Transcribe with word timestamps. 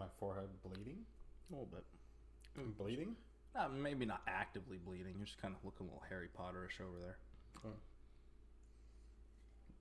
My 0.00 0.06
forehead 0.18 0.48
bleeding? 0.64 0.96
A 1.50 1.52
little 1.52 1.68
bit. 1.70 1.84
I'm 2.56 2.72
bleeding? 2.72 3.16
Uh, 3.54 3.68
maybe 3.68 4.06
not 4.06 4.22
actively 4.26 4.78
bleeding. 4.78 5.14
You're 5.18 5.26
just 5.26 5.40
kind 5.42 5.54
of 5.54 5.62
looking 5.62 5.86
a 5.86 5.90
little 5.90 6.02
Harry 6.08 6.28
Potterish 6.34 6.80
over 6.80 6.98
there. 6.98 7.18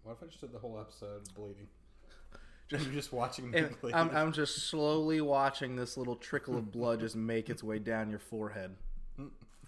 What 0.04 0.18
if 0.18 0.24
I 0.24 0.26
just 0.26 0.42
did 0.42 0.52
the 0.52 0.60
whole 0.60 0.78
episode 0.78 1.34
bleeding? 1.34 1.68
Just, 2.70 2.92
just 2.92 3.12
watching 3.12 3.50
me 3.50 3.64
bleed. 3.82 3.96
I'm, 3.96 4.16
I'm 4.16 4.32
just 4.32 4.70
slowly 4.70 5.22
watching 5.22 5.76
this 5.76 5.98
little 5.98 6.16
trickle 6.16 6.56
of 6.56 6.72
blood 6.72 7.00
just 7.00 7.16
make 7.16 7.50
its 7.50 7.64
way 7.64 7.80
down 7.80 8.12
your 8.12 8.20
forehead 8.20 8.76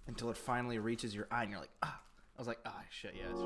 until 0.06 0.30
it 0.30 0.38
finally 0.38 0.78
reaches 0.78 1.16
your 1.16 1.28
eye, 1.32 1.42
and 1.42 1.50
you're 1.50 1.60
like, 1.62 1.72
ah. 1.82 2.00
I 2.38 2.40
was 2.40 2.48
like, 2.48 2.60
ah, 2.64 2.82
shit, 2.92 3.16
yeah. 3.18 3.32
It's 3.32 3.42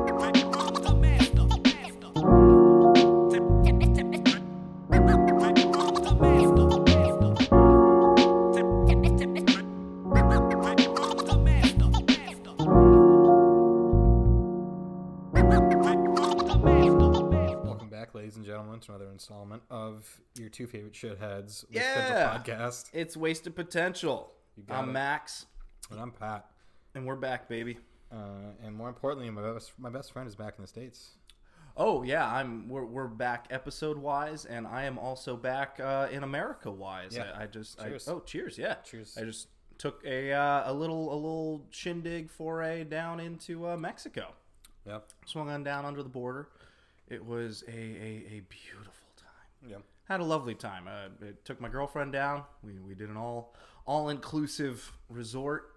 installment 19.20 19.62
of 19.70 20.20
your 20.38 20.50
two 20.50 20.66
favorite 20.66 20.92
shitheads 20.92 21.66
with 21.68 21.76
Yeah. 21.76 22.38
podcast. 22.38 22.90
it's 22.92 23.16
wasted 23.16 23.56
potential. 23.56 24.34
I'm 24.68 24.90
it. 24.90 24.92
Max, 24.92 25.46
And 25.90 25.98
I'm 25.98 26.10
Pat. 26.10 26.44
and 26.94 27.06
we're 27.06 27.16
back, 27.16 27.48
baby. 27.48 27.78
Uh, 28.12 28.52
and 28.62 28.74
more 28.74 28.88
importantly, 28.90 29.30
my 29.30 29.40
best, 29.54 29.72
my 29.78 29.88
best 29.88 30.12
friend 30.12 30.28
is 30.28 30.36
back 30.36 30.54
in 30.58 30.62
the 30.62 30.68
States. 30.68 31.12
Oh 31.78 32.02
yeah, 32.02 32.26
I'm. 32.30 32.68
We're, 32.68 32.84
we're 32.84 33.06
back 33.08 33.46
episode 33.50 33.96
wise, 33.98 34.44
and 34.46 34.66
I 34.66 34.84
am 34.84 34.98
also 34.98 35.34
back 35.36 35.78
uh, 35.80 36.08
in 36.10 36.22
America 36.22 36.70
wise. 36.70 37.14
Yeah. 37.16 37.32
I, 37.34 37.42
I 37.44 37.46
just. 37.46 37.78
Cheers. 37.78 38.08
I, 38.08 38.12
oh, 38.12 38.20
cheers! 38.20 38.56
Yeah, 38.58 38.74
Cheers. 38.76 39.16
I 39.20 39.24
just 39.24 39.48
took 39.78 40.02
a 40.06 40.32
uh, 40.32 40.70
a 40.70 40.72
little 40.72 41.12
a 41.12 41.16
little 41.16 41.66
shindig 41.70 42.30
foray 42.30 42.84
down 42.84 43.20
into 43.20 43.66
uh, 43.68 43.76
Mexico. 43.76 44.32
Yeah. 44.86 45.00
Swung 45.26 45.50
on 45.50 45.64
down 45.64 45.84
under 45.84 46.02
the 46.02 46.08
border. 46.08 46.48
It 47.08 47.22
was 47.24 47.62
a, 47.68 47.70
a, 47.70 48.26
a 48.36 48.42
beautiful. 48.48 48.92
Yeah. 49.68 49.76
Had 50.08 50.20
a 50.20 50.24
lovely 50.24 50.54
time. 50.54 50.86
Uh, 50.86 51.26
it 51.26 51.44
took 51.44 51.60
my 51.60 51.68
girlfriend 51.68 52.12
down. 52.12 52.44
We, 52.62 52.78
we 52.78 52.94
did 52.94 53.08
an 53.08 53.16
all 53.16 53.54
all 53.86 54.08
inclusive 54.08 54.92
resort. 55.08 55.76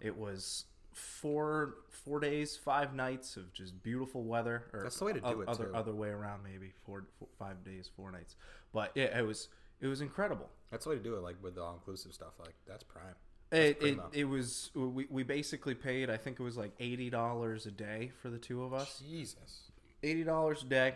It 0.00 0.16
was 0.16 0.64
four 0.92 1.74
four 1.88 2.20
days, 2.20 2.56
five 2.56 2.94
nights 2.94 3.36
of 3.36 3.52
just 3.52 3.82
beautiful 3.82 4.24
weather. 4.24 4.64
Or 4.72 4.82
That's 4.82 4.98
the 4.98 5.04
way 5.06 5.12
to 5.14 5.20
do 5.20 5.40
it, 5.42 5.48
Other 5.48 5.66
too. 5.66 5.74
other 5.74 5.94
way 5.94 6.08
around, 6.08 6.42
maybe 6.42 6.72
four, 6.84 7.04
four 7.18 7.28
five 7.38 7.64
days, 7.64 7.90
four 7.96 8.10
nights. 8.10 8.36
But 8.72 8.92
yeah, 8.94 9.18
it 9.18 9.26
was 9.26 9.48
it 9.80 9.86
was 9.86 10.00
incredible. 10.00 10.48
That's 10.70 10.84
the 10.84 10.90
way 10.90 10.96
to 10.96 11.02
do 11.02 11.16
it, 11.16 11.22
like 11.22 11.36
with 11.42 11.54
the 11.54 11.62
all 11.62 11.74
inclusive 11.74 12.12
stuff. 12.12 12.34
Like, 12.38 12.54
that's 12.66 12.84
prime. 12.84 13.14
It, 13.52 13.82
it, 13.82 13.96
much. 13.96 14.06
it 14.12 14.24
was 14.24 14.70
we, 14.74 15.06
we 15.10 15.22
basically 15.24 15.74
paid 15.74 16.08
I 16.08 16.16
think 16.16 16.38
it 16.38 16.42
was 16.42 16.56
like 16.56 16.72
eighty 16.78 17.10
dollars 17.10 17.66
a 17.66 17.72
day 17.72 18.12
for 18.22 18.30
the 18.30 18.38
two 18.38 18.62
of 18.62 18.72
us. 18.72 19.02
Jesus. 19.08 19.70
Eighty 20.02 20.22
dollars 20.22 20.62
a 20.62 20.66
day, 20.66 20.94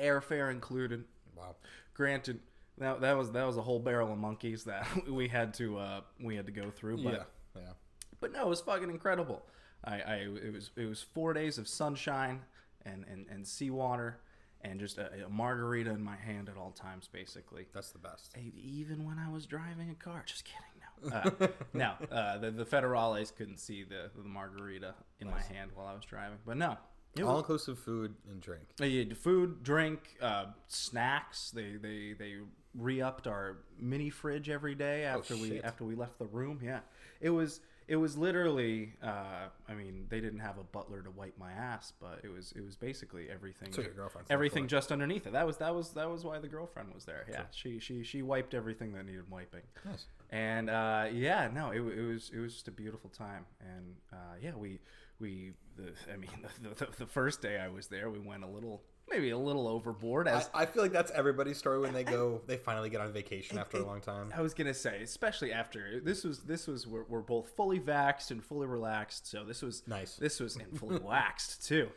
airfare 0.00 0.50
included. 0.50 1.04
Wow. 1.36 1.56
Granted, 1.94 2.40
that, 2.78 3.00
that 3.00 3.16
was 3.16 3.32
that 3.32 3.46
was 3.46 3.56
a 3.56 3.62
whole 3.62 3.78
barrel 3.78 4.12
of 4.12 4.18
monkeys 4.18 4.64
that 4.64 4.86
we 5.08 5.28
had 5.28 5.54
to 5.54 5.78
uh, 5.78 6.00
we 6.20 6.36
had 6.36 6.46
to 6.46 6.52
go 6.52 6.70
through. 6.70 7.02
But 7.02 7.12
yeah. 7.12 7.22
Yeah. 7.56 7.72
but 8.20 8.32
no, 8.32 8.42
it 8.42 8.48
was 8.48 8.60
fucking 8.60 8.90
incredible. 8.90 9.44
I, 9.84 10.00
I 10.00 10.14
it 10.16 10.52
was 10.52 10.70
it 10.76 10.86
was 10.86 11.02
four 11.02 11.32
days 11.32 11.58
of 11.58 11.68
sunshine 11.68 12.40
and 12.84 13.04
and, 13.10 13.26
and 13.30 13.46
seawater 13.46 14.20
and 14.64 14.78
just 14.78 14.98
a, 14.98 15.26
a 15.26 15.28
margarita 15.28 15.90
in 15.90 16.02
my 16.02 16.16
hand 16.16 16.48
at 16.48 16.56
all 16.56 16.70
times, 16.70 17.08
basically. 17.12 17.66
That's 17.74 17.90
the 17.90 17.98
best. 17.98 18.36
Even 18.38 19.04
when 19.04 19.18
I 19.18 19.28
was 19.28 19.44
driving 19.44 19.90
a 19.90 19.94
car, 19.94 20.22
just 20.26 20.44
kidding. 20.44 20.66
No, 21.04 21.10
uh, 21.10 21.48
no. 21.72 21.92
Uh, 22.10 22.38
the 22.38 22.50
the 22.50 22.64
federales 22.64 23.34
couldn't 23.34 23.58
see 23.58 23.84
the 23.84 24.10
the 24.16 24.22
margarita 24.22 24.94
in 25.20 25.28
my 25.28 25.40
hand 25.40 25.70
while 25.74 25.86
I 25.86 25.94
was 25.94 26.04
driving. 26.04 26.38
But 26.46 26.56
no, 26.56 26.76
it 27.16 27.22
All 27.22 27.34
was, 27.34 27.40
inclusive 27.40 27.78
food 27.78 28.14
and 28.30 28.40
drink. 28.40 28.62
uh, 28.80 28.84
you 28.84 29.14
food, 29.14 29.62
drink, 29.62 30.16
uh, 30.20 30.46
snacks. 30.66 31.50
They 31.50 31.76
they 31.76 32.14
they 32.18 32.36
re-upped 32.74 33.26
our 33.26 33.58
mini 33.78 34.08
fridge 34.10 34.48
every 34.48 34.74
day 34.74 35.04
after 35.04 35.36
we 35.36 35.60
after 35.60 35.84
we 35.84 35.94
left 35.94 36.18
the 36.18 36.26
room. 36.26 36.60
Yeah, 36.62 36.80
it 37.20 37.30
was 37.30 37.60
it 37.88 37.96
was 37.96 38.16
literally. 38.16 38.94
Uh, 39.02 39.48
I 39.68 39.74
mean, 39.74 40.06
they 40.08 40.20
didn't 40.20 40.38
have 40.40 40.56
a 40.56 40.64
butler 40.64 41.02
to 41.02 41.10
wipe 41.10 41.36
my 41.38 41.52
ass, 41.52 41.92
but 42.00 42.20
it 42.22 42.32
was 42.32 42.52
it 42.56 42.64
was 42.64 42.76
basically 42.76 43.28
everything. 43.30 43.72
So 43.72 43.82
your 43.82 43.92
girlfriend's 43.92 44.28
there 44.28 44.34
everything 44.34 44.68
just 44.68 44.92
underneath 44.92 45.26
it. 45.26 45.32
That 45.32 45.46
was 45.46 45.58
that 45.58 45.74
was 45.74 45.90
that 45.90 46.08
was 46.08 46.24
why 46.24 46.38
the 46.38 46.48
girlfriend 46.48 46.94
was 46.94 47.04
there. 47.04 47.26
Yeah, 47.30 47.42
she 47.50 47.78
she 47.78 48.02
she 48.02 48.22
wiped 48.22 48.54
everything 48.54 48.92
that 48.94 49.04
needed 49.04 49.30
wiping. 49.30 49.62
Nice. 49.84 50.06
And 50.30 50.70
uh, 50.70 51.08
yeah, 51.12 51.50
no, 51.52 51.70
it, 51.70 51.80
it 51.80 52.02
was 52.06 52.30
it 52.34 52.38
was 52.38 52.54
just 52.54 52.68
a 52.68 52.72
beautiful 52.72 53.10
time, 53.10 53.44
and 53.60 53.96
uh, 54.12 54.36
yeah, 54.40 54.52
we 54.56 54.78
we 55.22 55.52
the, 55.76 55.92
I 56.12 56.16
mean 56.18 56.28
the, 56.62 56.68
the, 56.84 56.88
the 56.98 57.06
first 57.06 57.40
day 57.40 57.58
I 57.58 57.68
was 57.68 57.86
there, 57.86 58.10
we 58.10 58.18
went 58.18 58.44
a 58.44 58.46
little 58.46 58.82
maybe 59.10 59.30
a 59.30 59.38
little 59.38 59.66
overboard 59.68 60.26
I, 60.28 60.32
as 60.38 60.50
I 60.54 60.66
feel 60.66 60.82
like 60.82 60.92
that's 60.92 61.10
everybody's 61.12 61.56
story 61.58 61.78
when 61.80 61.92
they 61.94 62.04
go, 62.04 62.40
they 62.46 62.56
finally 62.56 62.88
get 62.90 63.00
on 63.00 63.12
vacation 63.12 63.58
after 63.58 63.78
a 63.78 63.86
long 63.86 64.00
time. 64.00 64.32
I 64.36 64.40
was 64.42 64.52
gonna 64.54 64.74
say, 64.74 65.02
especially 65.02 65.52
after 65.52 66.00
this 66.00 66.24
was 66.24 66.40
this 66.40 66.66
was 66.66 66.86
we're, 66.86 67.04
we're 67.08 67.20
both 67.20 67.48
fully 67.56 67.80
vaxxed 67.80 68.30
and 68.32 68.44
fully 68.44 68.66
relaxed, 68.66 69.26
so 69.30 69.44
this 69.44 69.62
was 69.62 69.82
Nice. 69.86 70.16
This 70.16 70.40
was 70.40 70.56
and 70.56 70.78
fully 70.78 70.98
waxed 71.02 71.64
too. 71.66 71.88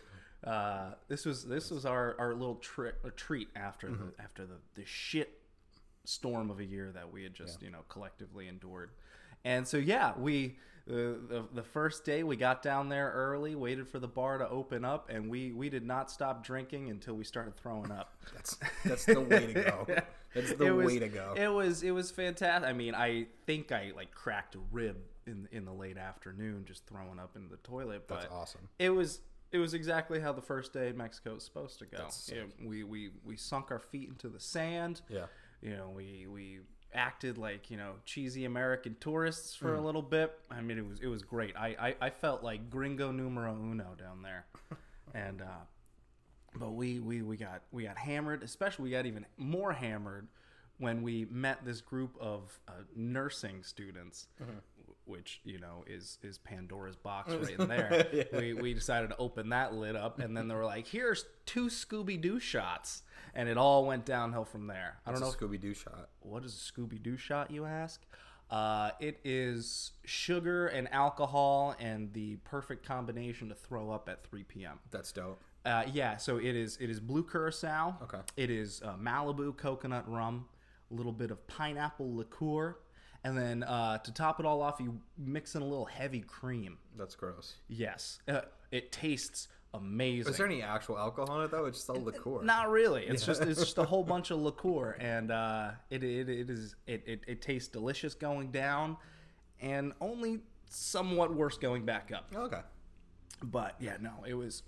Uh, 0.44 0.92
this 1.08 1.26
was 1.26 1.44
this 1.46 1.72
was 1.72 1.86
our, 1.86 2.16
our 2.20 2.34
little 2.36 2.56
tri- 2.56 2.92
a 3.04 3.10
treat 3.10 3.50
after 3.56 3.88
Mm-hmm. 3.88 4.06
the 4.18 4.24
after 4.24 4.46
the, 4.46 4.56
the 4.76 4.86
shit 4.86 5.40
storm 6.04 6.52
of 6.52 6.60
a 6.60 6.64
year 6.66 6.92
that 6.94 7.12
we 7.12 7.24
had 7.24 7.34
just 7.34 7.62
you 7.64 7.72
know 7.72 7.82
collectively 7.90 8.48
endured, 8.48 8.92
and 9.44 9.68
so 9.68 9.78
yeah, 9.78 10.14
we 10.18 10.58
the, 10.88 11.20
the 11.28 11.44
the 11.54 11.64
first 11.64 12.06
day 12.06 12.24
we 12.24 12.36
got 12.36 12.62
down 12.62 12.90
there 12.90 13.12
early, 13.12 13.56
waited 13.56 13.88
for 13.88 14.00
the 14.00 14.08
bar 14.08 14.38
to 14.38 14.48
open 14.48 14.86
up, 14.86 15.10
and 15.10 15.30
we 15.30 15.52
we 15.52 15.70
did 15.70 15.86
not 15.86 16.12
stop 16.12 16.44
drinking 16.44 16.90
until 16.90 17.16
we 17.16 17.24
started 17.24 17.56
throwing 17.56 17.92
up. 17.92 18.14
That's 18.34 18.58
that's 18.84 19.06
the 19.06 19.22
way 19.22 19.54
to 19.54 19.54
go. 19.54 19.88
That's 20.36 20.54
the 20.54 20.74
was- 20.74 20.86
way 20.86 21.00
to 21.00 21.08
go. 21.08 21.34
It 21.36 21.48
was 21.48 21.82
it 21.82 21.92
was 21.92 22.12
fantastic. 22.12 22.70
I 22.70 22.74
mean, 22.74 22.94
I 22.94 23.26
think 23.48 23.72
I 23.72 23.94
like 23.96 24.12
cracked 24.12 24.56
a 24.56 24.60
rib 24.72 24.98
in 25.26 25.48
in 25.52 25.66
the 25.66 25.74
late 25.74 25.98
afternoon 25.98 26.66
just 26.68 26.86
throwing 26.86 27.20
up 27.20 27.36
in 27.36 27.50
the 27.50 27.58
toilet. 27.58 28.04
But 28.08 28.22
That's 28.22 28.34
awesome. 28.34 28.70
It 28.78 28.92
was 28.92 29.22
it 29.52 29.58
was 29.58 29.74
exactly 29.74 30.20
how 30.20 30.34
the 30.34 30.42
first 30.42 30.74
day 30.74 30.90
in 30.90 30.98
Mexico 30.98 31.34
was 31.34 31.44
supposed 31.44 31.80
to 31.80 31.86
go. 31.86 31.98
Know, 31.98 32.46
we 32.68 32.84
we 32.84 33.10
we 33.24 33.38
sunk 33.38 33.72
our 33.72 33.80
feet 33.80 34.10
into 34.10 34.30
the 34.30 34.40
sand. 34.40 35.02
Yeah. 35.10 35.26
You 35.62 35.78
know, 35.78 35.90
we 35.96 36.28
we 36.28 36.60
acted 36.96 37.38
like 37.38 37.70
you 37.70 37.78
know 37.78 37.94
cheesy 38.06 38.46
American 38.46 38.96
tourists 39.00 39.54
for 39.56 39.76
Mm. 39.76 39.80
a 39.80 39.82
little 39.82 40.02
bit. 40.02 40.34
I 40.50 40.62
mean, 40.62 40.78
it 40.78 40.88
was 40.88 41.00
it 41.02 41.08
was 41.08 41.22
great. 41.22 41.56
I 41.56 41.76
I, 41.80 41.96
I 42.08 42.10
felt 42.10 42.44
like 42.44 42.70
Gringo 42.70 43.12
numero 43.12 43.54
uno 43.54 43.96
down 44.00 44.22
there, 44.24 44.46
and. 45.14 45.42
uh 45.42 45.66
but 46.58 46.72
we, 46.72 47.00
we, 47.02 47.22
we 47.22 47.36
got 47.36 47.64
we 47.74 47.84
got 47.84 47.98
hammered 47.98 48.42
especially 48.42 48.84
we 48.84 48.90
got 48.90 49.06
even 49.06 49.26
more 49.36 49.74
hammered 49.74 50.26
when 50.78 51.02
we 51.02 51.26
met 51.30 51.66
this 51.66 51.82
group 51.82 52.16
of 52.18 52.58
uh, 52.70 52.72
nursing 52.96 53.62
students 53.62 54.28
which 55.06 55.42
you 55.44 55.60
know 55.60 55.84
is 55.88 56.18
is 56.24 56.38
pandora's 56.38 56.96
box 56.96 57.34
right 57.42 57.60
in 57.60 57.68
there 57.68 58.26
we, 58.34 58.54
we 58.54 58.74
decided 58.74 59.10
to 59.10 59.18
open 59.18 59.50
that 59.50 59.74
lid 59.74 59.96
up 59.96 60.20
and 60.20 60.36
then 60.36 60.48
they 60.48 60.56
were 60.56 60.66
like 60.66 60.88
here's 60.88 61.26
two 61.46 61.68
scooby-doo 61.68 62.40
shots 62.40 63.04
and 63.34 63.50
it 63.50 63.58
all 63.58 63.86
went 63.86 64.06
downhill 64.06 64.46
from 64.46 64.68
there 64.68 64.98
i 65.06 65.12
don't 65.12 65.22
know 65.22 65.32
Scooby 65.32 65.60
Doo 65.60 65.74
shot. 65.74 66.10
what 66.22 66.44
is 66.44 66.54
a 66.54 66.74
Scooby 66.74 67.02
Doo 67.02 67.18
shot, 67.18 67.52
you 67.52 67.66
ask? 67.66 68.02
Uh, 68.50 68.92
it 69.00 69.20
is 69.24 69.92
sugar 70.04 70.68
and 70.68 70.92
alcohol 70.94 71.76
and 71.80 72.14
the 72.14 72.36
perfect 72.38 72.86
combination 72.86 73.50
to 73.50 73.56
throw 73.56 73.90
up 73.90 74.08
at 74.08 74.24
3 74.24 74.44
p.m. 74.44 74.80
That's 74.92 75.12
dope. 75.12 75.42
Uh, 75.66 75.84
yeah, 75.92 76.18
so 76.18 76.38
it 76.38 76.56
is 76.56 76.78
it 76.80 76.92
is 76.92 77.00
blue 77.00 77.24
curacao. 77.24 77.98
Okay. 78.04 78.20
It 78.38 78.52
is 78.52 78.84
uh, 78.86 78.94
Malibu 79.02 79.58
coconut 79.58 80.08
rum, 80.08 80.46
a 80.92 80.94
little 80.94 81.12
bit 81.12 81.32
of 81.32 81.46
pineapple 81.48 82.16
liqueur, 82.16 82.78
and 83.26 83.36
then 83.36 83.64
uh, 83.64 83.98
to 83.98 84.14
top 84.14 84.40
it 84.40 84.46
all 84.46 84.62
off, 84.62 84.76
you 84.80 85.00
mix 85.18 85.56
in 85.56 85.64
a 85.64 85.66
little 85.66 85.86
heavy 85.86 86.22
cream. 86.22 86.78
That's 86.96 87.16
gross. 87.16 87.56
Yes, 87.68 88.20
uh, 88.28 88.42
it 88.72 88.92
tastes 88.92 89.48
amazing. 89.74 90.32
Is 90.32 90.38
there 90.38 90.46
any 90.46 90.62
actual 90.62 91.00
alcohol 91.00 91.40
in 91.40 91.46
it 91.46 91.52
though? 91.52 91.66
It's 91.66 91.80
just 91.80 91.90
all 91.90 92.04
liqueur. 92.04 92.44
Not 92.44 92.70
really. 92.70 93.04
It's 93.04 93.26
just 93.26 93.42
it's 93.42 93.60
just 93.60 93.80
a 93.80 93.84
whole 93.84 94.04
bunch 94.14 94.30
of 94.30 94.40
liqueur, 94.40 94.96
and 95.00 95.32
uh, 95.32 95.72
it, 95.90 96.04
it 96.04 96.30
it 96.30 96.50
is 96.52 96.76
it, 96.86 97.02
it 97.08 97.22
it 97.28 97.42
tastes 97.42 97.68
delicious 97.68 98.14
going 98.14 98.52
down, 98.52 98.96
and 99.60 99.94
only 100.02 100.42
somewhat 100.70 101.34
worse 101.34 101.58
going 101.58 101.84
back 101.84 102.12
up. 102.14 102.28
Okay. 102.36 102.62
But 103.42 103.76
yeah, 103.80 103.98
no, 104.00 104.12
it 104.28 104.36
was. 104.36 104.62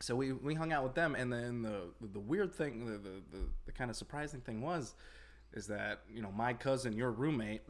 So 0.00 0.14
we, 0.14 0.32
we 0.32 0.52
hung 0.52 0.74
out 0.74 0.84
with 0.84 0.94
them, 0.94 1.14
and 1.14 1.32
then 1.32 1.62
the 1.62 1.84
the 2.02 2.20
weird 2.20 2.54
thing, 2.54 2.84
the, 2.84 2.98
the, 2.98 3.22
the, 3.32 3.44
the 3.64 3.72
kind 3.72 3.88
of 3.90 3.96
surprising 3.96 4.42
thing 4.42 4.60
was, 4.60 4.94
is 5.56 5.66
that 5.66 6.02
you 6.12 6.22
know 6.22 6.30
my 6.30 6.52
cousin, 6.52 6.92
your 6.92 7.10
roommate, 7.10 7.62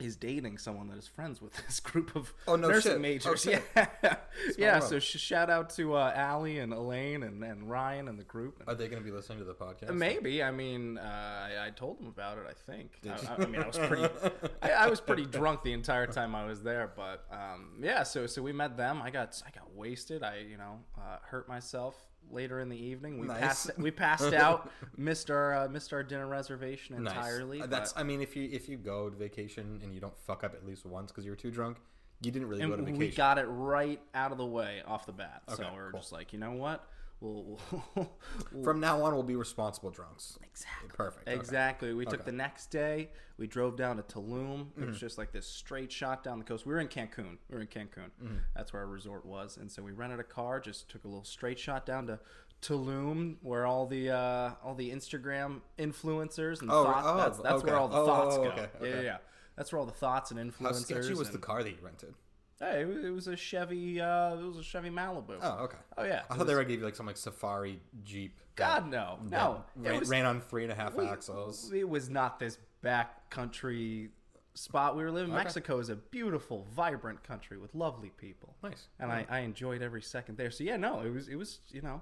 is 0.00 0.16
dating 0.16 0.58
someone 0.58 0.88
that 0.88 0.98
is 0.98 1.06
friends 1.06 1.40
with 1.40 1.52
this 1.66 1.78
group 1.90 2.16
of 2.16 2.32
Oh, 2.48 2.56
no 2.56 2.68
nursing 2.68 2.92
shit. 2.92 3.00
majors. 3.00 3.46
Oh. 3.46 3.50
Yeah, 4.02 4.16
yeah. 4.58 4.78
world. 4.78 4.90
So 4.90 4.98
sh- 4.98 5.18
shout 5.20 5.48
out 5.50 5.70
to 5.76 5.94
uh, 5.94 6.12
Allie 6.16 6.58
and 6.58 6.72
Elaine 6.72 7.22
and, 7.22 7.44
and 7.44 7.70
Ryan 7.70 8.08
and 8.08 8.18
the 8.18 8.24
group. 8.24 8.58
And 8.60 8.68
Are 8.68 8.74
they 8.74 8.88
going 8.88 9.00
to 9.00 9.04
be 9.04 9.14
listening 9.14 9.38
to 9.38 9.44
the 9.44 9.54
podcast? 9.54 9.94
Maybe. 9.94 10.42
I 10.42 10.50
mean, 10.50 10.98
uh, 10.98 11.02
I, 11.02 11.66
I 11.66 11.70
told 11.70 12.00
them 12.00 12.08
about 12.08 12.38
it. 12.38 12.44
I 12.48 12.52
think. 12.72 13.00
Did 13.02 13.12
you? 13.22 13.28
I, 13.28 13.42
I 13.42 13.46
mean, 13.46 13.62
I 13.62 13.66
was 13.66 13.78
pretty. 13.78 14.08
I, 14.62 14.70
I 14.70 14.88
was 14.88 15.00
pretty 15.00 15.26
drunk 15.26 15.62
the 15.62 15.72
entire 15.72 16.06
time 16.06 16.34
I 16.34 16.46
was 16.46 16.62
there, 16.62 16.90
but 16.96 17.24
um, 17.30 17.74
yeah. 17.80 18.02
So 18.02 18.26
so 18.26 18.42
we 18.42 18.52
met 18.52 18.76
them. 18.76 19.00
I 19.02 19.10
got 19.10 19.40
I 19.46 19.50
got 19.50 19.72
wasted. 19.74 20.22
I 20.24 20.38
you 20.38 20.56
know 20.56 20.80
uh, 20.98 21.18
hurt 21.22 21.48
myself 21.48 21.96
later 22.30 22.60
in 22.60 22.68
the 22.68 22.76
evening. 22.76 23.18
We 23.18 23.26
Nice. 23.26 23.40
passed 23.40 23.70
we 23.78 23.90
passed 23.90 24.32
out. 24.34 24.70
missed 24.96 25.30
our 25.30 25.54
uh, 25.54 25.68
missed 25.68 25.92
our 25.92 26.02
dinner 26.02 26.26
reservation 26.26 26.96
entirely. 26.96 27.60
Uh, 27.62 27.66
That's. 27.66 27.92
but- 27.92 28.00
I 28.00 28.02
mean, 28.04 28.20
if 28.20 28.36
you 28.36 28.48
if 28.52 28.68
you 28.68 28.76
go 28.76 29.10
to 29.10 29.16
vacation 29.16 29.80
and 29.82 29.92
you 29.94 30.00
don't 30.00 30.16
fuck 30.26 30.44
up 30.44 30.54
at 30.54 30.64
least 30.66 30.84
once 30.86 31.10
because 31.10 31.24
you 31.24 31.30
were 31.30 31.36
too 31.36 31.50
drunk, 31.50 31.78
you 32.22 32.30
didn't 32.30 32.48
really 32.48 32.62
go 32.62 32.68
to 32.68 32.74
and 32.74 32.84
vacation. 32.86 32.98
we 33.00 33.08
got 33.10 33.38
it 33.38 33.46
right 33.48 34.00
out 34.14 34.32
of 34.32 34.38
the 34.38 34.46
way 34.46 34.82
off 34.86 35.06
the 35.06 35.12
bat. 35.12 35.42
so 35.48 35.56
we 35.58 35.64
are 35.78 35.90
cool. 35.90 36.00
just 36.00 36.12
like, 36.12 36.32
you 36.32 36.38
know 36.38 36.52
what? 36.52 36.86
We'll, 37.22 37.60
we'll, 37.94 38.10
we'll 38.52 38.64
From 38.64 38.80
now 38.80 39.02
on, 39.04 39.14
we'll 39.14 39.22
be 39.22 39.36
responsible 39.36 39.90
drunks. 39.90 40.38
Exactly. 40.42 40.88
Perfect. 40.92 41.28
okay. 41.28 41.36
Exactly. 41.38 41.94
We 41.94 42.04
took 42.04 42.14
Okay. 42.14 42.20
Mm-hmm. 42.22 42.26
the 42.30 42.36
next 42.36 42.66
day. 42.70 43.10
We 43.38 43.46
drove 43.46 43.76
down 43.76 43.96
to 43.96 44.02
Tulum. 44.02 44.66
It 44.80 44.86
was 44.86 44.98
just 44.98 45.18
like 45.18 45.32
this 45.32 45.46
straight 45.46 45.90
shot 45.92 46.24
down 46.24 46.38
the 46.38 46.44
coast. 46.44 46.66
We 46.66 46.72
were 46.74 46.80
in 46.80 46.88
Cancun. 46.88 47.38
We 47.48 47.54
were 47.56 47.60
in 47.60 47.68
Cancun. 47.68 48.10
Mm-hmm. 48.22 48.34
That's 48.56 48.72
where 48.72 48.82
our 48.82 48.88
resort 48.88 49.24
was. 49.24 49.56
And 49.56 49.70
so 49.70 49.82
we 49.82 49.92
rented 49.92 50.18
a 50.20 50.24
car. 50.24 50.58
Just 50.60 50.88
took 50.90 51.04
a 51.04 51.08
little 51.08 51.24
straight 51.24 51.58
shot 51.58 51.86
down 51.86 52.06
to 52.08 52.18
Tulum, 52.60 53.36
where 53.42 53.66
all 53.66 53.86
the 53.86 54.10
uh, 54.10 54.50
all 54.62 54.74
the 54.74 54.90
Instagram 54.90 55.60
influencers 55.78 56.60
and 56.62 56.70
Oh, 56.70 56.84
thoughts. 56.84 57.06
oh, 57.08 57.16
that's 57.16 57.38
that's 57.38 57.64
where 57.64 57.76
all 57.76 57.88
the 57.88 57.96
Oh, 57.96 58.06
thoughts 58.06 58.36
oh, 58.36 58.42
go. 58.44 58.48
okay, 58.50 58.68
Yeah, 58.82 58.88
yeah, 58.88 59.00
yeah. 59.00 59.16
That's 59.56 59.72
where 59.72 59.80
all 59.80 59.86
the 59.86 59.92
thoughts 59.92 60.30
and 60.30 60.38
influencers. 60.38 60.62
How 60.66 60.72
sketchy 60.72 61.14
was 61.14 61.30
the 61.30 61.38
car 61.38 61.62
that 61.62 61.70
you 61.70 61.76
rented? 61.82 62.14
Hey, 62.62 62.82
it 62.82 63.12
was, 63.12 63.26
a 63.26 63.34
Chevy. 63.36 64.00
Uh, 64.00 64.36
it 64.36 64.44
was 64.44 64.58
a 64.58 64.62
Chevy 64.62 64.88
Malibu. 64.88 65.36
Oh, 65.42 65.64
okay. 65.64 65.78
Oh, 65.98 66.04
yeah. 66.04 66.22
I 66.30 66.36
thought 66.36 66.46
they 66.46 66.54
were 66.54 66.60
gonna 66.60 66.70
give 66.72 66.78
you 66.78 66.86
like 66.86 66.94
some 66.94 67.06
like 67.06 67.16
safari 67.16 67.80
jeep. 68.04 68.38
God 68.54 68.88
no, 68.88 69.18
no. 69.28 69.64
It 69.82 69.88
Ran, 69.88 70.00
was- 70.00 70.08
ran 70.08 70.26
on 70.26 70.40
three 70.40 70.62
and 70.62 70.70
a 70.70 70.74
half 70.74 70.94
we- 70.94 71.06
axles. 71.06 71.72
It 71.72 71.88
was 71.88 72.08
not 72.08 72.38
this 72.38 72.58
back 72.80 73.30
country 73.30 74.10
spot 74.54 74.96
we 74.96 75.02
were 75.02 75.10
living. 75.10 75.34
Mexico 75.34 75.78
is 75.78 75.88
a 75.88 75.96
beautiful, 75.96 76.66
vibrant 76.72 77.24
country 77.24 77.58
with 77.58 77.74
lovely 77.74 78.10
people. 78.10 78.54
Nice. 78.62 78.86
And 79.00 79.10
I, 79.10 79.26
I 79.28 79.38
enjoyed 79.40 79.82
every 79.82 80.02
second 80.02 80.36
there. 80.38 80.50
So 80.50 80.62
yeah, 80.62 80.76
no, 80.76 81.00
it 81.00 81.10
was 81.10 81.28
it 81.28 81.36
was 81.36 81.60
you 81.70 81.82
know, 81.82 82.00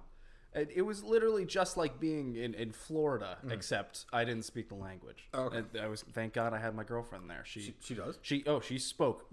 it, 0.54 0.70
it 0.74 0.82
was 0.82 1.04
literally 1.04 1.44
just 1.44 1.76
like 1.76 2.00
being 2.00 2.36
in, 2.36 2.54
in 2.54 2.72
Florida, 2.72 3.38
except 3.50 4.06
I 4.12 4.24
didn't 4.24 4.44
speak 4.44 4.68
the 4.68 4.74
language. 4.74 5.28
Mm. 5.32 5.46
Okay. 5.46 5.56
And 5.58 5.66
I 5.80 5.88
was 5.88 6.04
thank 6.12 6.32
God 6.32 6.52
I 6.52 6.58
had 6.58 6.74
my 6.74 6.84
girlfriend 6.84 7.30
there. 7.30 7.42
She 7.44 7.60
She, 7.60 7.74
she 7.80 7.94
does. 7.94 8.18
she 8.22 8.42
oh 8.46 8.60
she 8.60 8.78
spoke 8.78 9.26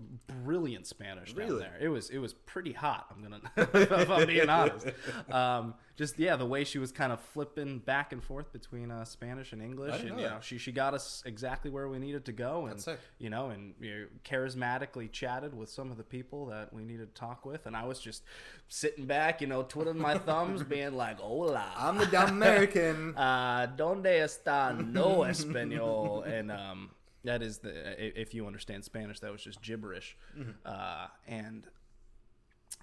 brilliant 0.43 0.85
Spanish 0.85 1.33
down 1.33 1.59
there. 1.59 1.77
It 1.79 1.89
was 1.89 2.09
it 2.09 2.19
was 2.19 2.33
pretty 2.33 2.73
hot. 2.73 3.07
I'm 3.15 3.23
gonna 3.23 3.41
if 3.73 4.09
I'm 4.09 4.27
being 4.27 4.49
honest. 4.49 4.87
Um, 5.31 5.73
just 5.97 6.19
yeah, 6.19 6.35
the 6.35 6.45
way 6.45 6.63
she 6.63 6.77
was 6.77 6.91
kind 6.91 7.11
of 7.11 7.19
flipping 7.19 7.79
back 7.79 8.13
and 8.13 8.23
forth 8.23 8.53
between 8.53 8.91
uh, 8.91 9.03
Spanish 9.03 9.51
and 9.51 9.63
English, 9.63 9.99
and 9.99 10.09
know 10.09 10.17
you 10.17 10.23
know 10.29 10.37
she 10.41 10.59
she 10.59 10.71
got 10.71 10.93
us 10.93 11.23
exactly 11.25 11.71
where 11.71 11.89
we 11.89 11.97
needed 11.97 12.25
to 12.25 12.31
go, 12.31 12.67
and 12.67 12.85
you 13.17 13.31
know, 13.31 13.49
and 13.49 13.73
you 13.81 13.89
know, 13.89 14.05
charismatically 14.23 15.11
chatted 15.11 15.55
with 15.55 15.69
some 15.69 15.89
of 15.89 15.97
the 15.97 16.03
people 16.03 16.45
that 16.45 16.71
we 16.71 16.83
needed 16.83 17.15
to 17.15 17.19
talk 17.19 17.47
with, 17.47 17.65
and 17.65 17.75
I 17.75 17.85
was 17.85 17.99
just 17.99 18.21
sitting 18.67 19.05
back, 19.05 19.41
you 19.41 19.47
know, 19.47 19.63
twiddling 19.63 19.97
my 19.97 20.17
thumbs, 20.17 20.63
being 20.75 20.95
like, 20.95 21.19
"Hola." 21.19 21.71
I'm 21.77 21.97
the 21.97 22.05
dumb 22.05 22.29
American. 22.29 23.15
uh, 23.17 23.67
donde 23.75 24.05
está 24.05 24.77
no 24.77 25.19
español? 25.19 26.25
and 26.27 26.51
um, 26.51 26.91
that 27.23 27.41
is 27.41 27.59
the 27.59 28.19
if 28.19 28.33
you 28.33 28.47
understand 28.47 28.83
Spanish, 28.83 29.19
that 29.19 29.31
was 29.31 29.43
just 29.43 29.61
gibberish. 29.61 30.17
Uh, 30.65 31.07
and 31.27 31.67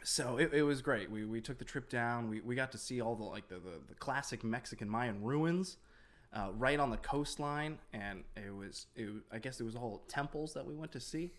so 0.03 0.37
it, 0.37 0.53
it 0.53 0.63
was 0.63 0.83
great. 0.83 1.11
We, 1.11 1.25
we 1.25 1.41
took 1.41 1.59
the 1.59 1.65
trip 1.65 1.89
down. 1.89 2.29
We, 2.29 2.41
we 2.41 2.55
got 2.55 2.73
to 2.73 2.79
see 2.79 3.01
all 3.01 3.17
the 3.17 3.25
like 3.25 3.49
the, 3.49 3.57
the, 3.57 3.81
the 3.89 3.95
classic 3.95 4.45
Mexican 4.45 4.89
Mayan 4.89 5.23
ruins. 5.23 5.79
Uh, 6.33 6.49
right 6.59 6.81
on 6.81 6.91
the 6.91 6.97
coastline, 6.97 7.79
and 7.93 8.25
it 8.37 8.53
was, 8.53 8.87
it 8.97 9.09
I 9.31 9.39
guess 9.39 9.61
it 9.61 9.63
was 9.63 9.77
all 9.77 10.03
temples 10.09 10.53
that 10.55 10.67
we 10.67 10.75
went 10.75 10.91
to 10.91 10.99
see. 10.99 11.31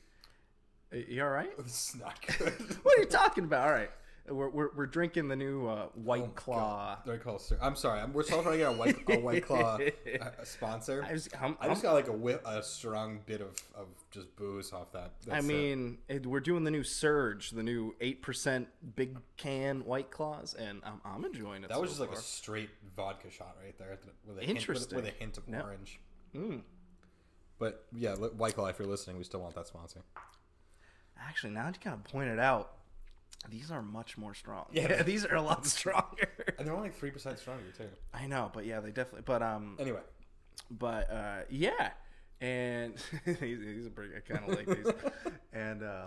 You 0.93 1.21
all 1.21 1.31
right? 1.31 1.49
is 1.59 1.97
not 1.99 2.17
good. 2.25 2.53
What 2.83 2.97
are 2.97 3.01
you 3.01 3.07
talking 3.07 3.43
about? 3.43 3.67
All 3.67 3.73
right, 3.73 3.91
we're, 4.27 4.49
we're, 4.49 4.69
we're 4.75 4.85
drinking 4.87 5.27
the 5.27 5.35
new 5.35 5.67
uh, 5.67 5.85
White 5.93 6.23
Oh, 6.23 6.31
Claw. 6.35 6.97
Very 7.05 7.19
cool, 7.19 7.37
sir. 7.37 7.57
I'm 7.61 7.75
sorry. 7.75 7.99
I'm, 8.01 8.11
we're 8.11 8.23
still 8.23 8.41
trying 8.41 8.53
to 8.53 8.57
get 8.57 8.69
a 8.69 8.71
white, 8.71 8.97
a 9.07 9.19
white 9.19 9.45
claw 9.45 9.77
uh, 9.77 10.29
sponsor. 10.43 11.05
I, 11.07 11.13
was, 11.13 11.29
I'm, 11.39 11.57
I 11.59 11.67
just 11.67 11.83
got 11.83 11.93
like 11.93 12.07
a 12.07 12.11
whip, 12.13 12.41
a 12.45 12.63
strong 12.63 13.19
bit 13.25 13.41
of, 13.41 13.49
of 13.75 13.87
just 14.11 14.35
booze 14.35 14.73
off 14.73 14.91
that. 14.93 15.11
I 15.27 15.35
That's 15.35 15.45
it. 15.45 15.47
mean, 15.47 15.97
it, 16.07 16.25
we're 16.25 16.39
doing 16.39 16.63
the 16.63 16.71
new 16.71 16.83
Surge, 16.83 17.51
the 17.51 17.63
new 17.63 17.95
eight 18.01 18.21
percent 18.21 18.67
big 18.95 19.17
can 19.37 19.85
White 19.85 20.09
Claws, 20.11 20.55
and 20.55 20.81
I'm, 20.83 21.01
I'm 21.05 21.23
enjoying 21.25 21.63
it. 21.63 21.69
that 21.69 21.79
was 21.79 21.91
so 21.91 21.97
just 21.97 22.09
like 22.09 22.17
a 22.17 22.21
straight 22.21 22.69
vodka 22.95 23.29
shot 23.29 23.55
right 23.63 23.77
there, 23.77 23.97
with 24.27 24.37
a 24.39 24.43
Interesting. 24.43 24.95
hint, 24.95 24.95
with, 24.95 25.05
with 25.05 25.13
a 25.13 25.17
hint 25.19 25.37
of 25.37 25.43
orange. 25.49 25.99
Mm. 26.35 26.61
But 27.59 27.85
yeah, 27.95 28.15
White 28.15 28.55
Claw. 28.55 28.65
If 28.67 28.79
you're 28.79 28.87
listening, 28.87 29.17
we 29.17 29.23
still 29.23 29.39
want 29.41 29.55
that 29.55 29.67
sponsor. 29.67 30.01
Actually, 31.19 31.53
now 31.53 31.65
that 31.65 31.75
you 31.75 31.79
kind 31.81 31.93
of 31.93 32.03
pointed 32.11 32.39
out, 32.39 32.74
these 33.49 33.71
are 33.71 33.81
much 33.81 34.17
more 34.17 34.33
strong. 34.33 34.65
Yeah. 34.71 35.03
these 35.03 35.25
are 35.25 35.35
a 35.35 35.41
lot 35.41 35.65
stronger. 35.77 36.29
And 36.57 36.67
they're 36.67 36.75
only 36.75 36.89
three 36.89 37.11
percent 37.11 37.39
stronger 37.39 37.63
too. 37.77 37.89
I 38.13 38.27
know, 38.27 38.51
but 38.53 38.65
yeah, 38.65 38.79
they 38.79 38.91
definitely. 38.91 39.23
But 39.25 39.41
um, 39.41 39.77
Anyway, 39.79 40.01
but 40.71 41.09
uh, 41.11 41.39
yeah, 41.49 41.91
and 42.41 42.95
these, 43.25 43.59
these 43.59 43.87
are 43.87 43.91
pretty. 43.91 44.13
I 44.15 44.19
kind 44.19 44.49
of 44.49 44.55
like 44.57 44.67
these, 44.67 44.93
and 45.53 45.83
uh, 45.83 46.05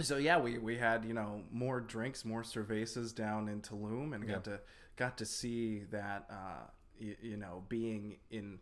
so 0.00 0.16
yeah, 0.16 0.38
we 0.38 0.58
we 0.58 0.76
had 0.78 1.04
you 1.04 1.14
know 1.14 1.42
more 1.50 1.80
drinks, 1.80 2.24
more 2.24 2.42
cervezas 2.42 3.14
down 3.14 3.48
in 3.48 3.60
Tulum, 3.60 4.14
and 4.14 4.26
got 4.26 4.44
to 4.44 4.60
got 4.96 5.18
to 5.18 5.26
see 5.26 5.84
that 5.90 6.26
uh, 6.30 6.66
you, 6.98 7.16
you 7.20 7.36
know 7.36 7.64
being 7.68 8.16
in 8.30 8.58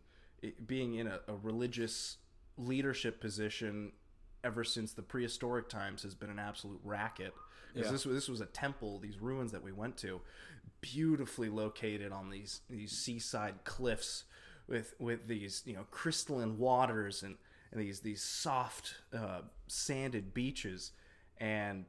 being 0.65 0.95
in 0.95 1.07
a, 1.07 1.19
a 1.27 1.35
religious 1.35 2.17
leadership 2.57 3.19
position 3.21 3.91
ever 4.43 4.63
since 4.63 4.93
the 4.93 5.01
prehistoric 5.01 5.69
times 5.69 6.03
has 6.03 6.15
been 6.15 6.29
an 6.29 6.39
absolute 6.39 6.79
racket. 6.83 7.33
Yeah. 7.75 7.89
This 7.91 8.05
was 8.05 8.15
this 8.15 8.29
was 8.29 8.41
a 8.41 8.45
temple, 8.45 8.99
these 8.99 9.19
ruins 9.19 9.51
that 9.51 9.63
we 9.63 9.71
went 9.71 9.97
to, 9.97 10.21
beautifully 10.81 11.49
located 11.49 12.11
on 12.11 12.29
these 12.29 12.61
these 12.69 12.91
seaside 12.91 13.63
cliffs 13.63 14.23
with 14.67 14.93
with 14.99 15.27
these 15.27 15.63
you 15.65 15.73
know 15.73 15.85
crystalline 15.91 16.57
waters 16.57 17.23
and, 17.23 17.35
and 17.71 17.81
these 17.81 17.99
these 18.01 18.21
soft 18.21 18.95
uh, 19.15 19.41
sanded 19.67 20.33
beaches 20.33 20.91
and 21.39 21.85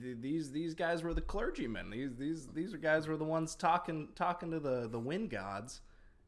th- 0.00 0.16
these 0.20 0.50
these 0.50 0.74
guys 0.74 1.02
were 1.02 1.12
the 1.14 1.20
clergymen 1.20 1.90
these 1.90 2.16
these 2.16 2.46
these 2.48 2.72
are 2.74 2.78
guys 2.78 3.06
were 3.06 3.16
the 3.16 3.24
ones 3.24 3.54
talking 3.54 4.08
talking 4.14 4.50
to 4.50 4.58
the 4.60 4.88
the 4.88 4.98
wind 4.98 5.30
gods 5.30 5.80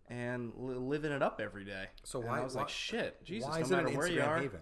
and 0.09 0.53
li- 0.57 0.75
living 0.77 1.13
it 1.13 1.23
up 1.23 1.41
every 1.43 1.65
day 1.65 1.87
So 2.05 2.21
And 2.21 2.29
why- 2.29 2.41
I 2.41 2.45
was 2.45 2.55
why- 2.55 2.63
like 2.63 2.69
shit 2.71 3.23
Jesus 3.25 3.49
why 3.49 3.57
no 3.59 3.65
is 3.65 3.71
it 3.71 3.79
an 3.79 3.85
matter 3.85 3.97
where 3.97 4.11
you 4.11 4.23
are 4.23 4.39
haven? 4.39 4.61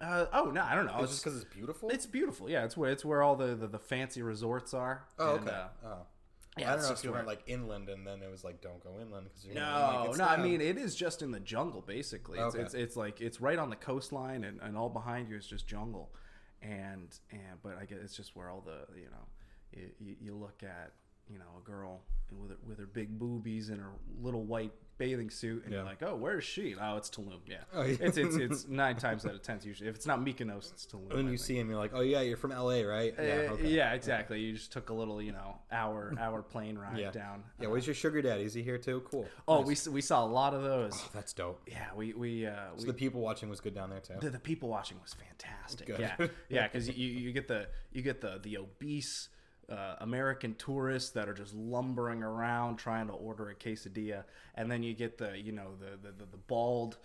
Uh, 0.00 0.26
oh 0.32 0.44
no 0.50 0.62
I 0.62 0.74
don't 0.74 0.86
know 0.86 0.94
It's 1.00 1.04
it's 1.04 1.12
just 1.12 1.24
because 1.24 1.40
it's 1.42 1.54
beautiful. 1.54 1.90
it's 1.90 2.06
beautiful 2.06 2.50
yeah 2.50 2.64
it's 2.64 2.76
where 2.76 2.90
it's 2.90 3.04
where 3.04 3.22
all 3.22 3.36
the 3.36 3.54
the, 3.54 3.66
the 3.66 3.78
fancy 3.78 4.22
resorts 4.22 4.72
are 4.74 5.04
oh, 5.18 5.36
And, 5.36 5.46
okay. 5.48 5.56
uh, 5.56 5.86
oh. 5.86 5.96
yeah, 6.58 6.72
I 6.72 6.76
don't 6.76 6.84
know 6.84 6.92
if 6.92 7.04
you 7.04 7.12
went 7.12 7.26
like 7.26 7.42
inland 7.46 7.88
and 7.88 8.06
then 8.06 8.22
it 8.22 8.30
was 8.30 8.42
like 8.42 8.60
don't 8.60 8.82
go 8.82 8.98
inland 9.00 9.26
because 9.28 9.44
you're 9.44 9.54
No, 9.54 10.06
like, 10.08 10.18
no. 10.18 10.24
I 10.24 10.36
mean, 10.36 10.60
it 10.60 10.76
is 10.78 10.94
just 10.94 11.22
in 11.22 11.30
the 11.30 11.40
jungle, 11.40 11.80
basically. 11.82 12.38
It's, 12.38 12.54
Okay. 12.54 12.64
it's 12.64 12.74
it's 12.74 12.96
like 12.96 13.20
it's 13.20 13.40
right 13.40 13.58
on 13.58 13.70
the 13.70 13.76
coastline, 13.76 14.42
and, 14.44 14.60
and 14.60 14.76
all 14.76 14.88
behind 14.88 15.28
you 15.28 15.36
is 15.36 15.46
just 15.46 15.66
jungle, 15.68 16.10
and 16.62 17.08
and 17.30 17.62
but 17.62 17.76
I 17.80 17.84
guess 17.84 17.98
it's 18.02 18.16
just 18.16 18.34
where 18.36 18.50
all 18.50 18.62
the 18.62 18.78
you 18.98 19.06
know, 19.10 19.26
you, 19.76 19.90
you, 20.00 20.16
you 20.20 20.34
look 20.34 20.62
at 20.62 20.92
you 21.28 21.38
know 21.38 21.44
a 21.58 21.64
girl 21.64 22.02
with 22.40 22.50
her, 22.50 22.56
with 22.66 22.78
her 22.78 22.86
big 22.86 23.18
boobies 23.18 23.68
and 23.70 23.80
her 23.80 23.92
little 24.20 24.44
white 24.44 24.72
bathing 25.00 25.30
suit, 25.30 25.64
and 25.64 25.72
you're 25.72 25.82
like, 25.82 26.02
oh, 26.02 26.14
where's 26.14 26.44
she? 26.44 26.76
Oh, 26.80 26.96
it's 26.98 27.08
Tulum. 27.08 27.40
Yeah, 27.46 27.56
Oh, 27.74 27.82
yeah. 27.82 27.96
it's 28.00 28.16
it's 28.18 28.36
it's 28.36 28.68
nine 28.82 28.96
times 28.96 29.24
out 29.26 29.34
of 29.34 29.42
ten 29.42 29.58
usually. 29.64 29.88
If 29.88 29.96
it's 29.96 30.06
not 30.06 30.20
Mykonos, 30.20 30.70
it's 30.70 30.86
Tulum. 30.86 31.18
And 31.18 31.30
you 31.30 31.38
see 31.38 31.58
him, 31.58 31.68
you're 31.70 31.78
like, 31.78 31.92
oh 31.94 32.02
yeah, 32.02 32.20
you're 32.20 32.36
from 32.36 32.50
LA, 32.50 32.82
right? 32.82 33.12
Uh, 33.18 33.22
Yeah. 33.22 33.32
Okay. 33.52 33.68
yeah, 33.68 33.92
exactly. 33.94 34.38
You 34.40 34.52
just 34.52 34.72
took 34.72 34.90
a 34.90 34.94
little, 34.94 35.20
you 35.22 35.32
know, 35.32 35.56
hour 35.72 36.14
hour 36.20 36.42
plane 36.42 36.76
ride 36.78 36.98
Yeah. 36.98 37.10
down. 37.10 37.42
Yeah. 37.58 37.68
Where's 37.68 37.86
your 37.86 37.94
sugar 37.94 38.20
daddy? 38.22 38.44
Is 38.44 38.54
he 38.54 38.62
here 38.62 38.78
too? 38.78 39.00
Cool. 39.10 39.26
Oh, 39.48 39.62
Nice. 39.62 39.86
we 39.88 39.94
we 39.94 40.00
saw 40.02 40.22
a 40.24 40.28
lot 40.28 40.52
of 40.54 40.62
those. 40.62 40.92
Oh, 40.94 41.10
that's 41.14 41.32
dope. 41.32 41.60
Yeah, 41.66 41.86
we 41.96 42.12
we 42.12 42.46
uh, 42.46 42.52
So 42.76 42.82
we, 42.82 42.86
the 42.88 42.94
people 42.94 43.20
watching 43.22 43.48
was 43.48 43.60
good 43.60 43.74
down 43.74 43.90
there 43.90 44.00
too. 44.00 44.14
the, 44.20 44.30
the 44.30 44.38
people 44.38 44.68
watching 44.68 44.98
was 45.02 45.14
fantastic. 45.14 45.86
Good. 45.86 46.00
Yeah, 46.00 46.26
yeah, 46.50 46.68
because 46.68 46.88
you, 46.96 47.08
you 47.08 47.32
get 47.32 47.48
the 47.48 47.66
you 47.92 48.02
get 48.02 48.20
the 48.20 48.38
the 48.42 48.58
obese 48.58 49.30
uh, 49.70 49.96
American 50.00 50.54
tourists 50.56 51.10
that 51.10 51.28
are 51.28 51.34
just 51.34 51.54
lumbering 51.54 52.22
around 52.22 52.76
trying 52.76 53.06
to 53.06 53.12
order 53.12 53.48
a 53.50 53.54
quesadilla, 53.54 54.24
and 54.54 54.70
then 54.70 54.82
you 54.82 54.94
get 54.94 55.18
the 55.18 55.38
you 55.38 55.52
know 55.52 55.68
the 55.80 55.96
the, 56.08 56.12
the, 56.16 56.24
the 56.30 56.36
bald. 56.36 56.98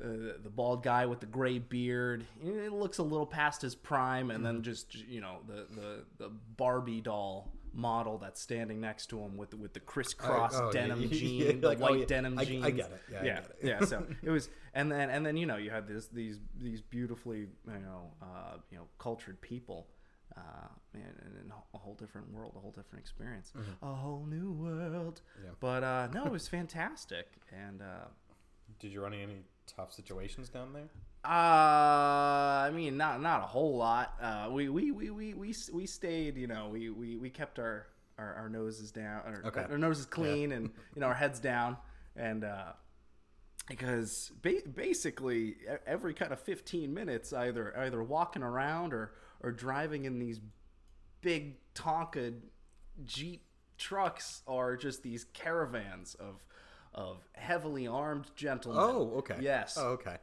Uh, 0.00 0.38
the 0.44 0.48
bald 0.50 0.84
guy 0.84 1.04
with 1.06 1.18
the 1.18 1.26
gray 1.26 1.58
beard 1.58 2.24
it 2.40 2.72
looks 2.72 2.98
a 2.98 3.02
little 3.02 3.26
past 3.26 3.60
his 3.62 3.74
prime 3.74 4.30
and 4.30 4.44
Mm-hmm. 4.44 4.54
then 4.54 4.62
just 4.62 4.94
you 4.94 5.20
know 5.20 5.38
the, 5.48 5.66
the 5.74 6.04
the 6.18 6.30
barbie 6.56 7.00
doll 7.00 7.50
model 7.72 8.16
that's 8.16 8.40
standing 8.40 8.80
next 8.80 9.06
to 9.06 9.18
him 9.18 9.36
with 9.36 9.50
the, 9.50 9.56
with 9.56 9.72
the 9.72 9.80
crisscross 9.80 10.54
oh, 10.54 10.66
yeah, 10.66 10.70
denim 10.70 11.00
yeah, 11.02 11.08
jean, 11.08 11.40
yeah, 11.46 11.52
the 11.60 11.66
like, 11.66 11.78
oh, 11.78 11.82
white 11.82 11.98
yeah, 11.98 12.04
denim 12.06 12.38
I- 12.38 12.42
I 12.42 12.44
jeans. 12.44 12.64
get 12.76 12.92
it. 12.92 13.02
Yeah, 13.10 13.18
I 13.20 13.24
yeah, 13.24 13.34
get 13.34 13.44
it. 13.50 13.56
yeah. 13.60 13.84
So 13.86 14.06
it 14.22 14.30
was, 14.30 14.48
and 14.72 14.92
then 14.92 15.10
and 15.10 15.26
then 15.26 15.36
you 15.36 15.46
know 15.46 15.56
you 15.56 15.70
had 15.70 15.88
this 15.88 16.06
these 16.06 16.38
these 16.56 16.80
beautifully 16.80 17.38
you 17.66 17.80
know 17.84 18.12
uh, 18.22 18.58
you 18.70 18.78
know 18.78 18.84
cultured 18.98 19.40
people. 19.40 19.88
Uh, 20.38 20.68
and, 20.94 21.02
and 21.04 21.52
a 21.74 21.78
whole 21.78 21.94
different 21.94 22.32
world, 22.32 22.52
a 22.56 22.60
whole 22.60 22.70
different 22.70 23.00
experience, 23.04 23.52
a 23.82 23.92
whole 23.92 24.24
new 24.28 24.52
world. 24.52 25.20
Mm-hmm. 25.36 25.46
Yeah. 25.46 25.50
But 25.60 25.82
uh, 25.84 26.08
no, 26.14 26.24
it 26.26 26.32
was 26.32 26.46
fantastic, 26.48 27.26
and 27.52 27.82
uh, 27.82 28.06
Did 28.78 28.92
you 28.92 29.02
run 29.02 29.12
into 29.12 29.24
any 29.24 29.42
tough 29.66 29.92
situations 29.92 30.48
down 30.48 30.72
there? 30.72 30.88
uh, 31.24 31.28
I 32.68 32.70
mean, 32.72 32.96
not 32.96 33.20
not 33.20 33.40
a 33.42 33.46
whole 33.46 33.76
lot. 33.76 34.14
Uh, 34.20 34.48
we, 34.52 34.68
we, 34.68 34.90
we, 34.92 35.10
we, 35.10 35.34
we, 35.34 35.54
we 35.72 35.86
stayed. 35.86 36.36
You 36.36 36.46
know, 36.46 36.68
we, 36.72 36.90
we, 36.90 37.16
we 37.16 37.30
kept 37.30 37.58
our, 37.58 37.86
our, 38.18 38.34
our 38.34 38.48
noses 38.48 38.90
down, 38.92 39.22
our, 39.26 39.42
Okay. 39.46 39.64
our 39.70 39.78
noses 39.78 40.06
clean, 40.06 40.52
and 40.52 40.70
you 40.94 41.00
know 41.00 41.06
our 41.08 41.14
heads 41.14 41.40
down, 41.40 41.76
and 42.16 42.44
uh, 42.44 42.72
because 43.68 44.32
ba- 44.42 44.62
basically 44.74 45.56
every 45.86 46.14
kind 46.14 46.32
of 46.32 46.40
fifteen 46.40 46.94
minutes, 46.94 47.32
either 47.32 47.76
either 47.78 48.02
walking 48.02 48.42
around 48.42 48.92
or 48.94 49.12
or 49.40 49.52
driving 49.52 50.04
in 50.04 50.18
these 50.18 50.40
big 51.20 51.56
Tonka 51.74 52.34
Jeep 53.04 53.44
trucks 53.76 54.42
are 54.46 54.76
just 54.76 55.02
these 55.02 55.24
caravans 55.32 56.14
of 56.14 56.44
of 56.94 57.18
heavily 57.32 57.86
armed 57.86 58.26
gentlemen. 58.34 58.82
Oh, 58.84 59.18
okay. 59.18 59.36
Yes 59.40 59.76
Oh, 59.78 59.90
okay. 59.90 60.16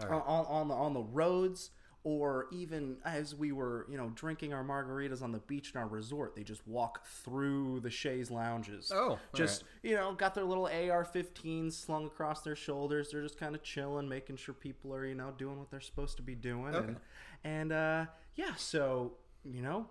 All 0.00 0.08
right. 0.08 0.22
on, 0.26 0.46
on 0.46 0.68
the 0.68 0.74
on 0.74 0.94
the 0.94 1.02
roads 1.02 1.70
or 2.06 2.46
even 2.52 2.96
as 3.04 3.34
we 3.34 3.50
were 3.50 3.84
you 3.90 3.98
know 3.98 4.12
drinking 4.14 4.54
our 4.54 4.62
margaritas 4.62 5.22
on 5.22 5.32
the 5.32 5.40
beach 5.40 5.72
in 5.74 5.80
our 5.80 5.88
resort 5.88 6.36
they 6.36 6.44
just 6.44 6.64
walk 6.64 7.04
through 7.04 7.80
the 7.80 7.90
chaise 7.90 8.30
lounges. 8.30 8.92
Oh, 8.94 9.18
just 9.34 9.64
you 9.82 9.96
know 9.96 10.14
got 10.14 10.32
their 10.32 10.44
little 10.44 10.66
ar-15s 10.66 11.72
slung 11.72 12.06
across 12.06 12.42
their 12.42 12.54
shoulders. 12.54 13.10
They're 13.10 13.24
just 13.24 13.40
kind 13.40 13.56
of 13.56 13.64
chilling 13.64 14.08
making 14.08 14.36
sure 14.36 14.54
people 14.54 14.94
are 14.94 15.04
you 15.04 15.16
know 15.16 15.34
doing 15.36 15.58
what 15.58 15.68
they're 15.68 15.80
supposed 15.80 16.16
to 16.18 16.22
be 16.22 16.36
doing. 16.36 16.76
Okay. 16.76 16.86
and 16.86 16.96
and 17.42 17.72
uh 17.72 18.06
yeah 18.36 18.54
so 18.56 19.14
you 19.44 19.60
know 19.60 19.88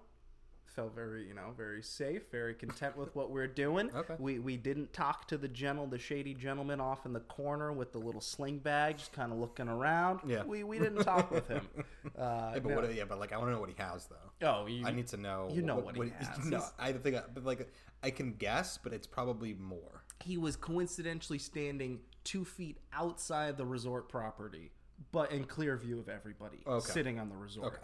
felt 0.76 0.94
very 0.94 1.26
you 1.26 1.34
know 1.34 1.54
very 1.56 1.82
safe 1.82 2.24
very 2.32 2.54
content 2.54 2.98
with 2.98 3.16
what 3.16 3.32
we're 3.32 3.48
doing 3.48 3.90
Okay. 3.96 4.16
we 4.20 4.40
we 4.40 4.58
didn't 4.58 4.92
talk 4.92 5.28
to 5.28 5.38
the 5.38 5.48
gentle 5.48 5.88
the 5.88 5.98
shady 5.98 6.34
gentleman 6.34 6.82
off 6.82 7.06
in 7.06 7.14
the 7.14 7.20
corner 7.22 7.72
with 7.72 7.92
the 7.94 7.98
little 7.98 8.20
sling 8.22 8.58
bag 8.60 8.98
just 8.98 9.14
kind 9.14 9.32
of 9.32 9.38
looking 9.40 9.70
around 9.70 10.20
Yeah. 10.28 10.44
we 10.44 10.64
we 10.64 10.78
didn't 10.78 11.04
talk 11.04 11.32
with 11.32 11.48
him 11.48 11.68
uh 12.18 12.52
Yeah, 12.54 12.60
but 12.60 12.66
no. 12.66 12.76
what? 12.76 12.94
Yeah, 12.94 13.06
but 13.06 13.20
like 13.20 13.32
I 13.32 13.38
want 13.38 13.50
to 13.50 13.54
know 13.54 13.60
what 13.62 13.70
he 13.70 13.76
has 13.78 14.08
though. 14.08 14.48
oh 14.48 14.66
you, 14.68 14.86
I 14.86 14.92
need 14.92 15.08
to 15.08 15.18
know. 15.18 15.50
you 15.52 15.62
know 15.62 15.78
what 15.78 15.96
he 15.96 16.12
has. 16.20 16.46
No, 16.46 16.62
I 16.78 16.92
think, 16.92 17.16
I, 17.16 17.22
but 17.34 17.46
like 17.46 17.72
I 18.04 18.10
can 18.12 18.34
guess, 18.34 18.78
but 18.78 18.92
it's 18.94 19.08
probably 19.08 19.54
more. 19.54 20.04
he 20.24 20.38
was 20.38 20.56
coincidentally 20.56 21.40
standing 21.40 22.00
two 22.24 22.44
feet 22.44 22.78
outside 22.94 23.56
the 23.58 23.66
resort 23.66 24.10
property 24.10 24.72
but 25.12 25.32
in 25.32 25.44
clear 25.44 25.76
view 25.78 26.00
of 26.00 26.08
everybody 26.10 26.58
Okay. 26.68 26.92
sitting 26.92 27.20
on 27.20 27.30
the 27.30 27.36
resort 27.36 27.74
Okay. 27.74 27.84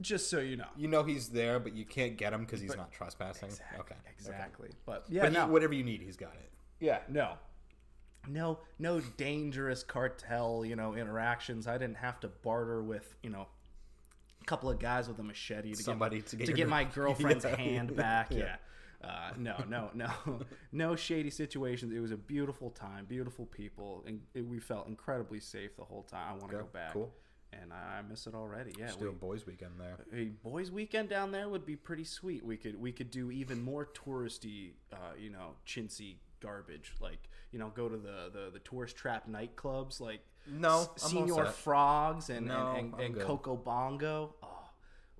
Just 0.00 0.28
so 0.30 0.40
you 0.40 0.56
know 0.56 0.68
You 0.76 0.88
know 0.88 1.02
he's 1.02 1.28
there, 1.28 1.58
but 1.58 1.74
you 1.74 1.84
can't 1.84 2.16
get 2.16 2.32
him 2.32 2.40
because 2.40 2.60
he's 2.60 2.76
not 2.76 2.92
trespassing. 2.92 3.48
exactly 3.48 3.80
Okay. 3.80 3.94
exactly 4.10 4.70
but 4.84 5.04
yeah 5.08 5.22
But 5.22 5.32
no. 5.32 5.46
he, 5.46 5.50
whatever 5.52 5.74
you 5.74 5.84
need, 5.84 6.02
he's 6.02 6.16
got 6.16 6.34
it. 6.34 6.50
Yeah, 6.80 6.98
no. 7.08 7.34
No, 8.28 8.58
no 8.78 9.00
dangerous 9.00 9.82
cartel, 9.84 10.64
you 10.64 10.74
know, 10.76 10.94
interactions. 10.94 11.66
I 11.68 11.78
didn't 11.78 11.98
have 11.98 12.18
to 12.20 12.28
barter 12.28 12.82
with, 12.82 13.14
you 13.22 13.30
know, 13.30 13.46
a 14.42 14.44
couple 14.46 14.68
of 14.68 14.78
guys 14.80 15.06
with 15.08 15.18
a 15.20 15.22
machete 15.22 15.72
to 15.74 15.82
Somebody 15.82 16.16
get, 16.16 16.26
to 16.28 16.36
get 16.36 16.46
to 16.46 16.52
get 16.52 16.68
my 16.68 16.84
girlfriend's 16.94 17.44
Yeah, 17.44 17.56
hand 17.56 17.94
back. 17.96 18.28
yeah. 18.30 18.38
Yeah. 18.38 18.56
Uh, 19.04 19.30
no, 19.38 19.62
no, 19.68 19.90
no, 19.94 20.10
no 20.72 20.96
shady 20.96 21.30
situations. 21.30 21.92
It 21.92 22.00
was 22.00 22.10
a 22.10 22.16
beautiful 22.16 22.70
time, 22.70 23.04
beautiful 23.04 23.46
people, 23.46 24.02
and 24.06 24.20
it, 24.34 24.44
we 24.44 24.58
felt 24.58 24.88
incredibly 24.88 25.38
safe 25.38 25.76
the 25.76 25.84
whole 25.84 26.02
time. 26.02 26.26
I 26.28 26.32
want 26.32 26.50
to 26.50 26.56
Okay, 26.56 26.64
go 26.64 26.68
back, 26.72 26.92
cool. 26.94 27.14
And 27.52 27.72
I, 27.72 28.02
miss 28.08 28.26
it 28.26 28.34
already. 28.34 28.74
Yeah, 28.78 28.86
Just 28.88 29.00
we, 29.00 29.06
do 29.06 29.10
a 29.10 29.14
boys' 29.14 29.46
weekend 29.46 29.72
there. 29.78 29.96
a 30.12 30.24
boys' 30.46 30.70
weekend 30.70 31.08
down 31.08 31.30
there 31.32 31.48
would 31.48 31.64
be 31.64 31.76
pretty 31.76 32.04
sweet. 32.04 32.44
We 32.44 32.56
could 32.56 32.78
we 32.80 32.92
could 32.92 33.10
do 33.10 33.30
even 33.30 33.62
more 33.62 33.86
touristy, 33.86 34.72
uh, 34.92 34.96
you 35.18 35.30
know, 35.30 35.54
chintzy 35.66 36.16
garbage. 36.40 36.92
Like 37.00 37.28
you 37.52 37.58
know, 37.58 37.70
go 37.74 37.88
to 37.88 37.96
the 37.96 38.30
the, 38.32 38.50
the 38.52 38.58
tourist 38.60 38.96
trap 38.96 39.28
nightclubs 39.28 40.00
like 40.00 40.20
No, 40.46 40.90
S- 40.96 41.14
all 41.14 41.26
Señor. 41.26 41.48
Frogs 41.52 42.30
and 42.30 42.46
No, 42.48 42.74
and, 42.76 42.92
and, 42.94 43.16
and. 43.16 43.20
Coco 43.20 43.56
Bongo. 43.56 44.34
Oh, 44.42 44.68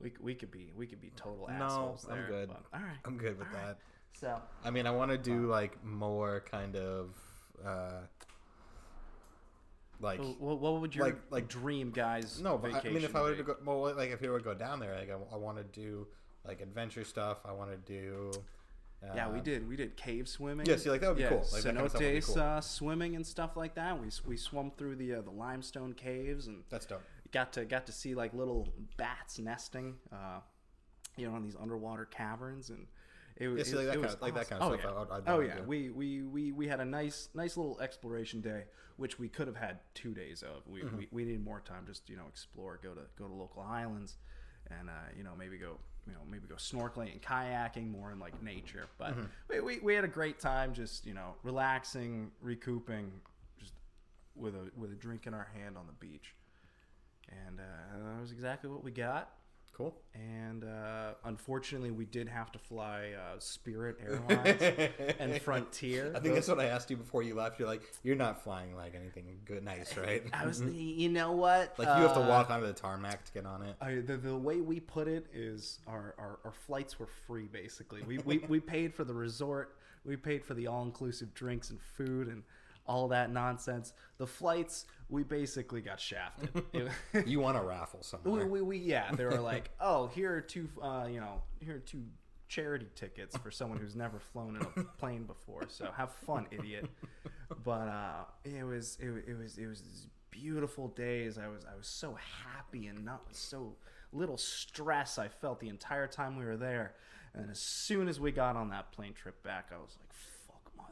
we, 0.00 0.12
we 0.20 0.34
could 0.34 0.50
be 0.50 0.72
we 0.76 0.86
could 0.86 1.00
be 1.00 1.10
total 1.16 1.48
assholes. 1.48 2.06
No, 2.08 2.14
I'm 2.14 2.26
good. 2.26 2.48
but- 2.48 2.62
all 2.74 2.84
right. 2.84 2.98
I'm 3.04 3.16
good 3.16 3.38
with 3.38 3.50
that. 3.52 3.78
So 4.20 4.36
I 4.64 4.70
mean, 4.70 4.86
I 4.86 4.90
want 4.90 5.10
to 5.10 5.18
do 5.18 5.46
like 5.46 5.82
more 5.84 6.44
kind 6.50 6.76
of 6.76 7.14
uh 7.64 8.00
like 10.00 10.20
what, 10.38 10.60
what 10.60 10.80
would 10.80 10.94
your 10.94 11.06
like- 11.06 11.30
like- 11.30 11.48
dream 11.48 11.90
guys? 11.90 12.40
no, 12.40 12.58
but 12.58 12.72
I- 12.74 12.80
I 12.80 12.92
mean, 12.92 13.02
if 13.04 13.14
I 13.16 13.22
were 13.22 13.34
to 13.34 13.42
go, 13.42 13.56
well, 13.64 13.94
like 13.94 14.10
if 14.10 14.20
you 14.22 14.30
were 14.30 14.38
to 14.38 14.44
go 14.44 14.54
down 14.54 14.78
there, 14.80 14.94
like 14.94 15.10
I, 15.10 15.34
I 15.34 15.36
want 15.38 15.58
to 15.58 15.64
do 15.64 16.06
like 16.44 16.60
adventure 16.60 17.04
stuff. 17.04 17.38
I 17.44 17.52
want 17.52 17.70
to 17.70 17.76
do. 17.78 18.30
Uh, 19.02 19.12
Yeah, 19.14 19.28
we 19.30 19.40
did. 19.40 19.68
We 19.68 19.76
did 19.76 19.96
cave 19.96 20.26
swimming. 20.28 20.66
Yeah, 20.66 20.76
see, 20.76 20.88
like, 20.90 21.00
that 21.02 21.08
would 21.08 21.16
be 21.18 21.22
yeah, 21.24 21.28
cool. 21.28 21.46
Like, 21.52 21.62
that 21.62 21.74
kind 21.74 21.78
of 21.78 21.90
stuff 21.90 22.00
would 22.02 22.10
be 22.12 22.18
cenotes, 22.18 22.26
cool. 22.34 22.42
uh, 22.42 22.60
swimming 22.60 23.16
and 23.16 23.26
stuff 23.26 23.56
like 23.56 23.74
that. 23.74 24.00
We 24.00 24.08
we 24.26 24.36
swum 24.36 24.70
through 24.78 24.96
the 24.96 25.14
uh, 25.16 25.20
the 25.22 25.30
limestone 25.30 25.92
caves 25.92 26.46
and 26.46 26.64
That's 26.70 26.86
dope. 26.86 27.02
got 27.32 27.52
to 27.54 27.64
got 27.64 27.86
to 27.86 27.92
see 27.92 28.14
like 28.14 28.32
little 28.32 28.68
bats 28.96 29.38
nesting, 29.38 29.96
uh, 30.12 30.40
you 31.16 31.28
know, 31.28 31.36
in 31.36 31.42
these 31.42 31.56
underwater 31.60 32.04
caverns 32.06 32.70
and. 32.70 32.86
It, 33.38 33.48
was 33.48 33.58
Yeah, 33.58 33.64
see, 33.64 33.76
like 33.76 33.82
it- 33.82 33.86
that 33.86 33.90
it 33.90 33.94
kind 33.96 34.04
was 34.06 34.14
of- 34.14 34.22
like 34.22 34.34
that 34.34 34.48
kind 34.48 34.62
of 34.62 34.72
oh, 34.72 34.76
stuff 34.78 34.90
Yeah. 34.90 34.96
I 34.96 35.00
would- 35.00 35.10
I'd 35.28 35.30
oh 35.34 35.40
yeah, 35.40 35.56
do. 35.56 35.62
we, 35.64 35.90
we 35.90 36.22
we 36.22 36.52
we 36.52 36.68
had 36.68 36.80
a 36.80 36.86
nice 36.86 37.28
nice 37.34 37.58
little 37.58 37.78
exploration 37.82 38.40
day, 38.40 38.64
which 38.96 39.18
we 39.18 39.28
could 39.28 39.46
have 39.46 39.56
had 39.56 39.78
two 39.94 40.12
days 40.14 40.42
of. 40.42 40.66
We, 40.66 40.80
Mm-hmm. 40.82 40.96
we, 40.96 41.08
we 41.10 41.24
needed 41.24 41.44
more 41.44 41.60
time, 41.60 41.84
just 41.86 42.08
you 42.08 42.16
know, 42.16 42.26
explore, 42.28 42.78
go 42.82 42.92
to 42.94 43.02
go 43.18 43.26
to 43.26 43.32
local 43.34 43.62
islands, 43.62 44.16
and 44.70 44.88
uh, 44.88 44.92
you 45.16 45.22
know 45.24 45.32
maybe 45.38 45.58
go 45.58 45.78
you 46.06 46.12
know 46.12 46.20
maybe 46.30 46.46
go 46.48 46.54
snorkeling 46.56 47.10
and 47.12 47.20
kayaking 47.22 47.90
more 47.90 48.12
in 48.12 48.18
like 48.18 48.40
nature. 48.42 48.86
But 48.98 49.10
Mm-hmm. 49.12 49.24
we, 49.48 49.60
we, 49.60 49.78
we 49.80 49.94
had 49.94 50.04
a 50.04 50.08
great 50.08 50.38
time, 50.40 50.72
just 50.74 51.06
you 51.06 51.14
know 51.14 51.34
relaxing, 51.42 52.30
recouping, 52.40 53.10
just 53.58 53.72
with 54.34 54.54
a 54.54 54.70
with 54.76 54.90
a 54.92 54.96
drink 54.96 55.26
in 55.26 55.34
our 55.34 55.48
hand 55.54 55.76
on 55.76 55.86
the 55.86 55.92
beach, 56.06 56.34
and 57.46 57.60
uh, 57.60 58.12
that 58.14 58.20
was 58.20 58.32
exactly 58.32 58.70
what 58.70 58.82
we 58.84 58.90
got. 58.90 59.30
Cool. 59.76 59.94
And 60.14 60.64
uh, 60.64 61.12
unfortunately, 61.26 61.90
we 61.90 62.06
did 62.06 62.28
have 62.28 62.50
to 62.52 62.58
fly 62.58 63.10
uh, 63.14 63.38
Spirit 63.38 63.98
Airlines 64.02 64.62
and 65.18 65.38
Frontier. 65.42 66.14
I 66.16 66.20
think 66.20 66.34
that's 66.34 66.48
what 66.48 66.60
I 66.60 66.66
asked 66.66 66.90
you 66.90 66.96
before 66.96 67.22
you 67.22 67.34
left. 67.34 67.58
You're 67.58 67.68
like, 67.68 67.82
you're 68.02 68.16
not 68.16 68.42
flying 68.42 68.74
like 68.74 68.94
anything 68.94 69.26
good, 69.44 69.62
nice, 69.62 69.94
right? 69.98 70.22
I 70.32 70.46
was, 70.46 70.62
you 70.72 71.10
know 71.10 71.32
what? 71.32 71.78
like 71.78 71.88
you 71.88 72.04
have 72.04 72.14
to 72.14 72.20
Uh, 72.20 72.28
walk 72.28 72.48
onto 72.48 72.66
the 72.66 72.72
tarmac 72.72 73.26
to 73.26 73.32
get 73.32 73.44
on 73.44 73.64
it. 73.64 73.76
I, 73.78 73.96
the, 73.96 74.16
the 74.16 74.34
way 74.34 74.62
we 74.62 74.80
put 74.80 75.08
it 75.08 75.26
is 75.34 75.80
our, 75.86 76.14
our, 76.16 76.38
our 76.46 76.52
flights 76.52 76.98
were 76.98 77.08
free 77.26 77.46
basically. 77.52 78.00
We, 78.02 78.16
we, 78.18 78.38
we 78.48 78.60
paid 78.60 78.94
for 78.94 79.04
the 79.04 79.12
resort, 79.12 79.76
we 80.06 80.16
paid 80.16 80.42
for 80.42 80.54
the 80.54 80.68
all 80.68 80.84
inclusive 80.84 81.34
drinks 81.34 81.68
and 81.68 81.78
food 81.82 82.28
and 82.28 82.44
all 82.86 83.08
that 83.08 83.32
nonsense. 83.32 83.92
The 84.18 84.26
flights, 84.26 84.86
we 85.08 85.22
basically 85.22 85.80
got 85.80 86.00
shafted. 86.00 86.50
You 87.26 87.40
want 87.40 87.56
a 87.56 87.62
raffle 87.62 88.00
we, 88.00 88.04
somewhere? 88.04 88.46
we, 88.46 88.60
we, 88.62 88.78
yeah, 88.78 89.12
they 89.12 89.24
were 89.24 89.40
like, 89.40 89.70
oh, 89.80 90.08
here 90.08 90.34
are 90.34 90.40
two, 90.40 90.68
uh, 90.82 91.06
you 91.10 91.20
know, 91.20 91.42
here 91.60 91.76
are 91.76 91.80
two 91.80 92.02
charity 92.48 92.86
tickets 92.94 93.36
for 93.36 93.50
someone 93.50 93.78
who's 93.78 93.96
never 93.96 94.18
flown 94.18 94.56
in 94.56 94.62
a 94.62 94.84
plane 94.98 95.24
before. 95.24 95.64
So 95.68 95.90
have 95.96 96.12
fun, 96.12 96.46
idiot. 96.50 96.88
But 97.64 97.88
uh, 97.88 98.24
it 98.44 98.64
was, 98.64 98.98
it, 99.00 99.08
it 99.28 99.38
was, 99.38 99.58
it 99.58 99.66
was 99.66 99.80
these 99.80 100.06
beautiful 100.30 100.88
days. 100.88 101.38
I 101.38 101.48
was, 101.48 101.64
I 101.64 101.76
was 101.76 101.86
so 101.86 102.16
happy 102.44 102.86
and 102.86 103.04
not 103.04 103.22
so 103.32 103.74
little 104.12 104.36
stress 104.36 105.18
I 105.18 105.28
felt 105.28 105.60
the 105.60 105.68
entire 105.68 106.06
time 106.06 106.36
we 106.36 106.44
were 106.44 106.56
there. 106.56 106.94
And 107.34 107.50
as 107.50 107.58
soon 107.58 108.08
as 108.08 108.18
we 108.18 108.32
got 108.32 108.56
on 108.56 108.70
that 108.70 108.92
plane 108.92 109.12
trip 109.12 109.42
back, 109.42 109.70
I 109.72 109.76
was 109.76 109.96
like, 110.00 110.12
fuck 110.12 110.72
my 110.76 110.84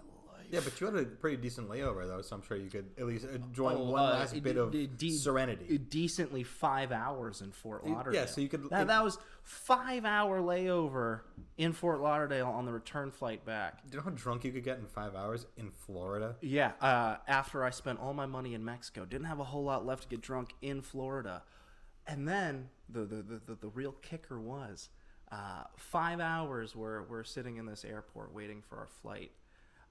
life. 0.44 0.52
yeah, 0.52 0.60
but 0.64 0.80
you 0.80 0.86
had 0.86 0.96
a 0.96 1.04
pretty 1.04 1.36
decent 1.36 1.68
layover 1.68 2.06
though, 2.06 2.22
so 2.22 2.36
I'm 2.36 2.42
sure 2.42 2.56
you 2.56 2.70
could 2.70 2.86
at 2.98 3.06
least 3.06 3.24
enjoy 3.26 3.74
Oh, 3.74 3.90
one 3.90 4.00
uh, 4.02 4.18
last 4.18 4.42
bit 4.42 4.56
of 4.56 4.70
de- 4.96 5.10
serenity. 5.10 5.78
decently 5.78 6.42
five 6.42 6.92
hours 6.92 7.40
in 7.40 7.50
Fort 7.52 7.86
Lauderdale. 7.86 8.20
Yeah, 8.22 8.26
so 8.26 8.40
you 8.40 8.48
could- 8.48 8.68
That, 8.70 8.86
that 8.88 9.02
was 9.04 9.18
five 9.42 10.04
hour 10.04 10.40
layover 10.40 11.20
in 11.58 11.72
Fort 11.72 12.00
Lauderdale 12.00 12.46
on 12.48 12.64
the 12.66 12.72
return 12.72 13.10
flight 13.10 13.44
back. 13.44 13.82
Do 13.84 13.90
you 13.92 13.98
know 13.98 14.04
how 14.04 14.10
drunk 14.10 14.44
you 14.44 14.52
could 14.52 14.64
get 14.64 14.78
in 14.78 14.86
five 14.86 15.14
hours 15.14 15.46
in 15.56 15.70
Florida? 15.70 16.36
Yeah. 16.40 16.72
Uh, 16.80 17.16
after 17.28 17.64
I 17.64 17.70
spent 17.70 17.98
all 18.00 18.14
my 18.14 18.26
money 18.26 18.54
in 18.54 18.64
Mexico, 18.64 19.04
didn't 19.04 19.26
have 19.26 19.40
a 19.40 19.44
whole 19.44 19.64
lot 19.64 19.84
left 19.84 20.02
to 20.04 20.08
get 20.08 20.20
drunk 20.20 20.52
in 20.62 20.80
Florida, 20.82 21.42
and 22.06 22.26
then 22.28 22.68
the 22.88 23.00
the 23.00 23.16
the, 23.22 23.40
the, 23.46 23.54
the 23.62 23.68
real 23.68 23.92
kicker 23.92 24.40
was. 24.40 24.88
Uh, 25.32 25.64
five 25.76 26.20
hours 26.20 26.76
we're, 26.76 27.02
we're 27.04 27.24
sitting 27.24 27.56
in 27.56 27.66
this 27.66 27.84
airport 27.84 28.32
waiting 28.32 28.62
for 28.62 28.76
our 28.78 28.86
flight. 29.02 29.32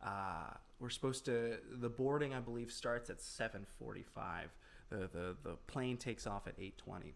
Uh, 0.03 0.51
we're 0.79 0.89
supposed 0.89 1.25
to 1.25 1.57
the 1.71 1.89
boarding 1.89 2.33
I 2.33 2.39
believe 2.39 2.71
starts 2.71 3.09
at 3.09 3.19
7:45. 3.19 4.49
The, 4.89 4.97
the 5.11 5.35
the 5.43 5.55
plane 5.67 5.97
takes 5.97 6.27
off 6.27 6.45
at 6.47 6.57
8:20. 6.59 7.13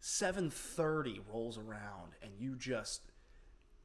7:30 0.00 1.20
rolls 1.32 1.56
around 1.58 2.12
and 2.22 2.32
you 2.38 2.56
just 2.56 3.02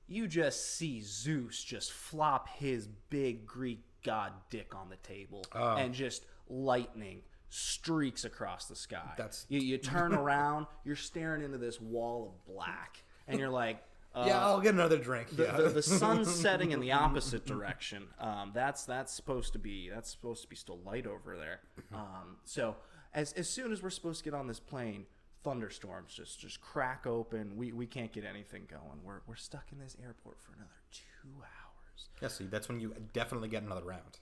you 0.08 0.28
just 0.28 0.76
see 0.76 1.02
Zeus 1.02 1.64
just 1.64 1.92
flop 1.94 2.50
his 2.50 2.88
big 3.10 3.46
Greek 3.46 3.84
god 4.04 4.34
dick 4.50 4.76
on 4.76 4.90
the 4.90 4.96
table 4.98 5.46
Oh. 5.54 5.76
and 5.78 5.94
just 5.94 6.26
lightning 6.50 7.22
streaks 7.50 8.26
across 8.26 8.66
the 8.68 8.76
sky. 8.76 9.14
That's- 9.18 9.46
you, 9.50 9.60
you 9.60 9.78
turn 9.78 10.14
around, 10.14 10.68
you're 10.84 10.96
staring 10.96 11.44
into 11.44 11.58
this 11.58 11.80
wall 11.82 12.28
of 12.28 12.46
black, 12.54 13.04
and 13.28 13.40
you're 13.40 13.50
like, 13.50 13.84
uh, 14.16 14.24
yeah, 14.28 14.44
I'll 14.44 14.60
get 14.60 14.74
another 14.74 14.98
drink. 14.98 15.36
the, 15.36 15.44
yeah. 15.44 15.58
the, 15.58 15.70
the 15.70 15.84
sun's 15.84 16.34
setting 16.42 16.72
in 16.72 16.80
the 16.80 16.92
opposite 16.92 17.46
direction. 17.46 18.08
Um, 18.20 18.52
that's 18.54 18.86
that's 18.86 19.14
supposed 19.14 19.54
to 19.54 19.60
be 19.60 19.90
that's 19.90 20.10
supposed 20.10 20.42
to 20.42 20.48
be 20.48 20.56
still 20.56 20.80
light 20.86 21.06
over 21.06 21.38
there. 21.38 21.60
Um, 21.94 22.38
so 22.44 22.76
as 23.14 23.34
as 23.34 23.50
soon 23.50 23.72
as 23.72 23.84
we're 23.84 23.92
supposed 23.92 24.20
to 24.20 24.24
get 24.24 24.34
on 24.34 24.48
this 24.48 24.60
plane, 24.60 25.06
thunderstorms 25.44 26.14
just 26.14 26.40
just 26.40 26.60
crack 26.60 27.06
open. 27.06 27.56
We 27.56 27.72
we 27.72 27.86
can't 27.86 28.12
get 28.12 28.26
anything 28.26 28.68
going. 28.70 29.04
We're 29.04 29.22
we're 29.28 29.36
stuck 29.36 29.66
in 29.72 29.80
this 29.80 29.96
airport 30.04 30.42
for 30.42 30.54
another 30.54 30.72
two 30.92 31.30
hours. 31.42 32.10
yeah, 32.22 32.28
see, 32.30 32.46
that's 32.46 32.68
when 32.68 32.80
you 32.80 32.96
definitely 33.14 33.50
get 33.50 33.64
another 33.64 33.84
round. 33.84 34.20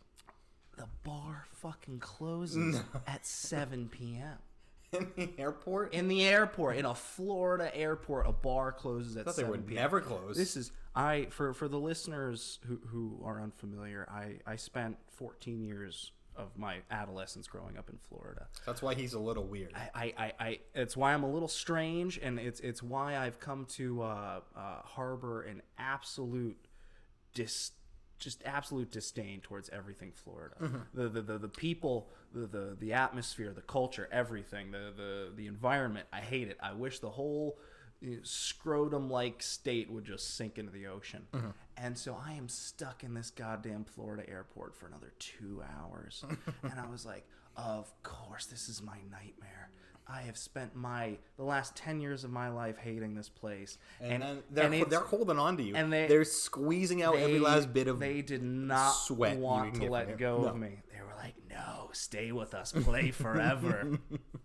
The 0.78 0.88
bar 1.04 1.46
fucking 1.54 2.00
closes 2.00 2.82
at 3.08 3.26
seven 3.26 3.90
p.m. 3.90 4.38
In 4.94 5.12
the 5.16 5.30
airport? 5.38 5.94
In 5.94 6.08
the 6.08 6.24
airport, 6.24 6.78
in 6.78 6.86
a 6.86 6.96
Florida 6.96 7.76
airport, 7.76 8.28
a 8.28 8.32
bar 8.32 8.72
closes 8.72 9.18
at 9.18 9.22
I 9.22 9.24
thought 9.26 9.36
they 9.36 9.42
7 9.42 9.52
would 9.52 9.68
p.m. 9.68 9.76
never 9.76 10.02
close. 10.02 10.38
This 10.38 10.56
is 10.56 10.72
I 10.96 11.28
for 11.30 11.54
for 11.54 11.68
the 11.68 11.80
listeners 11.80 12.60
who 12.66 12.80
who 12.88 13.22
are 13.24 13.42
unfamiliar. 13.42 14.08
I 14.10 14.40
I 14.46 14.56
spent 14.56 14.98
14 15.10 15.62
years 15.62 16.12
of 16.38 16.58
my 16.58 16.78
adolescence 16.92 17.48
growing 17.48 17.78
up 17.78 17.90
in 17.90 17.98
Florida. 18.08 18.48
That's 18.66 18.82
why 18.82 18.94
he's 18.94 19.14
a 19.14 19.20
little 19.20 19.44
weird. 19.44 19.74
I, 19.76 19.90
I, 19.94 20.14
I, 20.18 20.34
I 20.40 20.60
it's 20.76 20.96
why 20.96 21.14
I'm 21.14 21.24
a 21.24 21.30
little 21.30 21.48
strange, 21.48 22.20
and 22.22 22.40
it's 22.40 22.60
it's 22.60 22.82
why 22.82 23.18
I've 23.18 23.40
come 23.40 23.66
to 23.72 24.04
uh, 24.04 24.40
uh, 24.56 24.82
harbor 24.84 25.42
an 25.42 25.62
absolute 25.78 26.58
dis 27.34 27.72
just 28.20 28.44
absolute 28.46 28.92
disdain 28.92 29.42
towards 29.42 29.70
everything 29.70 30.12
Florida. 30.14 30.56
Mm-hmm. 30.62 30.78
The, 30.94 31.10
the, 31.10 31.22
the 31.22 31.38
the 31.38 31.48
people, 31.50 32.10
the, 32.34 32.48
the 32.48 32.78
the 32.80 32.94
atmosphere, 32.94 33.54
the 33.54 33.62
culture, 33.62 34.10
everything, 34.12 34.72
the 34.72 34.94
the 34.96 35.32
the 35.36 35.48
environment. 35.48 36.08
I 36.12 36.22
hate 36.22 36.48
it. 36.48 36.58
I 36.62 36.74
wish 36.74 37.00
the 37.00 37.10
whole 37.10 37.58
scrotum 38.24 39.10
like 39.10 39.42
state 39.42 39.90
would 39.90 40.06
just 40.06 40.36
sink 40.36 40.58
into 40.58 40.72
the 40.72 40.88
ocean. 40.88 41.28
Mm-hmm. 41.34 41.50
And 41.78 41.98
so 41.98 42.18
I 42.24 42.34
am 42.34 42.48
stuck 42.48 43.04
in 43.04 43.14
this 43.14 43.32
goddamn 43.32 43.86
Florida 43.86 44.28
airport 44.30 44.76
for 44.76 44.88
another 44.88 45.14
two 45.20 45.64
hours. 45.80 46.24
and 46.64 46.80
I 46.80 46.88
was 46.88 47.06
like, 47.06 47.26
of 47.56 47.92
course, 48.04 48.46
this 48.46 48.70
is 48.70 48.82
my 48.82 48.98
nightmare. 49.12 49.72
I 50.10 50.22
have 50.22 50.38
spent 50.38 50.74
my 50.76 51.18
the 51.36 51.44
last 51.44 51.76
ten 51.76 52.00
years 52.00 52.24
of 52.24 52.32
my 52.32 52.48
life 52.50 52.78
hating 52.78 53.14
this 53.16 53.28
place, 53.30 53.78
and, 54.00 54.24
then 54.24 54.44
they're, 54.50 54.74
it's- 54.74 54.90
they're 54.90 55.00
holding 55.02 55.38
on 55.38 55.58
to 55.58 55.64
you. 55.64 55.76
and 55.76 55.92
they- 55.92 56.08
they're 56.08 56.24
squeezing 56.24 57.02
out 57.02 57.16
every 57.18 57.40
last 57.40 57.74
bit 57.74 57.88
of. 57.88 58.00
they 58.00 58.22
did 58.22 58.42
not 58.42 58.92
sweat 58.92 59.38
want 59.38 59.76
to 59.76 59.90
let 59.90 60.18
go 60.18 60.46
of 60.46 60.56
me. 60.58 60.80
They 60.94 61.02
were 61.02 61.14
like, 61.18 61.36
"No, 61.50 61.90
stay 61.92 62.32
with 62.32 62.54
us, 62.54 62.72
play 62.72 63.12
forever, 63.12 64.00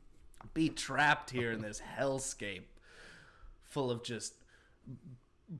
be 0.54 0.68
trapped 0.68 1.30
here 1.30 1.52
in 1.52 1.62
this 1.62 1.80
hellscape 1.96 2.64
full 3.62 3.90
of 3.90 4.02
just 4.02 4.34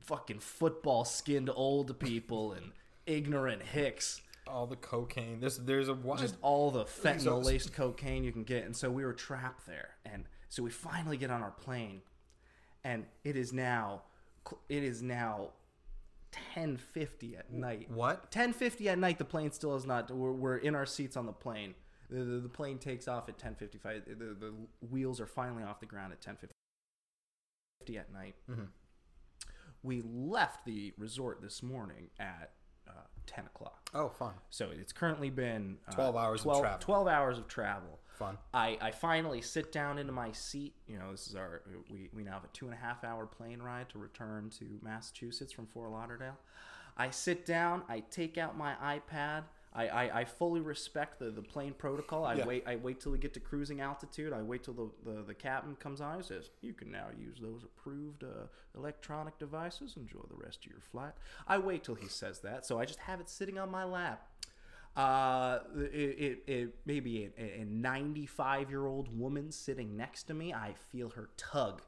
fucking 0.03 0.39
football 0.39 1.05
skinned 1.05 1.49
old 1.53 1.97
people 1.99 2.51
and 2.51 2.71
ignorant 3.05 3.61
hicks." 3.63 4.21
All 4.47 4.67
the 4.67 4.75
cocaine. 4.75 5.39
There's 5.39 5.57
there's 5.57 5.89
a 5.89 5.93
wide. 5.93 6.19
just 6.19 6.35
all 6.41 6.71
the 6.71 6.85
fentanyl 6.85 7.43
laced 7.43 7.73
cocaine 7.73 8.23
you 8.23 8.31
can 8.31 8.43
get. 8.43 8.65
And 8.65 8.75
so 8.75 8.89
we 8.89 9.05
were 9.05 9.13
trapped 9.13 9.65
there. 9.65 9.89
And 10.05 10.25
so 10.49 10.63
we 10.63 10.69
finally 10.69 11.17
get 11.17 11.31
on 11.31 11.41
our 11.41 11.51
plane, 11.51 12.01
and 12.83 13.05
it 13.23 13.35
is 13.35 13.53
now, 13.53 14.03
it 14.69 14.83
is 14.83 15.01
now, 15.01 15.49
ten 16.53 16.77
fifty 16.77 17.35
at 17.35 17.51
night. 17.51 17.89
what? 17.89 18.31
Ten 18.31 18.53
fifty 18.53 18.89
at 18.89 18.97
night. 18.97 19.17
The 19.17 19.25
plane 19.25 19.51
still 19.51 19.75
is 19.75 19.85
not. 19.85 20.11
We're, 20.11 20.31
we're 20.31 20.57
in 20.57 20.75
our 20.75 20.85
seats 20.85 21.17
on 21.17 21.25
the 21.25 21.33
plane. 21.33 21.73
The, 22.09 22.23
the, 22.23 22.39
the 22.41 22.49
plane 22.49 22.77
takes 22.77 23.07
off 23.07 23.29
at 23.29 23.37
ten 23.37 23.55
fifty 23.55 23.77
five. 23.77 24.03
The, 24.05 24.35
the 24.39 24.53
wheels 24.89 25.19
are 25.19 25.25
finally 25.25 25.63
off 25.63 25.79
the 25.79 25.85
ground 25.85 26.13
at 26.13 26.21
ten 26.21 26.35
fifty 26.35 27.97
at 27.97 28.13
night. 28.13 28.35
Mm-hmm. 28.49 28.65
We 29.81 30.01
left 30.01 30.65
the 30.65 30.93
resort 30.97 31.41
this 31.41 31.61
morning 31.61 32.09
at 32.19 32.51
uh, 32.87 32.91
ten 33.25 33.45
o'clock. 33.45 33.89
Oh, 33.93 34.09
fun, 34.09 34.33
So 34.49 34.69
it's 34.71 34.91
currently 34.93 35.29
been 35.29 35.77
uh, 35.87 35.91
12 35.91 36.15
hours 36.15 36.45
of 36.45 36.59
travel. 36.59 36.79
12 36.79 37.07
hours 37.07 37.37
of 37.37 37.47
travel. 37.47 37.99
fun. 38.17 38.37
I, 38.53 38.77
I 38.81 38.91
finally 38.91 39.41
sit 39.41 39.71
down 39.71 39.99
into 39.99 40.11
my 40.11 40.31
seat. 40.31 40.73
You 40.87 40.97
know, 40.97 41.11
this 41.11 41.27
is 41.27 41.35
our 41.35 41.61
we, 41.91 42.09
we 42.13 42.23
now 42.23 42.33
have 42.33 42.43
a 42.43 42.47
two 42.53 42.65
and 42.65 42.73
a 42.73 42.77
half 42.77 43.03
hour 43.03 43.25
plane 43.25 43.61
ride 43.61 43.89
to 43.89 43.99
return 43.99 44.49
to 44.59 44.65
Massachusetts 44.81 45.53
from 45.53 45.67
Fort 45.67 45.91
Lauderdale. 45.91 46.37
I 46.97 47.09
sit 47.09 47.45
down. 47.45 47.83
I 47.89 47.99
take 47.99 48.37
out 48.37 48.57
my 48.57 48.73
iPad. 48.83 49.43
I, 49.75 49.87
I, 49.87 50.19
I 50.19 50.25
fully 50.25 50.61
respect 50.61 51.17
the, 51.19 51.31
the 51.31 51.41
plane 51.41 51.73
protocol. 51.73 52.25
I 52.25 52.35
Yeah. 52.35 52.45
wait 52.45 52.63
I 52.67 52.75
wait 52.75 52.99
till 52.99 53.11
we 53.11 53.17
get 53.17 53.33
to 53.33 53.39
cruising 53.39 53.81
altitude. 53.81 54.31
I 54.31 54.41
wait 54.41 54.63
till 54.63 54.73
the, 54.73 54.89
the, 55.03 55.23
the 55.23 55.33
captain 55.33 55.75
comes 55.75 55.99
on 55.99 56.15
and 56.17 56.25
says, 56.25 56.51
You 56.61 56.73
can 56.73 56.91
now 56.91 57.07
use 57.19 57.39
those 57.41 57.63
approved 57.63 58.23
uh, 58.23 58.47
electronic 58.75 59.39
devices. 59.39 59.95
Enjoy 59.97 60.21
the 60.29 60.35
rest 60.35 60.65
of 60.65 60.71
your 60.71 60.81
flight. 60.91 61.13
I 61.47 61.57
wait 61.57 61.83
till 61.83 61.95
he 61.95 62.07
says 62.07 62.39
that. 62.41 62.65
So 62.65 62.79
I 62.79 62.85
just 62.85 62.99
have 62.99 63.19
it 63.19 63.29
sitting 63.29 63.57
on 63.57 63.71
my 63.71 63.83
lap. 63.83 64.27
Uh, 64.95 65.57
it, 65.75 66.43
it, 66.47 66.51
it 66.51 66.75
maybe 66.85 67.31
a, 67.35 67.61
a 67.61 67.65
95 67.65 68.69
year 68.69 68.85
old 68.85 69.17
woman 69.17 69.51
sitting 69.51 69.97
next 69.97 70.23
to 70.23 70.35
me. 70.35 70.53
I 70.53 70.75
feel 70.91 71.09
her 71.11 71.29
tug 71.35 71.81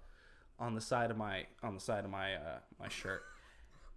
on 0.58 0.74
the 0.74 0.82
side 0.82 1.12
of 1.12 1.18
my 1.18 1.46
on 1.62 1.76
the 1.76 1.82
side 1.82 2.04
of 2.04 2.10
my 2.10 2.34
uh, 2.36 2.60
my 2.80 2.90
shirt. 2.90 3.22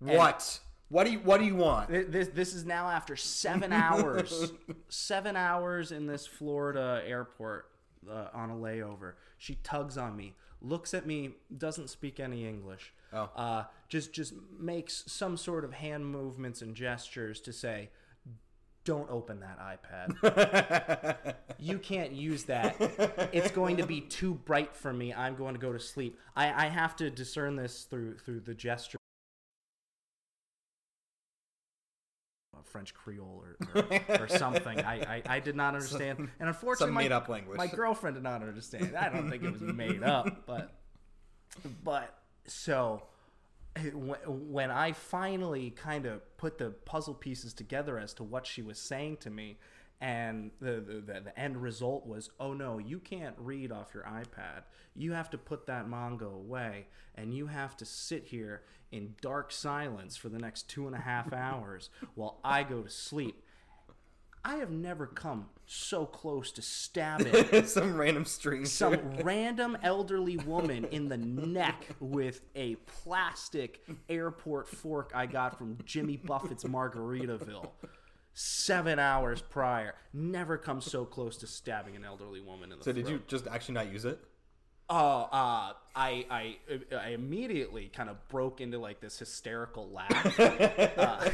What? 0.01 0.61
What 0.89 1.05
do 1.05 1.13
you 1.13 1.19
What 1.19 1.39
do 1.39 1.45
you 1.45 1.55
want? 1.55 1.91
This 1.91 2.29
this 2.29 2.55
is 2.55 2.65
now 2.65 2.89
after 2.89 3.17
seven 3.17 3.73
hours, 3.75 4.53
seven 4.89 5.37
hours 5.37 5.93
in 5.93 6.07
this 6.07 6.27
Florida 6.27 7.03
airport 7.07 7.71
uh, 8.11 8.29
on 8.33 8.51
a 8.51 8.55
layover. 8.55 9.15
She 9.37 9.57
tugs 9.57 9.99
on 9.99 10.17
me, 10.17 10.35
looks 10.63 10.95
at 10.95 11.07
me, 11.07 11.33
doesn't 11.57 11.91
speak 11.91 12.19
any 12.19 12.47
English. 12.47 12.93
Oh. 13.13 13.31
Uh, 13.37 13.65
just 13.89 14.13
just 14.13 14.35
makes 14.59 15.05
some 15.07 15.37
sort 15.37 15.65
of 15.65 15.75
hand 15.75 16.07
movements 16.07 16.63
and 16.63 16.75
gestures 16.75 17.41
to 17.43 17.53
say, 17.53 17.91
"Don't 18.85 19.11
open 19.11 19.41
that 19.41 19.59
iPad. 19.59 21.35
you 21.59 21.79
can't 21.79 22.13
use 22.13 22.45
that. 22.45 22.77
It's 23.33 23.51
going 23.51 23.77
to 23.77 23.87
be 23.87 24.01
too 24.01 24.35
bright 24.35 24.75
for 24.75 24.93
me. 24.93 25.13
I'm 25.13 25.37
going 25.37 25.55
to 25.55 25.61
go 25.61 25.73
to 25.73 25.81
sleep. 25.81 26.19
I, 26.35 26.67
I 26.67 26.69
have 26.69 26.97
to 26.97 27.11
discern 27.11 27.57
this 27.57 27.85
through 27.85 28.19
through 28.19 28.41
the 28.41 28.55
gesture." 28.55 28.98
French 32.69 32.95
Creole 32.95 33.45
or, 33.45 33.83
or, 33.83 34.21
or 34.21 34.29
something. 34.29 34.81
I, 34.81 34.95
I, 35.17 35.23
I 35.27 35.41
did 35.41 35.57
not 35.57 35.75
understand, 35.75 36.29
and 36.39 36.49
unfortunately, 36.49 36.87
Some 36.89 36.95
my, 36.95 37.03
made-up 37.03 37.29
language. 37.29 37.59
my 37.59 37.67
girlfriend 37.67 38.17
did 38.17 38.23
not 38.23 38.43
understand. 38.43 38.97
I 38.97 39.09
don't 39.09 39.31
think 39.31 39.43
it 39.43 39.53
was 39.53 39.63
made 39.63 40.03
up, 40.03 40.43
but 40.47 40.75
but 41.83 42.19
so 42.47 43.03
when 44.27 44.71
I 44.71 44.93
finally 44.93 45.71
kind 45.71 46.07
of 46.07 46.37
put 46.37 46.59
the 46.59 46.71
puzzle 46.71 47.15
pieces 47.15 47.53
together 47.55 47.99
as 47.99 48.15
to 48.15 48.25
what 48.25 48.47
she 48.47 48.63
was 48.63 48.79
saying 48.79 49.19
to 49.19 49.31
me, 49.31 49.59
and 50.01 50.51
the, 50.61 50.81
the 50.81 51.01
the 51.01 51.21
the 51.21 51.39
end 51.39 51.57
result 51.57 52.07
was, 52.07 52.31
oh 52.39 52.53
no, 52.53 52.79
you 52.79 52.99
can't 52.99 53.35
read 53.39 53.73
off 53.73 53.95
your 53.95 54.05
iPad. 54.05 54.63
You 54.95 55.13
have 55.13 55.31
to 55.31 55.39
put 55.39 55.67
that 55.67 55.89
manga 55.89 56.27
away, 56.27 56.87
and 57.15 57.35
you 57.35 57.47
have 57.47 57.77
to 57.79 57.85
sit 57.85 58.25
here 58.25 58.63
in 58.91 59.15
dark 59.21 59.53
silence 59.53 60.17
for 60.17 60.29
the 60.29 60.39
next 60.39 60.69
two 60.69 60.87
and 60.87 60.95
a 60.97 61.01
half 61.01 61.33
hours 61.33 61.91
while 62.15 62.39
I 62.45 62.63
go 62.63 62.83
to 62.83 62.91
sleep. 62.91 63.43
I 64.45 64.57
have 64.57 64.71
never 64.71 65.07
come 65.07 65.47
so 65.67 66.07
close 66.07 66.53
to 66.53 66.63
stabbing 66.63 67.65
Some 67.67 67.97
random 67.97 68.25
stranger. 68.25 68.67
some 68.67 68.99
random 69.23 69.77
elderly 69.83 70.39
woman 70.39 70.85
in 70.87 71.09
the 71.09 71.19
neck 71.19 71.87
with 72.01 72.43
a 72.55 72.77
plastic 72.87 73.83
airport 74.09 74.69
fork 74.69 75.13
I 75.15 75.27
got 75.27 75.59
from 75.59 75.77
Jimmy 75.85 76.17
Buffett's 76.17 76.65
Margaritaville. 76.65 77.69
Seven 78.33 78.99
hours 78.99 79.43
prior, 79.43 79.97
never 80.15 80.57
come 80.57 80.81
so 80.81 81.05
close 81.05 81.37
to 81.39 81.47
stabbing 81.47 81.97
an 81.97 82.05
elderly 82.05 82.41
woman 82.41 82.71
in 82.73 82.79
the 82.79 82.85
So 82.85 82.93
did 82.93 83.09
you 83.09 83.21
just 83.27 83.49
actually 83.49 83.75
not 83.75 83.93
use 83.93 84.05
it? 84.05 84.21
Oh, 84.91 85.29
uh, 85.31 85.73
I, 85.95 86.25
I, 86.31 86.57
I 86.97 87.09
immediately 87.11 87.91
kind 87.95 88.09
of 88.09 88.17
broke 88.29 88.61
into 88.61 88.79
like 88.79 89.01
this 89.01 89.19
hysterical 89.19 89.89
laugh. 89.91 90.39
Uh, 90.99 91.31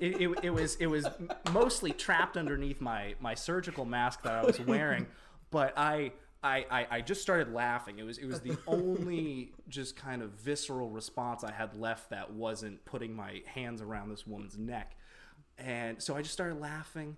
it, 0.00 0.20
it, 0.20 0.38
it 0.44 0.50
was, 0.50 0.76
it 0.76 0.86
was 0.86 1.06
mostly 1.52 1.90
trapped 1.90 2.36
underneath 2.36 2.80
my, 2.80 3.14
my 3.20 3.34
surgical 3.34 3.84
mask 3.84 4.22
that 4.22 4.32
I 4.32 4.44
was 4.44 4.60
wearing, 4.60 5.06
but 5.50 5.74
I, 5.76 6.12
I, 6.42 6.66
I, 6.70 6.86
I 6.90 7.00
just 7.00 7.20
started 7.20 7.52
laughing. 7.52 7.98
It 7.98 8.04
was, 8.04 8.18
it 8.18 8.26
was 8.26 8.40
the 8.40 8.56
only 8.68 9.52
just 9.68 9.96
kind 9.96 10.22
of 10.22 10.30
visceral 10.30 10.88
response 10.88 11.42
I 11.42 11.50
had 11.52 11.74
left 11.74 12.10
that 12.10 12.32
wasn't 12.32 12.84
putting 12.84 13.12
my 13.12 13.42
hands 13.46 13.82
around 13.82 14.10
this 14.10 14.24
woman's 14.26 14.56
neck, 14.56 14.96
and 15.58 16.00
so 16.00 16.16
I 16.16 16.22
just 16.22 16.34
started 16.34 16.60
laughing 16.60 17.16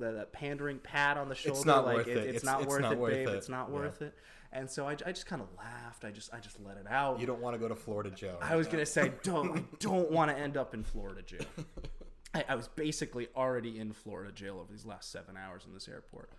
that, 0.00 0.14
that 0.14 0.32
pandering 0.32 0.78
pat 0.78 1.16
on 1.16 1.28
the 1.28 1.34
shoulder. 1.34 1.58
It's 1.58 1.66
not 1.66 1.84
like 1.84 1.96
worth 1.98 2.08
it. 2.08 2.16
It's, 2.16 2.26
It's- 2.28 2.44
not 2.44 2.62
it's 2.62 2.68
worth 2.70 2.82
not 2.82 2.92
it, 2.92 2.98
worth 2.98 3.12
babe. 3.12 3.28
it. 3.28 3.34
It's 3.34 3.48
not 3.48 3.68
Yeah. 3.68 3.74
worth 3.74 4.02
it. 4.02 4.14
And 4.50 4.70
so 4.70 4.86
I, 4.88 4.92
I 4.92 5.12
just 5.12 5.26
kind 5.26 5.42
of 5.42 5.48
laughed. 5.58 6.04
I 6.06 6.10
just 6.10 6.32
I 6.32 6.38
just 6.40 6.58
let 6.60 6.78
it 6.78 6.86
out. 6.88 7.20
You 7.20 7.26
don't 7.26 7.40
want 7.42 7.54
to 7.54 7.58
go 7.58 7.68
to 7.68 7.74
Florida 7.74 8.10
Joe. 8.10 8.38
I 8.40 8.56
was 8.56 8.66
gonna 8.66 8.86
say, 8.86 9.12
don't 9.22 9.58
I 9.58 9.62
don't 9.78 10.10
want 10.10 10.30
to 10.30 10.38
end 10.38 10.56
up 10.56 10.72
in 10.72 10.82
Florida 10.84 11.20
jail. 11.22 11.40
I, 12.34 12.44
I 12.48 12.54
was 12.54 12.68
basically 12.68 13.28
already 13.36 13.78
in 13.78 13.92
Florida 13.92 14.32
jail 14.32 14.58
over 14.58 14.72
these 14.72 14.86
last 14.86 15.12
seven 15.12 15.36
hours 15.36 15.64
in 15.66 15.74
this 15.74 15.86
airport, 15.86 16.30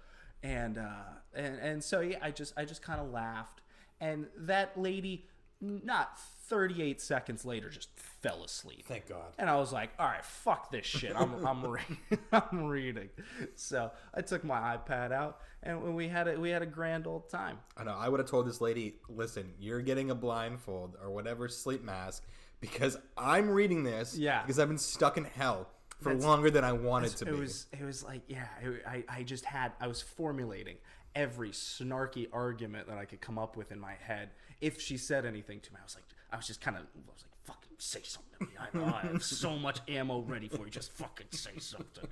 and 0.41 0.79
uh, 0.79 1.03
and 1.35 1.59
and 1.59 1.83
so 1.83 1.99
yeah, 2.01 2.17
I 2.21 2.31
just 2.31 2.53
I 2.57 2.65
just 2.65 2.81
kind 2.81 2.99
of 2.99 3.11
laughed, 3.11 3.61
and 4.01 4.25
that 4.37 4.75
lady, 4.75 5.25
not 5.61 6.17
thirty 6.47 6.81
eight 6.81 7.01
seconds 7.01 7.45
later, 7.45 7.69
just 7.69 7.89
fell 7.95 8.43
asleep. 8.43 8.85
Thank 8.87 9.07
God. 9.07 9.33
And 9.37 9.49
I 9.49 9.55
was 9.57 9.71
like, 9.71 9.91
all 9.99 10.07
right, 10.07 10.23
fuck 10.23 10.71
this 10.71 10.85
shit. 10.85 11.13
I'm, 11.15 11.45
I'm, 11.45 11.65
reading. 11.65 11.97
I'm 12.31 12.65
reading. 12.65 13.09
So 13.55 13.91
I 14.13 14.21
took 14.21 14.43
my 14.43 14.77
iPad 14.77 15.11
out 15.11 15.39
and 15.63 15.95
we 15.95 16.07
had 16.07 16.27
a, 16.27 16.39
we 16.39 16.49
had 16.49 16.61
a 16.61 16.65
grand 16.65 17.07
old 17.07 17.29
time. 17.29 17.59
I 17.77 17.83
know. 17.83 17.95
I 17.97 18.09
would 18.09 18.19
have 18.19 18.29
told 18.29 18.47
this 18.47 18.61
lady, 18.61 18.95
listen, 19.07 19.53
you're 19.59 19.81
getting 19.81 20.09
a 20.11 20.15
blindfold 20.15 20.97
or 21.01 21.11
whatever 21.11 21.47
sleep 21.47 21.83
mask 21.83 22.25
because 22.61 22.97
I'm 23.17 23.49
reading 23.49 23.83
this. 23.83 24.17
Yeah. 24.17 24.41
Because 24.41 24.59
I've 24.59 24.67
been 24.69 24.77
stuck 24.77 25.17
in 25.17 25.23
hell 25.25 25.67
for 26.01 26.09
That's- 26.09 26.23
longer 26.25 26.49
than 26.49 26.63
I 26.63 26.73
wanted 26.73 27.15
to 27.17 27.27
it 27.27 27.31
be. 27.33 27.39
was 27.39 27.67
it 27.73 27.83
was 27.83 28.03
like 28.03 28.21
yeah 28.27 28.47
it, 28.63 28.83
I, 28.87 29.03
I 29.09 29.23
just 29.23 29.43
had 29.43 29.73
i 29.81 29.87
was 29.87 30.01
formulating 30.01 30.77
every 31.13 31.49
snarky 31.49 32.27
argument 32.31 32.87
that 32.87 32.97
i 32.97 33.03
could 33.03 33.19
come 33.19 33.37
up 33.37 33.57
with 33.57 33.73
in 33.73 33.79
my 33.81 33.95
head 33.99 34.29
if 34.61 34.81
she 34.81 34.97
said 34.97 35.25
anything 35.25 35.59
to 35.59 35.71
me 35.73 35.79
i 35.81 35.83
was 35.83 35.95
like 35.95 36.03
i 36.31 36.35
was 36.37 36.47
just 36.47 36.61
kind 36.61 36.77
of 36.77 36.83
i 36.83 37.11
was 37.11 37.23
like 37.23 37.31
fucking 37.45 37.75
say 37.79 38.01
something 38.03 38.37
to 38.39 38.45
me 38.45 38.51
I, 38.59 38.97
I 38.97 39.07
have 39.07 39.23
so 39.23 39.57
much 39.57 39.79
ammo 39.87 40.21
ready 40.21 40.47
for 40.49 40.65
you 40.65 40.69
just 40.69 40.91
fucking 40.93 41.27
say 41.31 41.57
something 41.59 42.07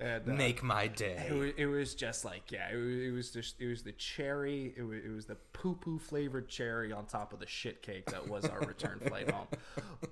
and 0.00 0.28
uh, 0.28 0.32
Make 0.32 0.62
my 0.64 0.84
it 0.84 0.96
day. 0.96 1.28
was, 1.32 1.52
it 1.56 1.66
was 1.66 1.94
just 1.94 2.24
like 2.24 2.50
yeah 2.50 2.68
it 2.72 2.76
was, 2.76 2.96
it 2.96 3.10
was 3.12 3.30
just 3.30 3.60
it 3.60 3.68
was 3.68 3.82
the 3.82 3.92
cherry 3.92 4.74
it 4.76 4.82
was, 4.82 4.98
it 5.04 5.10
was 5.14 5.26
the 5.26 5.36
poo 5.52 5.74
poo 5.76 5.98
flavored 5.98 6.48
cherry 6.48 6.90
on 6.92 7.06
top 7.06 7.32
of 7.32 7.38
the 7.38 7.46
shit 7.46 7.82
cake 7.82 8.06
that 8.10 8.26
was 8.28 8.44
our 8.46 8.60
return 8.60 8.98
flight 9.06 9.30
home 9.30 9.46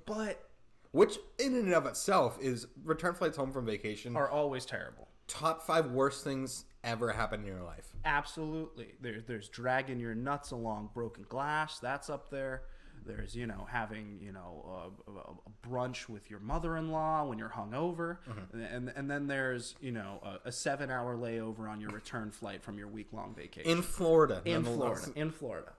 but 0.06 0.44
Which, 0.92 1.18
in 1.38 1.54
and 1.54 1.72
of 1.74 1.84
itself, 1.86 2.38
is 2.40 2.66
return 2.84 3.14
flights 3.14 3.36
home 3.36 3.52
from 3.52 3.66
vacation. 3.66 4.16
are 4.16 4.30
always 4.30 4.64
terrible 4.64 5.07
top 5.28 5.62
five 5.62 5.92
worst 5.92 6.24
things 6.24 6.64
ever 6.82 7.12
happened 7.12 7.46
in 7.46 7.52
your 7.52 7.62
life. 7.62 7.88
Absolutely. 8.04 8.88
There's 9.00 9.24
there's 9.24 9.48
dragging 9.48 10.00
your 10.00 10.14
nuts 10.14 10.50
along 10.50 10.90
broken 10.94 11.24
glass. 11.28 11.78
That's 11.78 12.10
up 12.10 12.30
there. 12.30 12.62
There's 13.06 13.34
you 13.34 13.46
know 13.46 13.66
having 13.70 14.18
you 14.22 14.32
know 14.32 14.90
a, 15.06 15.10
a, 15.10 15.68
brunch 15.68 16.08
with 16.08 16.30
your 16.30 16.40
mother-in-law 16.40 17.24
when 17.24 17.38
you're 17.38 17.48
hungover, 17.48 18.18
mm-hmm. 18.28 18.60
and 18.60 18.92
and 18.94 19.10
then 19.10 19.26
there's 19.26 19.76
you 19.80 19.92
know 19.92 20.20
a, 20.22 20.48
a 20.48 20.52
seven-hour 20.52 21.16
layover 21.16 21.70
on 21.70 21.80
your 21.80 21.90
return 21.90 22.30
flight 22.30 22.62
from 22.62 22.76
your 22.76 22.88
week-long 22.88 23.34
vacation 23.34 23.70
In 23.70 23.82
Florida. 23.82 24.42
in. 24.44 24.64
Florida. 24.64 25.12
In 25.14 25.30
Florida. 25.30 25.72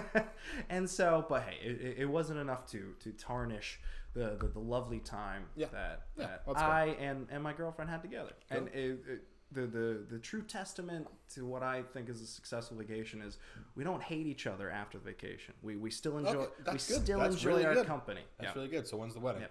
and 0.68 0.88
so, 0.90 1.24
but 1.28 1.42
hey, 1.42 1.56
it, 1.62 1.96
it 2.00 2.06
wasn't 2.06 2.38
enough 2.38 2.66
to 2.72 2.94
to 3.00 3.12
tarnish 3.12 3.80
the 4.14 4.36
the, 4.40 4.48
the 4.48 4.58
lovely 4.58 5.00
time 5.00 5.44
Yeah. 5.56 5.66
that 5.72 6.06
that 6.16 6.42
I 6.56 6.96
and 7.00 7.26
and 7.30 7.42
my 7.42 7.52
girlfriend 7.52 7.90
had 7.90 8.02
together. 8.02 8.32
And 8.50 8.68
it, 8.68 9.00
it, 9.08 9.22
the 9.52 9.62
the 9.66 10.04
the 10.10 10.18
true 10.18 10.42
testament 10.42 11.06
to 11.34 11.46
what 11.46 11.62
I 11.62 11.82
think 11.82 12.08
is 12.08 12.20
a 12.20 12.26
successful 12.26 12.76
vacation 12.76 13.22
is 13.22 13.38
we 13.74 13.84
don't 13.84 14.02
hate 14.02 14.26
each 14.26 14.46
other 14.46 14.70
after 14.70 14.98
the 14.98 15.04
vacation. 15.04 15.54
We 15.62 15.76
we 15.76 15.90
still 15.90 16.18
enjoy 16.18 16.32
Okay, 16.32 16.52
we 16.66 16.72
good. 16.72 16.80
still 16.80 17.18
That's 17.20 17.36
enjoy 17.36 17.48
really 17.50 17.64
our 17.66 17.74
good. 17.74 17.86
company. 17.86 18.20
That's 18.38 18.54
Yeah. 18.54 18.60
really 18.62 18.68
good. 18.68 18.86
So 18.86 18.96
when's 18.96 19.14
the 19.14 19.20
wedding? 19.20 19.44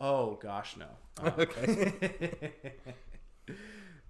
Oh 0.00 0.34
gosh, 0.42 0.76
no. 0.76 0.86
Uh, 1.22 1.30
okay. 1.38 2.52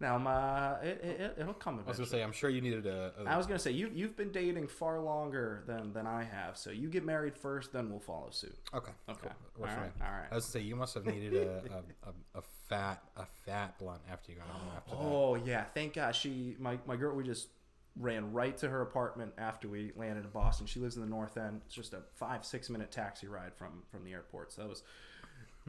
now, 0.00 0.18
my 0.18 0.74
it, 0.80 1.00
it, 1.04 1.34
it'll 1.38 1.54
come 1.54 1.80
I 1.84 1.88
was 1.88 1.98
gonna 1.98 2.08
say, 2.08 2.22
I'm 2.22 2.32
sure 2.32 2.50
you 2.50 2.60
needed 2.60 2.86
a. 2.86 3.12
a 3.18 3.28
I 3.28 3.36
was 3.36 3.46
gonna 3.46 3.60
say 3.60 3.70
you 3.70 3.90
you've 3.94 4.16
been 4.16 4.32
dating 4.32 4.66
far 4.66 5.00
longer 5.00 5.62
than 5.66 5.92
than 5.92 6.06
I 6.06 6.24
have, 6.24 6.56
so 6.56 6.70
you 6.70 6.88
get 6.88 7.04
married 7.04 7.36
first, 7.36 7.72
then 7.72 7.90
we'll 7.90 8.00
follow 8.00 8.30
suit. 8.30 8.56
okay. 8.74 8.90
Okay. 9.08 9.28
Cool. 9.54 9.64
All 9.64 9.70
right. 9.70 9.92
All 10.00 10.12
right. 10.12 10.26
I 10.30 10.34
was 10.34 10.46
gonna 10.46 10.52
say 10.52 10.60
you 10.60 10.74
must 10.74 10.94
have 10.94 11.06
needed 11.06 11.34
a, 11.34 11.62
a, 12.02 12.38
a, 12.38 12.42
fat 12.68 13.04
a 13.16 13.24
fat 13.46 13.78
blunt 13.78 14.00
after 14.10 14.32
you 14.32 14.38
got 14.38 14.48
home 14.48 14.68
after 14.76 14.90
that. 14.90 15.00
Oh 15.00 15.36
yeah, 15.36 15.64
thank 15.74 15.94
God 15.94 16.14
she 16.16 16.56
my 16.58 16.78
my 16.86 16.96
girl. 16.96 17.14
We 17.14 17.22
just 17.22 17.48
ran 17.96 18.32
right 18.32 18.58
to 18.58 18.68
her 18.68 18.82
apartment 18.82 19.32
after 19.38 19.68
we 19.68 19.92
landed 19.94 20.24
in 20.24 20.30
Boston. 20.30 20.66
She 20.66 20.80
lives 20.80 20.96
in 20.96 21.02
the 21.02 21.08
North 21.08 21.36
End. 21.36 21.60
It's 21.66 21.74
just 21.74 21.94
a 21.94 22.02
five 22.16 22.44
six 22.44 22.68
minute 22.68 22.90
taxi 22.90 23.28
ride 23.28 23.54
from 23.54 23.84
from 23.92 24.04
the 24.04 24.12
airport. 24.12 24.52
So 24.52 24.62
that 24.62 24.68
was. 24.68 24.82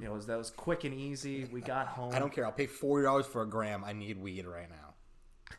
It 0.02 0.12
was, 0.12 0.26
that 0.28 0.38
was 0.38 0.50
quick 0.50 0.84
and 0.84 0.94
easy. 0.94 1.46
We 1.46 1.62
got 1.62 1.88
home. 1.88 2.14
I 2.14 2.20
don't 2.20 2.34
care. 2.34 2.46
I'll 2.46 2.52
pay 2.52 2.68
forty 2.68 3.06
dollars 3.06 3.26
for 3.26 3.42
a 3.44 3.46
gram. 3.48 3.84
I 3.86 3.94
need 3.94 4.18
weed 4.20 4.46
right 4.46 4.70
now. 4.70 5.56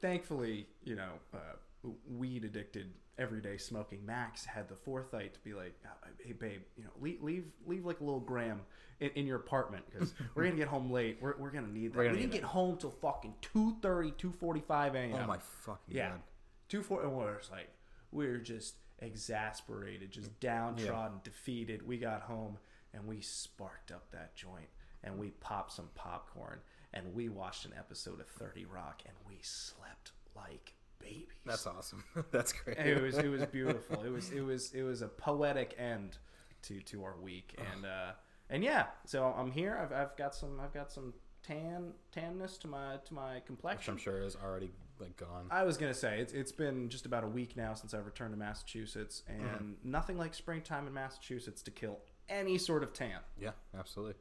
thankfully, 0.00 0.66
you 0.84 0.94
know, 0.96 1.10
uh, 1.34 1.88
weed 2.08 2.44
addicted, 2.44 2.92
everyday 3.18 3.56
smoking 3.56 4.04
Max 4.04 4.44
had 4.44 4.68
the 4.68 4.76
foresight 4.76 5.34
to 5.34 5.40
be 5.40 5.54
like, 5.54 5.74
uh, 5.84 6.08
"Hey, 6.24 6.32
babe, 6.32 6.60
you 6.76 6.84
know, 6.84 6.90
leave 7.00 7.22
leave, 7.22 7.44
leave 7.66 7.84
like 7.84 8.00
a 8.00 8.04
little 8.04 8.20
gram 8.20 8.60
in, 9.00 9.10
in 9.10 9.26
your 9.26 9.36
apartment 9.36 9.84
because 9.90 10.14
we're 10.34 10.44
gonna 10.44 10.56
get 10.56 10.68
home 10.68 10.90
late. 10.90 11.18
We're, 11.20 11.36
we're 11.38 11.50
gonna 11.50 11.68
need 11.68 11.92
that. 11.92 11.98
We're 11.98 12.10
we 12.12 12.18
didn't 12.18 12.32
get 12.32 12.44
home 12.44 12.76
till 12.76 12.90
fucking 12.90 13.34
2.30, 13.54 14.14
2.45 14.14 14.94
a.m. 14.94 15.18
Oh 15.22 15.26
my 15.26 15.38
fucking 15.38 15.94
yeah, 15.96 16.10
god. 16.10 16.20
two 16.68 16.82
four. 16.82 17.02
And 17.02 17.12
we're 17.12 17.38
just 17.38 17.50
like, 17.50 17.68
we're 18.12 18.38
just 18.38 18.74
exasperated, 19.00 20.10
just 20.10 20.38
downtrodden, 20.40 21.18
defeated. 21.24 21.86
We 21.86 21.98
got 21.98 22.22
home 22.22 22.58
and 22.94 23.06
we 23.06 23.20
sparked 23.20 23.90
up 23.90 24.10
that 24.12 24.34
joint 24.36 24.68
and 25.02 25.18
we 25.18 25.30
popped 25.40 25.72
some 25.72 25.88
popcorn 25.94 26.60
and 26.92 27.12
we 27.14 27.28
watched 27.28 27.64
an 27.66 27.72
episode 27.78 28.20
of 28.20 28.26
Thirty 28.28 28.64
Rock 28.64 29.02
and 29.06 29.14
we 29.28 29.38
slept 29.42 30.12
like 30.36 30.74
babies. 31.00 31.26
That's 31.44 31.66
awesome. 31.66 32.04
That's 32.30 32.52
great. 32.52 32.78
it 32.78 33.02
was 33.02 33.18
it 33.18 33.28
was 33.28 33.44
beautiful. 33.52 34.02
It 34.04 34.10
was 34.10 34.30
it 34.30 34.40
was 34.42 34.72
it 34.72 34.82
was 34.82 35.02
a 35.02 35.08
poetic 35.08 35.74
end 35.78 36.18
to 36.62 36.80
to 36.80 37.04
our 37.04 37.16
week 37.20 37.58
and 37.74 37.84
uh 37.84 38.12
and 38.50 38.62
yeah. 38.64 38.86
So 39.06 39.24
I'm 39.36 39.50
here. 39.50 39.76
I've 39.80 39.92
I've 39.92 40.16
got 40.16 40.34
some 40.34 40.60
I've 40.60 40.72
got 40.74 40.90
some 40.92 41.12
tan 41.42 41.92
tanness 42.16 42.58
to 42.60 42.68
my 42.68 42.96
to 43.04 43.14
my 43.14 43.34
Which 43.34 43.44
complexion. 43.46 43.92
I'm 43.94 43.98
sure 43.98 44.22
is 44.22 44.36
already 44.42 44.70
like 45.00 45.16
gone. 45.16 45.46
I 45.50 45.64
was 45.64 45.76
gonna 45.76 45.92
say 45.94 46.20
it's 46.20 46.32
it's 46.32 46.52
been 46.52 46.88
just 46.88 47.04
about 47.04 47.24
a 47.24 47.28
week 47.28 47.56
now 47.56 47.74
since 47.74 47.92
I've 47.94 48.06
returned 48.06 48.32
to 48.32 48.38
Massachusetts, 48.38 49.22
and 49.28 49.42
Mm-hmm. 49.42 49.90
nothing 49.90 50.16
like 50.16 50.32
springtime 50.34 50.86
in 50.86 50.94
Massachusetts 50.94 51.60
to 51.62 51.70
kill 51.70 51.98
any 52.28 52.58
sort 52.58 52.82
of 52.82 52.92
tan. 52.92 53.18
Yeah, 53.40 53.50
absolutely. 53.78 54.14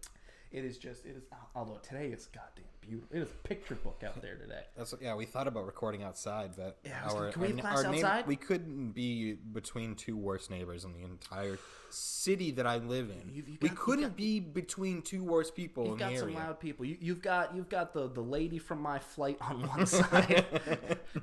It 0.52 0.66
is 0.66 0.78
just 0.78 1.06
it 1.06 1.16
is. 1.18 1.24
Although 1.56 1.80
today 1.82 2.08
it's 2.08 2.28
goddamn 2.28 2.66
beautiful. 2.88 3.16
It 3.18 3.22
is 3.22 3.30
a 3.32 3.48
picture 3.48 3.76
book 3.76 4.02
out 4.06 4.22
there 4.22 4.36
today. 4.36 4.64
That's 4.78 4.94
yeah. 5.02 5.16
We 5.16 5.26
thought 5.26 5.48
about 5.48 5.66
recording 5.66 6.04
outside, 6.04 6.52
but 6.56 6.78
Yeah, 6.86 7.00
our, 7.10 7.26
like, 7.26 7.34
can 7.34 7.42
we 7.42 7.48
have 7.50 7.66
our- 7.66 7.86
our 7.86 7.86
outside? 7.94 8.28
we 8.28 8.36
couldn't 8.36 8.92
be 8.92 9.34
between 9.34 9.96
two 9.96 10.16
worst 10.18 10.50
neighbors 10.50 10.84
in 10.86 10.94
the 10.94 11.04
entire 11.04 11.58
city 11.90 12.52
that 12.52 12.66
I 12.66 12.78
live 12.78 13.10
in. 13.12 13.30
You've- 13.34 13.52
you've 13.52 13.62
we 13.62 13.70
couldn't 13.70 14.10
got- 14.10 14.16
be 14.18 14.40
between 14.40 15.02
two 15.02 15.24
worst 15.24 15.56
people 15.56 15.84
You've 15.86 15.94
in 15.94 16.00
got 16.00 16.12
the 16.12 16.18
some 16.18 16.28
area. 16.30 16.40
loud 16.40 16.60
people. 16.60 16.86
You, 16.86 16.98
you've 17.00 17.22
got 17.22 17.56
you've 17.56 17.70
got 17.70 17.94
the 17.94 18.08
the 18.10 18.22
lady 18.22 18.58
from 18.58 18.82
my 18.82 19.00
flight 19.00 19.38
on 19.42 19.68
one 19.68 19.86
side, 19.88 20.46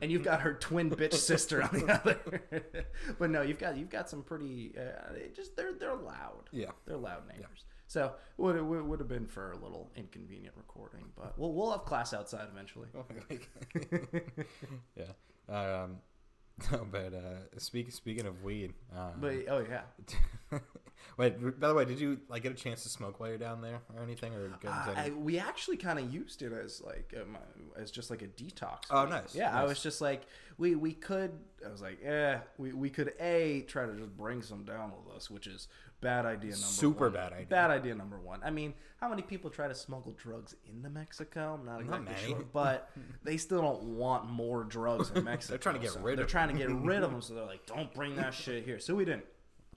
and 0.01 0.11
you've 0.13 0.23
got 0.25 0.41
her 0.43 0.55
twin 0.55 0.91
bitch 0.91 1.15
sister 1.15 1.63
on 1.63 1.71
the 1.73 1.93
other. 1.93 2.43
but 3.19 3.31
no, 3.31 3.43
you've 3.43 3.59
got 3.59 3.77
you've 3.77 3.91
got 3.91 4.09
some 4.09 4.23
pretty. 4.23 4.73
Uh, 4.79 5.15
just 5.35 5.57
they're 5.57 5.73
they're 5.73 5.95
loud. 5.97 6.49
Yeah. 6.53 6.71
they're 6.87 6.97
loud 6.97 7.27
neighbors. 7.29 7.65
So 7.91 8.13
would 8.37 8.55
it 8.55 8.63
would, 8.65 9.01
have 9.01 9.09
been 9.09 9.27
for 9.27 9.51
a 9.51 9.57
little 9.57 9.91
inconvenient 9.97 10.55
recording, 10.57 11.07
but 11.17 11.37
we'll 11.37 11.53
we'll 11.53 11.73
have 11.73 11.85
class 11.85 12.15
outside 12.15 12.47
eventually. 12.49 12.87
yeah. 14.97 15.07
Um, 15.49 15.97
no, 16.73 16.87
but 16.89 17.13
uh, 17.13 17.59
speak, 17.59 17.91
speaking 17.91 18.27
of 18.27 18.45
weed, 18.45 18.75
um, 18.97 19.15
But 19.21 19.35
oh 19.49 19.65
yeah, 19.69 20.59
wait. 21.17 21.59
By 21.59 21.67
the 21.67 21.75
way, 21.75 21.85
did 21.85 21.99
you 21.99 22.21
like 22.29 22.45
get 22.45 22.53
a 22.53 22.55
chance 22.55 22.85
to 22.85 22.89
smoke 22.89 23.19
while 23.19 23.31
you're 23.31 23.39
down 23.39 23.61
there 23.61 23.81
or 23.97 24.05
anything? 24.05 24.35
Or 24.35 24.53
Uh, 24.65 24.91
any- 24.91 24.97
I, 24.97 25.11
we 25.11 25.41
actually 25.41 25.77
kind 25.77 25.99
of 25.99 26.15
used 26.15 26.43
it 26.43 26.53
as 26.53 26.81
like 26.81 27.13
um, 27.21 27.39
as 27.77 27.91
just 27.91 28.09
like 28.09 28.23
a 28.23 28.29
detox. 28.29 28.83
Oh, 28.91 29.07
nice, 29.07 29.35
Yeah, 29.35 29.59
I 29.59 29.65
was 29.65 29.83
just 29.83 30.01
like 30.01 30.23
we 30.59 30.77
we 30.77 30.93
could. 30.93 31.33
I 31.67 31.71
was 31.71 31.83
like, 31.83 32.05
eh, 32.05 32.39
we 32.57 32.73
we 32.73 32.89
could 32.89 33.15
a 33.19 33.63
try 33.63 33.87
to 33.87 33.95
just 33.95 34.17
bring 34.17 34.43
some 34.43 34.65
down 34.65 34.93
with 34.93 35.17
us, 35.17 35.29
which 35.29 35.49
is 35.49 35.67
bad 36.01 36.27
idea 36.27 36.51
number 36.53 36.67
Super 36.67 37.05
one. 37.05 37.13
bad 37.13 37.33
idea. 37.33 37.47
Bad 37.47 37.71
idea 37.71 37.95
number 37.95 38.19
one. 38.19 38.41
I 38.45 38.51
mean, 38.51 38.75
how 39.01 39.09
many 39.09 39.23
people 39.23 39.51
try 39.51 39.69
to 39.69 39.75
smuggle 39.75 40.13
drugs 40.13 40.55
into 40.67 40.89
Mexico? 40.91 41.59
I'm 41.59 41.67
not 41.67 41.81
exactly 41.81 42.05
many. 42.07 42.27
sure, 42.29 42.45
but 42.53 42.91
they 43.25 43.37
still 43.37 43.61
don't 43.63 43.83
want 43.97 44.29
more 44.31 44.65
drugs 44.65 45.11
in 45.15 45.25
Mexico. 45.25 45.53
They're 45.53 45.59
trying 45.59 45.75
to 45.77 45.81
get 45.81 45.91
so 45.93 46.01
rid 46.01 46.19
They're 46.19 46.25
of 46.25 46.31
trying 46.31 46.49
to 46.49 46.55
get 46.59 46.71
rid 46.71 47.03
of 47.03 47.11
them, 47.13 47.23
so 47.23 47.35
they're 47.35 47.45
like, 47.45 47.67
don't 47.67 47.93
bring 47.95 48.17
that 48.17 48.35
shit 48.35 48.65
here. 48.65 48.79
So 48.79 48.95
we 48.95 49.05
didn't. 49.05 49.25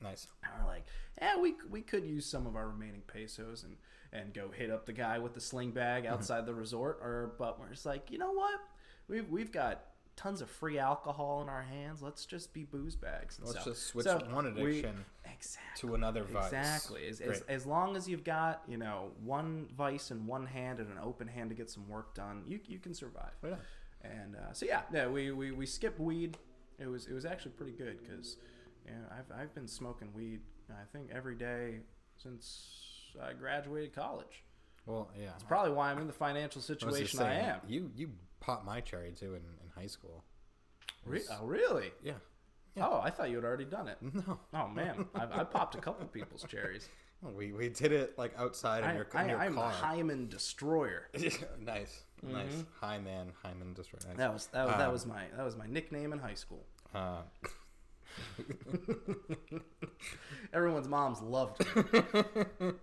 nice. 0.02 0.28
And 0.44 0.52
we're 0.62 0.68
like, 0.68 0.84
yeah, 1.22 1.40
we 1.40 1.56
we 1.70 1.82
could 1.82 2.06
use 2.06 2.26
some 2.26 2.48
of 2.48 2.56
our 2.56 2.68
remaining 2.68 3.02
pesos 3.08 3.64
and 3.64 3.76
and 4.12 4.34
go 4.34 4.50
hit 4.52 4.70
up 4.70 4.86
the 4.86 4.94
guy 4.94 5.18
with 5.20 5.34
the 5.34 5.42
sling 5.42 5.72
bag 5.72 6.04
Mm-hmm. 6.04 6.14
outside 6.14 6.46
the 6.46 6.54
resort. 6.54 7.00
Or 7.02 7.34
but 7.40 7.60
we're 7.60 7.70
just 7.70 7.86
like, 7.86 8.12
you 8.12 8.18
know 8.18 8.32
what? 8.32 8.60
We've 9.08 9.28
we've 9.30 9.52
got 9.52 9.86
tons 10.16 10.42
of 10.42 10.50
free 10.50 10.78
alcohol 10.78 11.42
in 11.42 11.50
our 11.50 11.64
hands. 11.64 12.02
Let's 12.04 12.26
just 12.26 12.54
be 12.54 12.64
booze 12.66 12.96
bags. 12.96 13.40
Let's 13.44 13.66
just 13.66 13.88
switch 13.88 14.06
so 14.06 14.20
one 14.32 14.46
addiction 14.46 15.04
exactly. 15.46 15.90
to 15.90 15.96
another 15.96 16.24
vice. 16.24 16.46
Exactly. 16.48 17.08
As, 17.08 17.22
as, 17.22 17.42
as 17.42 17.66
long 17.66 17.96
as 17.96 18.08
you've 18.08 18.24
got, 18.24 18.62
you 18.68 18.78
know, 18.78 19.12
one 19.24 19.68
vice 19.78 20.12
in 20.12 20.26
one 20.26 20.46
hand 20.46 20.80
and 20.80 20.90
an 20.90 20.98
open 21.04 21.28
hand 21.28 21.50
to 21.50 21.56
get 21.56 21.70
some 21.70 21.88
work 21.88 22.14
done, 22.14 22.44
you, 22.48 22.60
you 22.66 22.80
can 22.80 22.94
survive. 22.94 23.32
And 24.02 24.36
uh, 24.36 24.54
so 24.54 24.66
yeah, 24.66 24.82
yeah, 24.94 25.08
we, 25.08 25.32
we, 25.32 25.52
we 25.52 25.66
skipped 25.66 26.00
weed. 26.00 26.38
It 26.80 26.88
was 26.88 27.08
it 27.08 27.14
was 27.14 27.26
actually 27.26 27.52
pretty 27.52 27.74
good 27.74 28.00
because 28.02 28.38
you 28.86 28.92
know, 28.92 28.98
I've 29.12 29.40
I've 29.40 29.56
been 29.56 29.68
smoking 29.68 30.10
weed 30.14 30.42
I 30.70 30.84
think 30.92 31.10
every 31.14 31.36
day 31.36 31.80
since 32.18 33.14
I 33.22 33.34
graduated 33.34 33.94
college. 33.94 34.44
Well, 34.86 35.10
yeah. 35.18 35.30
It's 35.36 35.44
probably 35.44 35.72
why 35.72 35.92
I'm 35.92 36.00
in 36.00 36.08
the 36.08 36.14
financial 36.14 36.60
I 36.60 36.62
was 36.62 36.66
situation 36.66 37.20
I 37.20 37.24
saying, 37.24 37.46
am. 37.46 37.60
You 37.68 37.92
you 37.96 38.10
popped 38.40 38.66
my 38.66 38.82
cherry 38.82 39.12
too 39.12 39.36
in, 39.36 39.42
in 39.42 39.70
high 39.76 39.88
school. 39.88 40.24
It 41.06 41.10
Re- 41.10 41.22
oh 41.32 41.46
really? 41.46 41.92
yeah. 42.04 42.14
Yeah. 42.76 42.88
Oh, 42.90 43.00
I 43.04 43.10
thought 43.12 43.30
you 43.30 43.36
had 43.36 43.46
already 43.46 43.66
done 43.66 43.88
it. 43.88 43.98
No. 44.28 44.40
Oh 44.54 44.68
man, 44.68 45.06
I, 45.16 45.42
I 45.42 45.44
popped 45.44 45.76
a 45.76 45.80
couple 45.80 46.06
people's 46.08 46.44
cherries. 46.48 46.88
We, 47.38 47.54
we 47.54 47.70
did 47.70 47.94
it 47.94 48.18
like 48.18 48.34
outside 48.38 48.84
in 48.84 48.90
I, 48.90 48.94
your, 48.96 49.04
in 49.14 49.18
I, 49.18 49.30
your 49.30 49.40
I'm 49.40 49.56
car. 49.56 49.68
a 49.68 49.70
Hymen 49.70 50.28
destroyer. 50.28 51.08
nice, 51.62 52.02
nice. 52.22 52.66
High 52.82 52.98
man, 53.00 53.32
Hymen 53.42 53.74
Destroyer. 53.74 54.02
Nice. 54.10 54.18
That 54.18 54.34
was 54.34 54.46
that 54.48 54.66
was, 54.66 54.76
that 54.76 54.88
Um, 54.88 54.92
was 54.92 55.06
my 55.06 55.24
that 55.38 55.46
was 55.46 55.56
my 55.56 55.66
nickname 55.66 56.12
in 56.12 56.20
high 56.20 56.34
school. 56.34 56.66
Uh, 56.94 57.22
Everyone's 60.54 60.88
moms 60.90 61.22
loved 61.22 61.62
it. 61.62 62.76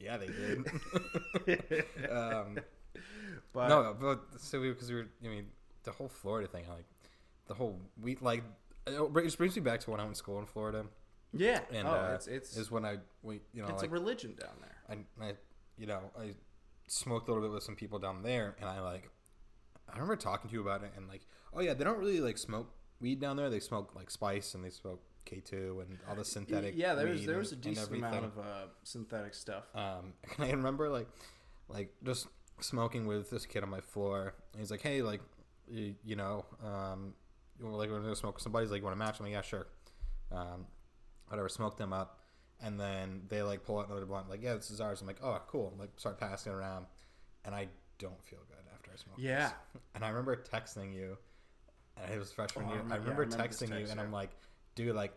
yeah, 0.00 0.16
they 0.16 0.26
did. 0.28 1.84
um, 2.10 2.58
But 3.52 3.68
no, 3.68 3.96
but 4.00 4.20
so 4.38 4.60
we 4.60 4.68
because 4.70 4.88
we 4.90 4.96
were. 4.98 5.06
I 5.24 5.28
mean, 5.28 5.46
the 5.82 5.90
whole 5.92 6.08
Florida 6.08 6.48
thing, 6.48 6.64
like 6.68 6.86
the 7.46 7.54
whole 7.54 7.80
we 8.00 8.16
like. 8.20 8.42
It 8.86 9.12
brings 9.12 9.36
brings 9.36 9.56
me 9.56 9.62
back 9.62 9.80
to 9.80 9.90
when 9.90 10.00
I 10.00 10.04
went 10.04 10.14
to 10.14 10.18
school 10.18 10.38
in 10.38 10.46
Florida, 10.46 10.84
yeah, 11.32 11.60
and 11.72 11.88
oh, 11.88 11.92
uh, 11.92 12.12
it's 12.14 12.26
it's 12.26 12.56
is 12.56 12.70
when 12.70 12.84
I 12.84 12.98
we 13.22 13.40
you 13.52 13.62
know 13.62 13.68
it's 13.68 13.82
like 13.82 13.90
a 13.90 13.94
religion 13.94 14.34
down 14.38 14.56
there. 14.60 14.76
I, 15.20 15.24
I 15.24 15.32
you 15.78 15.86
know 15.86 16.00
I 16.18 16.34
smoked 16.86 17.28
a 17.28 17.32
little 17.32 17.48
bit 17.48 17.54
with 17.54 17.62
some 17.62 17.76
people 17.76 17.98
down 17.98 18.22
there, 18.22 18.56
and 18.60 18.68
I 18.68 18.80
like 18.80 19.10
I 19.88 19.94
remember 19.94 20.16
talking 20.16 20.50
to 20.50 20.54
you 20.54 20.60
about 20.60 20.82
it, 20.82 20.92
and 20.96 21.08
like 21.08 21.22
oh 21.52 21.60
yeah, 21.60 21.74
they 21.74 21.84
don't 21.84 21.98
really 21.98 22.20
like 22.20 22.38
smoke 22.38 22.72
weed 23.00 23.20
down 23.20 23.36
there. 23.36 23.50
They 23.50 23.60
smoke 23.60 23.94
like 23.94 24.10
spice, 24.10 24.54
and 24.54 24.64
they 24.64 24.70
smoke 24.70 25.02
K 25.24 25.40
two 25.40 25.82
and 25.86 25.98
all 26.08 26.14
the 26.14 26.24
synthetic. 26.24 26.74
yeah, 26.76 26.94
there 26.94 27.08
was 27.08 27.26
there 27.26 27.38
was 27.38 27.52
a 27.52 27.56
decent 27.56 27.92
amount 27.92 28.24
of 28.24 28.38
uh, 28.38 28.66
synthetic 28.82 29.34
stuff. 29.34 29.64
Um, 29.74 30.12
and 30.36 30.44
I 30.44 30.50
remember 30.50 30.88
like, 30.88 31.08
like 31.68 31.92
just 32.04 32.28
smoking 32.60 33.06
with 33.06 33.30
this 33.30 33.46
kid 33.46 33.62
on 33.62 33.70
my 33.70 33.80
floor. 33.80 34.34
And 34.52 34.60
he's 34.60 34.70
like, 34.70 34.82
"Hey, 34.82 35.02
like, 35.02 35.20
you, 35.68 35.94
you 36.04 36.16
know, 36.16 36.44
um, 36.64 37.14
you 37.58 37.64
want, 37.66 37.78
like 37.78 37.90
we're 37.90 38.00
gonna 38.00 38.16
smoke 38.16 38.34
with 38.34 38.42
somebody. 38.42 38.66
Like, 38.66 38.78
you 38.78 38.84
want 38.84 38.94
to 38.94 38.98
match?" 38.98 39.18
I'm 39.20 39.26
like, 39.26 39.32
"Yeah, 39.32 39.42
sure." 39.42 39.66
Um, 40.32 40.66
whatever. 41.28 41.48
Smoke 41.48 41.76
them 41.76 41.92
up, 41.92 42.20
and 42.60 42.78
then 42.80 43.22
they 43.28 43.42
like 43.42 43.64
pull 43.64 43.78
out 43.78 43.86
another 43.86 44.06
blunt. 44.06 44.28
Like, 44.28 44.42
"Yeah, 44.42 44.54
this 44.54 44.70
is 44.70 44.80
ours." 44.80 45.00
I'm 45.00 45.06
like, 45.06 45.22
"Oh, 45.22 45.40
cool." 45.48 45.74
Like, 45.78 45.90
start 45.96 46.18
passing 46.18 46.52
it 46.52 46.56
around, 46.56 46.86
and 47.44 47.54
I 47.54 47.68
don't 47.98 48.22
feel 48.24 48.40
good 48.48 48.64
after 48.74 48.90
I 48.92 48.96
smoke. 48.96 49.16
Yeah. 49.18 49.48
this. 49.72 49.82
And 49.94 50.04
I 50.04 50.08
remember 50.08 50.36
texting 50.36 50.94
you, 50.94 51.16
and 51.96 52.12
it 52.12 52.18
was 52.18 52.32
freshman 52.32 52.64
Oh, 52.66 52.68
I 52.68 52.72
year. 52.72 52.82
remember- 52.82 52.94
I 52.94 52.96
yeah, 52.96 53.02
I 53.02 53.04
remember 53.04 53.22
remember 53.36 53.48
texting 53.54 53.68
you, 53.68 53.86
and 53.86 53.96
yeah. 53.96 54.02
I'm 54.02 54.12
like, 54.12 54.30
"Dude, 54.74 54.94
like." 54.94 55.12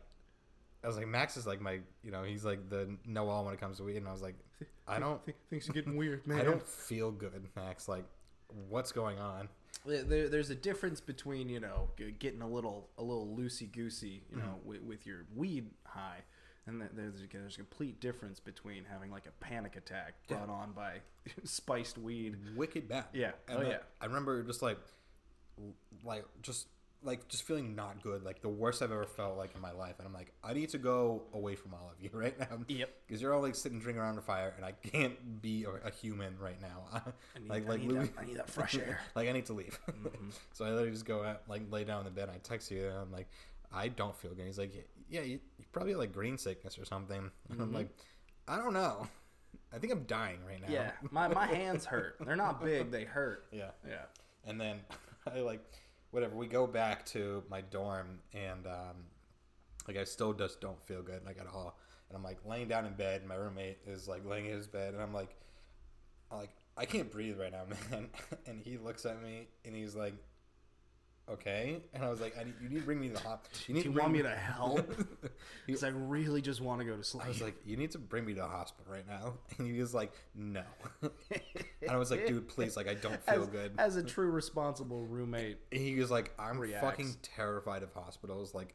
I 0.83 0.87
was 0.87 0.95
like, 0.95 1.07
Max 1.07 1.35
is 1.37 1.47
like 1.47 1.59
my, 1.59 1.79
you 2.03 2.11
know, 2.11 2.21
he's 2.23 2.45
like 2.45 2.69
the 2.69 2.95
know 3.03 3.27
all 3.29 3.43
when 3.43 3.53
it 3.53 3.59
comes 3.59 3.77
to 3.77 3.83
weed, 3.83 3.97
and 3.97 4.07
I 4.07 4.11
was 4.11 4.21
like, 4.21 4.35
I 4.87 4.99
don't, 4.99 5.21
think 5.25 5.35
things 5.49 5.67
are 5.67 5.73
getting 5.73 5.97
weird, 5.97 6.25
man. 6.27 6.39
I 6.39 6.43
don't 6.43 6.65
feel 6.65 7.11
good, 7.11 7.47
Max. 7.55 7.87
Like, 7.89 8.05
what's 8.69 8.91
going 8.91 9.17
on? 9.17 9.49
There, 9.87 10.27
there's 10.29 10.49
a 10.49 10.55
difference 10.55 10.99
between 10.99 11.47
you 11.49 11.59
know 11.59 11.89
getting 12.19 12.41
a 12.41 12.47
little 12.47 12.89
a 12.97 13.03
little 13.03 13.27
loosey 13.39 13.71
goosey, 13.71 14.23
you 14.29 14.37
know, 14.37 14.43
Mm-hmm. 14.59 14.67
with, 14.69 14.81
with 14.83 15.07
your 15.07 15.25
weed 15.35 15.69
high, 15.85 16.19
and 16.65 16.81
there's 16.93 17.21
a, 17.21 17.27
there's 17.31 17.55
a 17.55 17.57
complete 17.57 17.99
difference 18.01 18.39
between 18.39 18.83
having 18.85 19.09
like 19.11 19.25
a 19.25 19.31
panic 19.43 19.75
attack 19.77 20.15
brought 20.27 20.49
on 20.49 20.73
by 20.73 20.95
spiced 21.43 21.97
weed. 21.97 22.35
Wicked 22.55 22.87
bad. 22.89 23.05
Yeah. 23.13 23.31
And 23.47 23.57
Oh, 23.59 23.63
the- 23.63 23.69
yeah. 23.69 23.77
I 24.01 24.05
remember 24.05 24.43
just 24.43 24.61
like, 24.61 24.77
like 26.03 26.25
just 26.41 26.67
like 27.03 27.27
just 27.27 27.43
feeling 27.43 27.75
not 27.75 28.01
good, 28.01 28.23
like 28.23 28.41
the 28.41 28.49
worst 28.49 28.81
I've 28.81 28.91
ever 28.91 29.05
felt 29.05 29.37
like 29.37 29.55
in 29.55 29.61
my 29.61 29.71
life, 29.71 29.95
and 29.99 30.07
I'm 30.07 30.13
like, 30.13 30.33
I 30.43 30.53
need 30.53 30.69
to 30.69 30.77
go 30.77 31.23
away 31.33 31.55
from 31.55 31.73
all 31.73 31.91
of 31.93 32.03
you 32.03 32.09
right 32.17 32.37
now. 32.39 32.59
Yep. 32.67 32.89
Because 33.07 33.21
you're 33.21 33.33
all 33.33 33.41
like 33.41 33.55
sitting 33.55 33.79
drinking 33.79 34.01
around 34.01 34.15
the 34.15 34.21
fire, 34.21 34.53
and 34.55 34.65
I 34.65 34.71
can't 34.71 35.41
be 35.41 35.65
a, 35.65 35.87
a 35.87 35.91
human 35.91 36.37
right 36.39 36.59
now. 36.61 36.83
I 36.93 37.39
need, 37.39 37.49
like 37.49 37.65
I 37.65 37.69
like 37.69 37.81
need, 37.81 37.91
Louis, 37.91 38.07
that, 38.07 38.21
I 38.21 38.25
need 38.25 38.37
that 38.37 38.49
fresh 38.49 38.75
air. 38.75 38.99
like 39.15 39.29
I 39.29 39.31
need 39.31 39.45
to 39.47 39.53
leave. 39.53 39.79
Mm-hmm. 39.89 40.29
so 40.53 40.65
I 40.65 40.69
literally 40.69 40.91
just 40.91 41.05
go 41.05 41.23
out, 41.23 41.43
like 41.47 41.63
lay 41.71 41.83
down 41.83 41.99
in 41.99 42.05
the 42.05 42.11
bed. 42.11 42.29
And 42.29 42.31
I 42.31 42.39
text 42.39 42.71
you, 42.71 42.87
and 42.87 42.97
I'm 42.97 43.11
like, 43.11 43.27
I 43.73 43.87
don't 43.89 44.15
feel 44.15 44.33
good. 44.33 44.45
He's 44.45 44.57
like, 44.57 44.73
Yeah, 45.09 45.21
you, 45.21 45.39
you 45.57 45.65
probably 45.71 45.91
have, 45.91 45.99
like 45.99 46.13
green 46.13 46.37
sickness 46.37 46.77
or 46.77 46.85
something. 46.85 47.31
And 47.49 47.61
I'm 47.61 47.67
mm-hmm. 47.67 47.75
like, 47.75 47.89
I 48.47 48.57
don't 48.57 48.73
know. 48.73 49.07
I 49.73 49.79
think 49.79 49.91
I'm 49.91 50.03
dying 50.03 50.39
right 50.47 50.61
now. 50.61 50.73
Yeah, 50.73 50.91
my, 51.11 51.27
my 51.27 51.45
hands 51.45 51.85
hurt. 51.85 52.15
They're 52.25 52.35
not 52.35 52.63
big, 52.63 52.89
they 52.89 53.03
hurt. 53.03 53.45
yeah. 53.51 53.71
Yeah. 53.87 54.03
And 54.45 54.59
then 54.59 54.79
I 55.31 55.41
like 55.41 55.61
whatever. 56.17 56.35
We 56.35 56.47
go 56.47 56.65
back 56.65 57.05
to 57.07 57.43
my 57.47 57.61
dorm, 57.61 58.19
and 58.33 58.65
um, 58.65 59.05
like 59.87 59.97
I 59.97 60.03
still 60.03 60.33
just 60.33 60.59
don't 60.59 60.81
feel 60.81 61.03
good, 61.03 61.23
like 61.23 61.37
at 61.39 61.45
all. 61.45 61.77
And 62.09 62.17
I'm 62.17 62.23
like 62.23 62.39
laying 62.43 62.67
down 62.67 62.85
in 62.87 62.93
bed. 62.93 63.19
And 63.21 63.29
my 63.29 63.35
roommate 63.35 63.77
is 63.85 64.07
like 64.07 64.25
laying 64.25 64.47
in 64.47 64.53
his 64.53 64.65
bed, 64.65 64.95
and 64.95 65.03
I'm 65.03 65.13
like, 65.13 65.35
I'm 66.31 66.39
like 66.39 66.55
I 66.75 66.85
can't 66.85 67.11
breathe 67.11 67.39
right 67.39 67.51
now, 67.51 67.65
man. 67.91 68.09
And 68.47 68.63
he 68.63 68.77
looks 68.77 69.05
at 69.05 69.21
me, 69.21 69.47
and 69.63 69.75
he's 69.75 69.93
like, 69.93 70.15
"Okay." 71.29 71.81
And 71.93 72.03
I 72.03 72.09
was 72.09 72.19
like, 72.21 72.37
I 72.39 72.43
need, 72.43 72.53
"You 72.61 72.69
need 72.69 72.79
to 72.79 72.85
bring 72.85 72.99
me 72.99 73.07
to 73.09 73.13
the 73.15 73.19
hospital. 73.19 73.59
You 73.67 73.73
need 73.75 73.81
Do 73.83 73.89
you 73.89 73.93
bring 73.93 74.03
want 74.05 74.13
me 74.13 74.21
to 74.23 74.29
help? 74.35 74.93
He- 74.97 75.03
Because 75.67 75.83
I 75.83 75.89
really 75.89 76.41
just 76.41 76.61
want 76.61 76.79
to 76.79 76.85
go 76.85 76.95
to 76.95 77.03
sleep. 77.03 77.25
I 77.25 77.29
was 77.29 77.41
like, 77.41 77.55
"You 77.65 77.77
need 77.77 77.91
to 77.91 77.97
bring 77.99 78.25
me 78.25 78.33
to 78.33 78.41
the 78.41 78.47
hospital 78.47 78.91
right 78.91 79.07
now." 79.07 79.33
And 79.57 79.67
he 79.67 79.79
was 79.79 79.93
like, 79.93 80.11
"No." 80.35 80.63
and 81.01 81.89
I 81.91 81.97
was 81.97 82.11
like, 82.11 82.25
"Dude, 82.27 82.47
please, 82.47 82.75
like 82.77 82.87
I 82.87 82.93
don't 82.93 83.21
feel 83.23 83.43
as, 83.43 83.47
good." 83.49 83.71
as 83.77 83.95
a 83.95 84.03
true 84.03 84.29
responsible 84.31 85.05
roommate. 85.05 85.57
he 85.71 85.95
was 85.95 86.09
like, 86.11 86.33
"I'm 86.39 86.57
reacts. 86.59 86.85
fucking 86.85 87.15
terrified 87.21 87.83
of 87.83 87.93
hospitals. 87.93 88.53
Like, 88.53 88.73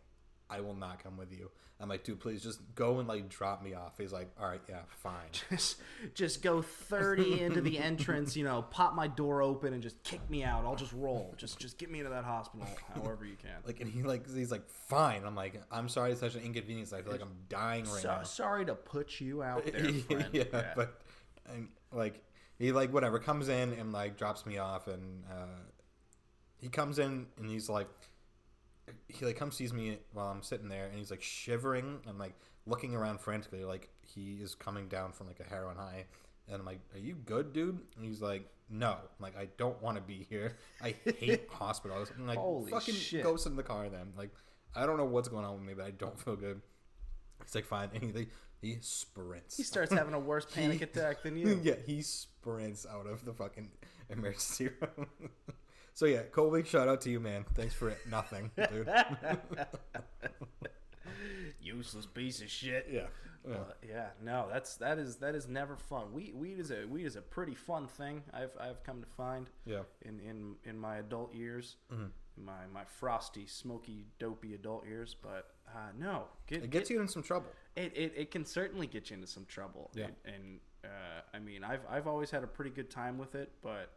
I 0.52 0.60
will 0.60 0.74
not 0.74 1.02
come 1.02 1.16
with 1.16 1.32
you." 1.32 1.50
I'm 1.80 1.88
like, 1.88 2.04
"Dude, 2.04 2.20
please 2.20 2.42
just 2.44 2.60
go 2.76 3.00
and 3.00 3.08
like 3.08 3.28
drop 3.28 3.60
me 3.62 3.74
off." 3.74 3.98
He's 3.98 4.12
like, 4.12 4.30
"All 4.40 4.46
right, 4.48 4.60
yeah, 4.68 4.82
fine." 4.88 5.14
Just, 5.50 5.80
just 6.14 6.42
go 6.42 6.62
30 6.62 7.40
into 7.42 7.60
the 7.60 7.78
entrance, 7.78 8.36
you 8.36 8.44
know, 8.44 8.62
pop 8.62 8.94
my 8.94 9.08
door 9.08 9.42
open 9.42 9.72
and 9.72 9.82
just 9.82 10.00
kick 10.04 10.20
me 10.30 10.44
out. 10.44 10.64
I'll 10.64 10.76
just 10.76 10.92
roll. 10.92 11.34
Just 11.36 11.58
just 11.58 11.78
get 11.78 11.90
me 11.90 11.98
into 11.98 12.10
that 12.10 12.22
hospital 12.24 12.66
however 12.94 13.24
you 13.24 13.34
can. 13.36 13.50
Like, 13.66 13.80
and 13.80 13.90
he 13.90 14.02
like 14.04 14.32
he's 14.32 14.52
like, 14.52 14.68
"Fine." 14.68 15.24
I'm 15.24 15.34
like, 15.34 15.60
"I'm 15.72 15.88
sorry, 15.88 16.12
it's 16.12 16.20
such 16.20 16.36
an 16.36 16.42
inconvenience. 16.42 16.92
I 16.92 17.02
feel 17.02 17.10
like 17.12 17.22
I'm 17.22 17.34
dying 17.48 17.84
right 17.84 18.02
So, 18.02 18.08
now." 18.08 18.22
sorry 18.22 18.64
to 18.66 18.74
put 18.76 19.20
you 19.20 19.42
out 19.42 19.64
there, 19.66 19.92
friend. 19.92 20.26
yeah, 20.32 20.44
Yeah. 20.52 20.72
but 20.76 21.00
and 21.52 21.68
like 21.90 22.22
he 22.60 22.70
like 22.70 22.92
whatever 22.92 23.18
comes 23.18 23.48
in 23.48 23.72
and 23.72 23.92
like 23.92 24.16
drops 24.16 24.46
me 24.46 24.58
off 24.58 24.86
and 24.86 25.24
uh, 25.28 25.46
he 26.58 26.68
comes 26.68 27.00
in 27.00 27.26
and 27.38 27.50
he's 27.50 27.68
like 27.68 27.88
he 29.08 29.24
like 29.24 29.36
comes 29.36 29.56
sees 29.56 29.72
me 29.72 29.98
while 30.12 30.26
I'm 30.28 30.42
sitting 30.42 30.68
there 30.68 30.86
and 30.86 30.98
he's 30.98 31.10
like 31.10 31.22
shivering 31.22 32.00
and 32.06 32.18
like 32.18 32.34
looking 32.66 32.94
around 32.94 33.20
frantically 33.20 33.64
like 33.64 33.88
he 34.00 34.38
is 34.42 34.54
coming 34.54 34.88
down 34.88 35.12
from 35.12 35.26
like 35.26 35.40
a 35.40 35.44
heroin 35.48 35.76
high 35.76 36.04
and 36.48 36.56
I'm 36.60 36.66
like 36.66 36.80
are 36.94 36.98
you 36.98 37.14
good 37.14 37.52
dude 37.52 37.78
and 37.96 38.04
he's 38.04 38.20
like 38.22 38.48
no 38.70 38.90
I'm 38.92 38.98
like 39.20 39.36
I 39.36 39.48
don't 39.58 39.80
want 39.82 39.96
to 39.96 40.02
be 40.02 40.26
here 40.28 40.56
I 40.82 40.94
hate 41.18 41.48
hospitals 41.50 42.12
I'm 42.16 42.26
like 42.26 42.38
Holy 42.38 42.70
fucking 42.70 42.94
shit. 42.94 43.22
go 43.22 43.36
sit 43.36 43.50
in 43.50 43.56
the 43.56 43.62
car 43.62 43.88
then 43.88 44.12
like 44.16 44.30
I 44.74 44.86
don't 44.86 44.96
know 44.96 45.04
what's 45.04 45.28
going 45.28 45.44
on 45.44 45.54
with 45.54 45.64
me 45.64 45.74
but 45.74 45.84
I 45.86 45.90
don't 45.90 46.18
feel 46.20 46.36
good 46.36 46.60
He's 47.44 47.54
like 47.56 47.66
fine, 47.66 47.90
and 47.94 48.16
he 48.16 48.26
he 48.60 48.76
sprints. 48.80 49.56
he 49.56 49.64
starts 49.64 49.92
having 49.92 50.14
a 50.14 50.18
worse 50.20 50.44
panic 50.54 50.78
He- 50.78 50.84
attack 50.84 51.24
than 51.24 51.36
you. 51.36 51.60
yeah, 51.64 51.74
he 51.84 52.02
sprints 52.02 52.86
out 52.88 53.08
of 53.08 53.24
the 53.24 53.32
fucking 53.32 53.72
emergency 54.08 54.68
room. 54.80 55.08
So 55.94 56.06
yeah, 56.06 56.22
Colby, 56.30 56.64
shout 56.64 56.88
out 56.88 57.00
to 57.02 57.10
you, 57.10 57.20
man. 57.20 57.44
Thanks 57.54 57.74
for 57.74 57.88
it. 57.90 57.98
nothing, 58.10 58.50
dude. 58.70 58.88
Useless 61.60 62.06
piece 62.06 62.40
of 62.42 62.50
shit. 62.50 62.88
yeah, 62.90 63.06
yeah. 63.48 63.56
But, 63.56 63.78
yeah, 63.88 64.06
no, 64.22 64.46
that's 64.52 64.76
that 64.76 64.98
is 64.98 65.16
that 65.16 65.34
is 65.34 65.48
never 65.48 65.76
fun. 65.76 66.12
Weed, 66.12 66.34
weed 66.34 66.58
is 66.60 66.70
a 66.70 66.86
weed 66.88 67.06
is 67.06 67.16
a 67.16 67.20
pretty 67.22 67.54
fun 67.54 67.88
thing. 67.88 68.22
I've 68.32 68.52
I've 68.60 68.82
come 68.84 69.00
to 69.00 69.06
find 69.16 69.48
yeah. 69.66 69.80
in 70.02 70.20
in 70.20 70.54
in 70.64 70.78
my 70.78 70.98
adult 70.98 71.34
years, 71.34 71.76
Mm-hmm. 71.92 72.44
my 72.44 72.66
my 72.72 72.84
frosty, 72.84 73.46
smoky, 73.46 74.06
dopey 74.20 74.54
adult 74.54 74.86
years. 74.86 75.16
But 75.20 75.50
uh, 75.68 75.90
no, 75.98 76.24
get, 76.46 76.62
It 76.64 76.70
gets 76.70 76.88
you 76.90 77.00
in 77.00 77.08
some 77.08 77.22
trouble. 77.22 77.48
It, 77.74 77.92
it, 77.96 78.12
it 78.16 78.30
can 78.30 78.44
certainly 78.44 78.86
get 78.86 79.10
you 79.10 79.14
into 79.14 79.26
some 79.26 79.44
trouble. 79.46 79.90
Yeah. 79.94 80.06
And, 80.24 80.34
and 80.34 80.60
uh, 80.84 81.20
I 81.34 81.38
mean, 81.38 81.64
I've, 81.64 81.80
I've 81.90 82.06
always 82.06 82.30
had 82.30 82.44
a 82.44 82.46
pretty 82.46 82.70
good 82.70 82.90
time 82.90 83.16
with 83.18 83.34
it, 83.34 83.50
but 83.62 83.90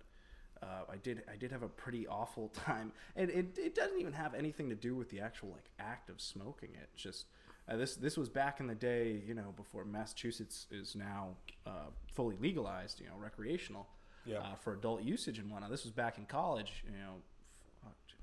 uh, 0.63 0.91
I 0.91 0.97
did 0.97 1.23
I 1.31 1.35
did 1.35 1.51
have 1.51 1.63
a 1.63 1.67
pretty 1.69 2.07
awful 2.07 2.49
time. 2.65 2.91
And 3.15 3.29
it, 3.29 3.57
it 3.57 3.75
doesn't 3.75 3.99
even 3.99 4.13
have 4.13 4.33
anything 4.33 4.69
to 4.69 4.75
do 4.75 4.95
with 4.95 5.09
the 5.09 5.19
actual 5.21 5.49
like 5.49 5.69
act 5.79 6.09
of 6.09 6.19
smoking 6.21 6.69
it. 6.73 6.89
Just 6.95 7.25
uh, 7.69 7.75
this 7.77 7.95
this 7.95 8.17
was 8.17 8.29
back 8.29 8.59
in 8.59 8.67
the 8.67 8.75
day, 8.75 9.21
you 9.27 9.33
know, 9.33 9.53
before 9.57 9.85
Massachusetts 9.85 10.67
is 10.71 10.95
now 10.95 11.29
uh, 11.65 11.89
fully 12.13 12.37
legalized, 12.39 12.99
you 12.99 13.07
know, 13.07 13.15
recreational 13.19 13.87
Yeah. 14.25 14.37
uh, 14.39 14.55
for 14.55 14.73
adult 14.73 15.01
usage 15.03 15.39
and 15.39 15.49
whatnot. 15.51 15.69
This 15.71 15.83
was 15.83 15.91
back 15.93 16.17
in 16.17 16.25
college, 16.25 16.83
you 16.85 16.91
know. 16.91 17.15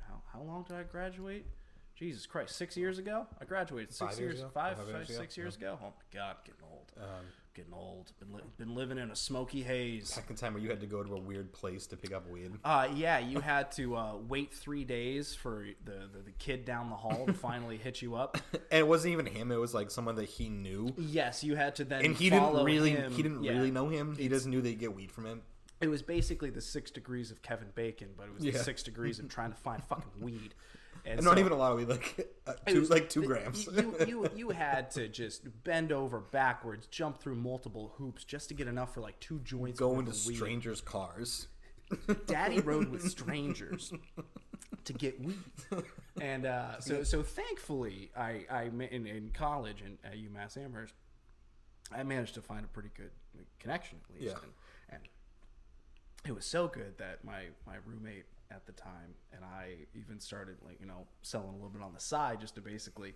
How, 0.08 0.20
how 0.32 0.42
long 0.42 0.64
did 0.64 0.76
I 0.76 0.82
graduate? 0.82 1.46
Jesus 1.94 2.26
Christ, 2.26 2.56
six 2.56 2.76
years 2.76 2.98
ago. 2.98 3.26
I 3.40 3.44
graduated 3.44 3.92
six 3.92 4.12
Five 4.12 4.18
years 4.20 4.34
years, 4.34 4.40
ago? 4.40 4.50
five, 4.52 4.76
years 4.78 5.08
ago? 5.10 5.18
six 5.20 5.36
years 5.36 5.56
ago. 5.56 5.78
Oh 5.80 5.86
my 5.86 6.18
God, 6.18 6.36
getting 6.44 6.60
old. 6.70 6.90
Um, 6.96 7.24
getting 7.54 7.72
old. 7.72 8.12
Been 8.18 8.32
li- 8.32 8.42
been 8.56 8.74
living 8.74 8.98
in 8.98 9.10
a 9.10 9.16
smoky 9.16 9.62
haze. 9.62 10.14
back 10.14 10.30
in 10.30 10.36
time 10.36 10.54
where 10.54 10.62
you 10.62 10.68
had 10.70 10.80
to 10.80 10.86
go 10.86 11.02
to 11.02 11.14
a 11.14 11.18
weird 11.20 11.52
place 11.52 11.86
to 11.88 11.96
pick 11.96 12.12
up 12.12 12.28
weed. 12.30 12.52
Uh, 12.64 12.88
yeah, 12.94 13.18
you 13.18 13.40
had 13.40 13.70
to 13.72 13.96
uh, 13.96 14.16
wait 14.28 14.52
three 14.54 14.84
days 14.84 15.34
for 15.34 15.66
the, 15.84 16.08
the, 16.12 16.18
the 16.24 16.30
kid 16.38 16.64
down 16.64 16.90
the 16.90 16.96
hall 16.96 17.26
to 17.26 17.32
finally 17.32 17.76
hit 17.76 18.02
you 18.02 18.14
up. 18.14 18.38
And 18.70 18.78
it 18.80 18.88
wasn't 18.88 19.12
even 19.12 19.26
him; 19.26 19.52
it 19.52 19.56
was 19.56 19.74
like 19.74 19.90
someone 19.90 20.14
that 20.16 20.28
he 20.28 20.48
knew, 20.48 20.94
Yes, 20.96 21.44
you 21.44 21.56
had 21.56 21.74
to 21.76 21.84
then. 21.84 22.04
and 22.06 22.16
he 22.16 22.30
didn't 22.30 22.64
really 22.64 22.90
him. 22.92 23.12
he 23.12 23.22
didn't 23.22 23.44
Yeah. 23.44 23.52
really 23.52 23.70
know 23.70 23.88
him. 23.88 24.16
He 24.16 24.28
just 24.28 24.46
knew 24.46 24.62
they'd 24.62 24.78
get 24.78 24.94
weed 24.94 25.12
from 25.12 25.26
him. 25.26 25.42
It 25.82 25.88
was 25.88 26.00
basically 26.00 26.48
the 26.48 26.60
six 26.62 26.90
degrees 26.90 27.30
of 27.30 27.42
Kevin 27.42 27.68
Bacon, 27.74 28.08
but 28.16 28.28
it 28.28 28.34
was 28.34 28.44
Yeah. 28.44 28.52
the 28.52 28.60
six 28.60 28.82
degrees 28.82 29.18
of 29.18 29.28
trying 29.28 29.50
to 29.50 29.56
find 29.58 29.82
fucking 29.84 30.20
weed. 30.20 30.54
And 31.04 31.22
not 31.24 31.34
so- 31.34 31.40
even 31.40 31.52
a 31.52 31.56
lot 31.56 31.72
of 31.72 31.78
weed, 31.78 31.88
like 31.88 32.30
uh, 32.46 32.52
it 32.66 32.72
two, 32.74 32.80
was- 32.80 32.90
like 32.90 33.08
two 33.08 33.22
grams. 33.24 33.66
You, 33.66 33.96
you 34.06 34.28
you 34.36 34.50
had 34.50 34.90
to 34.92 35.08
just 35.08 35.42
bend 35.64 35.90
over 35.92 36.20
backwards, 36.20 36.86
jump 36.86 37.20
through 37.20 37.34
multiple 37.36 37.92
hoops 37.96 38.24
just 38.24 38.48
to 38.50 38.54
get 38.54 38.68
enough 38.68 38.94
for 38.94 39.00
like 39.00 39.18
two 39.20 39.40
joints. 39.40 39.78
Go 39.80 39.98
into 39.98 40.12
weed. 40.26 40.36
strangers' 40.36 40.80
cars. 40.80 41.48
Daddy 42.26 42.60
rode 42.64 42.88
with 42.88 43.08
strangers 43.10 43.92
to 44.84 44.92
get 44.92 45.20
weed, 45.20 45.36
and 46.20 46.46
uh, 46.46 46.80
so 46.80 47.02
so 47.02 47.22
thankfully, 47.22 48.10
I 48.16 48.44
I 48.50 48.62
in, 48.90 49.06
in 49.06 49.30
college 49.34 49.82
and 49.82 49.98
at 50.04 50.14
UMass 50.14 50.56
Amherst, 50.56 50.94
I 51.94 52.02
managed 52.04 52.34
to 52.34 52.42
find 52.42 52.64
a 52.64 52.68
pretty 52.68 52.90
good 52.96 53.10
connection 53.58 53.98
at 54.08 54.14
least, 54.20 54.34
Yeah. 54.36 54.40
and, 54.42 54.52
and 54.90 55.02
it 56.24 56.32
was 56.34 56.46
so 56.46 56.68
good 56.68 56.96
that 56.98 57.24
my 57.24 57.46
my 57.66 57.74
roommate 57.84 58.24
at 58.54 58.66
the 58.66 58.72
time 58.72 59.14
and 59.32 59.44
I 59.44 59.74
even 59.94 60.20
started 60.20 60.56
like 60.64 60.78
you 60.80 60.86
know 60.86 61.06
selling 61.22 61.48
a 61.48 61.52
little 61.52 61.70
bit 61.70 61.82
on 61.82 61.92
the 61.94 62.00
side 62.00 62.40
just 62.40 62.54
to 62.56 62.60
basically 62.60 63.14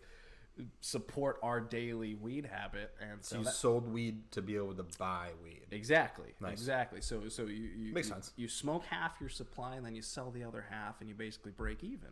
support 0.81 1.38
our 1.42 1.61
daily 1.61 2.14
weed 2.14 2.46
habit, 2.46 2.90
and 2.99 3.22
so 3.22 3.38
you 3.38 3.44
that- 3.44 3.53
sold 3.53 3.87
weed 3.92 4.31
to 4.33 4.40
be 4.40 4.57
able 4.57 4.75
to 4.75 4.87
buy 4.99 5.29
weed. 5.44 5.66
Exactly. 5.70 6.33
Nice. 6.40 6.53
Exactly. 6.53 7.01
So 7.03 7.29
so 7.29 7.42
you, 7.42 7.68
you 7.77 7.92
Makes 7.92 8.09
you, 8.09 8.14
sense. 8.14 8.33
You 8.37 8.49
smoke 8.49 8.85
half 8.87 9.20
your 9.20 9.29
supply 9.29 9.77
and 9.77 9.85
then 9.85 9.94
you 9.94 10.01
sell 10.03 10.31
the 10.31 10.44
other 10.44 10.64
half 10.70 11.01
and 11.01 11.09
you 11.11 11.14
basically 11.14 11.53
break 11.53 11.85
even. 11.85 12.09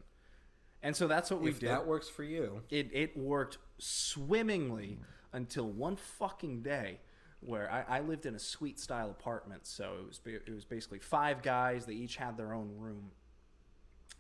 And 0.83 0.95
so 0.95 1.09
that's 1.09 1.31
what 1.31 1.41
we 1.41 1.49
if 1.51 1.61
did. 1.61 1.71
that 1.71 1.87
works 1.87 2.11
for 2.11 2.23
you, 2.23 2.61
it 2.71 2.91
it 2.93 3.17
worked 3.17 3.57
swimmingly 3.79 4.99
until 5.33 5.67
one 5.67 5.97
fucking 5.97 6.63
day 6.63 7.01
where 7.45 7.71
I, 7.71 7.99
I 7.99 8.01
lived 8.01 8.27
in 8.27 8.35
a 8.35 8.39
suite 8.39 8.81
style 8.81 9.11
apartment. 9.11 9.67
So 9.67 9.95
it 10.01 10.07
was 10.07 10.21
it 10.25 10.55
was 10.55 10.65
basically 10.65 10.99
five 10.99 11.43
guys. 11.43 11.87
They 11.87 11.95
each 11.95 12.17
had 12.17 12.37
their 12.37 12.53
own 12.53 12.71
room 12.79 13.11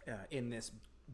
uh, 0.06 0.12
in 0.30 0.50
this 0.50 0.70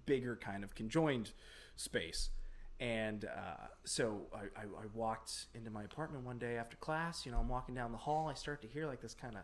bigger 0.06 0.36
kind 0.36 0.64
of 0.64 0.74
conjoined 0.74 1.32
space. 1.76 2.30
And 2.78 3.26
uh, 3.26 3.66
so 3.84 4.22
I, 4.34 4.60
I, 4.60 4.62
I 4.62 4.86
walked 4.94 5.46
into 5.54 5.70
my 5.70 5.84
apartment 5.84 6.24
one 6.24 6.38
day 6.38 6.56
after 6.56 6.76
class. 6.76 7.26
You 7.26 7.32
know, 7.32 7.38
I'm 7.38 7.48
walking 7.48 7.74
down 7.74 7.92
the 7.92 7.98
hall. 7.98 8.28
I 8.28 8.34
start 8.34 8.62
to 8.62 8.68
hear 8.68 8.86
like 8.86 9.02
this 9.02 9.14
kind 9.14 9.36
of, 9.36 9.42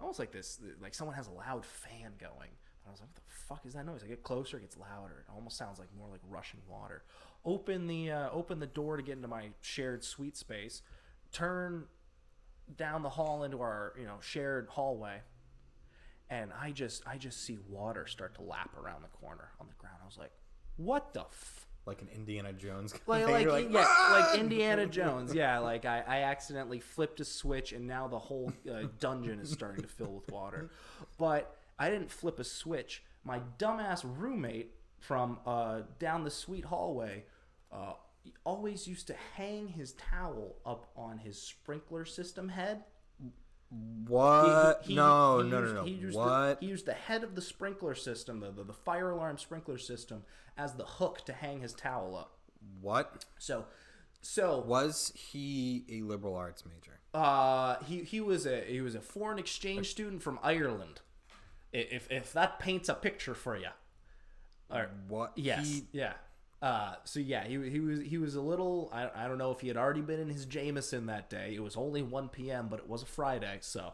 almost 0.00 0.18
like 0.18 0.30
this, 0.30 0.60
like 0.80 0.94
someone 0.94 1.16
has 1.16 1.26
a 1.26 1.32
loud 1.32 1.64
fan 1.64 2.12
going. 2.20 2.50
I 2.86 2.90
was 2.92 3.00
like, 3.00 3.08
what 3.08 3.16
the 3.16 3.32
fuck 3.48 3.66
is 3.66 3.74
that 3.74 3.84
noise? 3.84 4.02
I 4.04 4.06
get 4.06 4.22
closer, 4.22 4.58
it 4.58 4.60
gets 4.60 4.76
louder. 4.76 5.24
It 5.26 5.32
almost 5.34 5.56
sounds 5.56 5.80
like 5.80 5.88
more 5.98 6.08
like 6.08 6.20
rushing 6.28 6.60
water. 6.68 7.02
Open 7.44 7.88
the 7.88 8.12
uh, 8.12 8.30
open 8.30 8.60
the 8.60 8.66
door 8.66 8.96
to 8.96 9.02
get 9.02 9.16
into 9.16 9.28
my 9.28 9.48
shared 9.60 10.04
suite 10.04 10.36
space. 10.36 10.82
Turn 11.32 11.86
down 12.76 13.02
the 13.02 13.08
hall 13.08 13.44
into 13.44 13.60
our 13.60 13.94
you 13.98 14.04
know 14.04 14.16
shared 14.20 14.68
hallway 14.68 15.20
and 16.30 16.50
I 16.60 16.70
just 16.70 17.02
I 17.06 17.16
just 17.16 17.44
see 17.44 17.58
water 17.68 18.06
start 18.06 18.34
to 18.36 18.42
lap 18.42 18.70
around 18.76 19.02
the 19.02 19.08
corner 19.08 19.50
on 19.60 19.66
the 19.68 19.74
ground. 19.74 19.96
I 20.02 20.06
was 20.06 20.18
like, 20.18 20.32
"What 20.76 21.14
the 21.14 21.20
f-? 21.20 21.66
like 21.86 22.02
an 22.02 22.08
Indiana 22.14 22.52
Jones, 22.52 22.92
like 23.06 23.28
like, 23.28 23.44
you're 23.44 23.58
yeah, 23.60 23.84
"Ah!" 23.86 24.28
like 24.30 24.40
Indiana 24.40 24.86
Jones, 24.86 25.32
yeah. 25.32 25.58
Like 25.58 25.84
I, 25.84 26.02
I 26.06 26.22
accidentally 26.22 26.80
flipped 26.80 27.20
a 27.20 27.24
switch, 27.24 27.72
and 27.72 27.86
now 27.86 28.08
the 28.08 28.18
whole 28.18 28.52
uh, 28.70 28.84
dungeon 28.98 29.40
is 29.40 29.50
starting 29.50 29.82
to 29.82 29.88
fill 29.88 30.12
with 30.12 30.30
water. 30.30 30.70
But 31.16 31.56
I 31.78 31.90
didn't 31.90 32.10
flip 32.10 32.40
a 32.40 32.44
switch. 32.44 33.04
My 33.24 33.40
dumbass 33.58 34.04
roommate 34.04 34.72
from 34.98 35.38
uh, 35.46 35.82
down 35.98 36.24
the 36.24 36.30
suite 36.30 36.64
hallway 36.64 37.24
uh, 37.72 37.92
always 38.44 38.86
used 38.86 39.06
to 39.08 39.14
hang 39.36 39.68
his 39.68 39.92
towel 39.92 40.56
up 40.64 40.86
on 40.96 41.18
his 41.18 41.40
sprinkler 41.40 42.04
system 42.04 42.48
head. 42.50 42.84
What? 44.06 44.82
He- 44.82 44.90
he- 44.90 44.94
no, 44.96 45.40
he 45.42 45.50
no, 45.50 45.60
used- 45.60 45.74
no, 45.74 45.84
he 45.84 45.94
no. 45.94 46.00
used 46.00 46.16
What? 46.16 46.60
The, 46.60 46.66
he 46.66 46.70
used 46.70 46.86
the 46.86 46.92
head 46.94 47.24
of 47.24 47.34
the 47.34 47.42
sprinkler 47.42 47.94
system, 47.94 48.40
the, 48.40 48.50
the, 48.52 48.64
the 48.64 48.72
fire 48.72 49.10
alarm 49.10 49.38
sprinkler 49.38 49.78
system, 49.78 50.24
as 50.56 50.74
the 50.74 50.84
hook 50.84 51.24
to 51.26 51.32
hang 51.32 51.60
his 51.60 51.72
towel 51.72 52.16
up. 52.16 52.38
what? 52.80 53.24
So, 53.38 53.66
so 54.22 54.60
Was 54.66 55.12
he 55.14 55.84
a 55.90 56.02
liberal 56.02 56.34
arts 56.36 56.64
major? 56.64 56.92
uh, 57.14 57.76
he 57.84 58.02
he 58.04 58.20
was 58.20 58.46
a 58.46 58.60
he 58.64 58.80
was 58.82 58.94
a 58.94 59.00
foreign 59.00 59.38
exchange 59.38 59.88
student 59.90 60.22
from 60.22 60.38
Ireland. 60.42 61.00
If 61.72 62.10
if 62.10 62.32
that 62.34 62.58
paints 62.58 62.88
a 62.88 62.94
picture 62.94 63.34
for 63.34 63.56
you. 63.56 63.68
Or, 64.70 64.90
What? 65.08 65.32
yes, 65.36 65.66
He, 65.66 65.84
yeah. 65.92 66.14
Uh, 66.62 66.94
so 67.04 67.20
yeah, 67.20 67.44
he, 67.44 67.68
he 67.70 67.80
was 67.80 68.00
he 68.00 68.18
was 68.18 68.34
a 68.34 68.40
little. 68.40 68.90
I, 68.92 69.10
I 69.14 69.28
don't 69.28 69.38
know 69.38 69.50
if 69.50 69.60
he 69.60 69.68
had 69.68 69.76
already 69.76 70.00
been 70.00 70.20
in 70.20 70.28
his 70.30 70.46
Jameson 70.46 71.06
that 71.06 71.28
day. 71.28 71.52
It 71.54 71.62
was 71.62 71.76
only 71.76 72.02
one 72.02 72.28
p.m., 72.28 72.68
but 72.70 72.80
it 72.80 72.88
was 72.88 73.02
a 73.02 73.06
Friday, 73.06 73.58
so. 73.60 73.92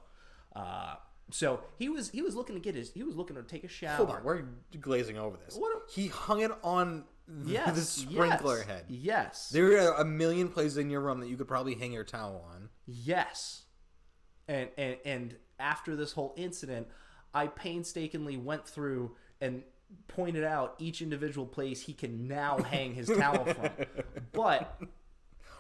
Uh, 0.55 0.95
so 1.31 1.61
he 1.79 1.89
was 1.89 2.11
he 2.11 2.21
was 2.23 2.35
looking 2.37 2.55
to 2.55 2.61
get 2.61 2.75
his 2.75 2.93
he 2.93 3.03
was 3.03 3.17
looking 3.17 3.37
to 3.37 3.43
take 3.43 3.65
a 3.65 3.69
shower. 3.69 3.97
hold 3.97 4.11
on, 4.11 4.23
we're 4.23 4.45
glazing 4.81 5.19
over 5.19 5.37
this. 5.45 5.57
What 5.57 5.75
a- 5.77 5.91
he 5.93 6.09
hung 6.09 6.41
it 6.41 6.51
on 6.63 7.05
the, 7.27 7.53
Yes, 7.53 7.75
the 7.75 7.81
sprinkler 8.13 8.59
yes, 8.59 8.67
head. 8.67 8.85
Yes. 8.89 9.49
There 9.49 9.89
are 9.91 9.95
a 10.01 10.05
million 10.05 10.49
places 10.49 10.77
in 10.77 10.91
your 10.91 11.01
room 11.01 11.21
that 11.21 11.29
you 11.29 11.37
could 11.37 11.49
probably 11.49 11.75
hang 11.75 11.93
your 11.93 12.05
towel 12.05 12.45
on. 12.55 12.69
Yes. 12.87 13.63
And 14.47 14.69
and 14.77 14.97
and 15.05 15.37
after 15.59 15.97
this 15.97 16.13
whole 16.13 16.35
incident, 16.37 16.89
I 17.33 17.47
painstakingly 17.47 18.37
went 18.37 18.69
through 18.69 19.17
and 19.41 19.63
pointed 20.09 20.45
out 20.45 20.75
each 20.79 21.01
individual 21.03 21.47
place 21.47 21.81
he 21.83 21.93
can 21.93 22.29
now 22.29 22.59
hang 22.59 22.95
his 22.95 23.09
towel 23.09 23.45
from. 23.45 23.71
But 24.33 24.81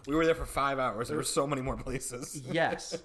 We 0.07 0.15
were 0.15 0.27
there 0.27 0.35
for 0.35 0.47
five 0.47 0.79
hours. 0.79 1.09
There 1.09 1.17
were 1.17 1.23
so 1.23 1.47
many 1.47 1.63
more 1.63 1.77
places. 1.77 2.43
yes. 2.51 3.03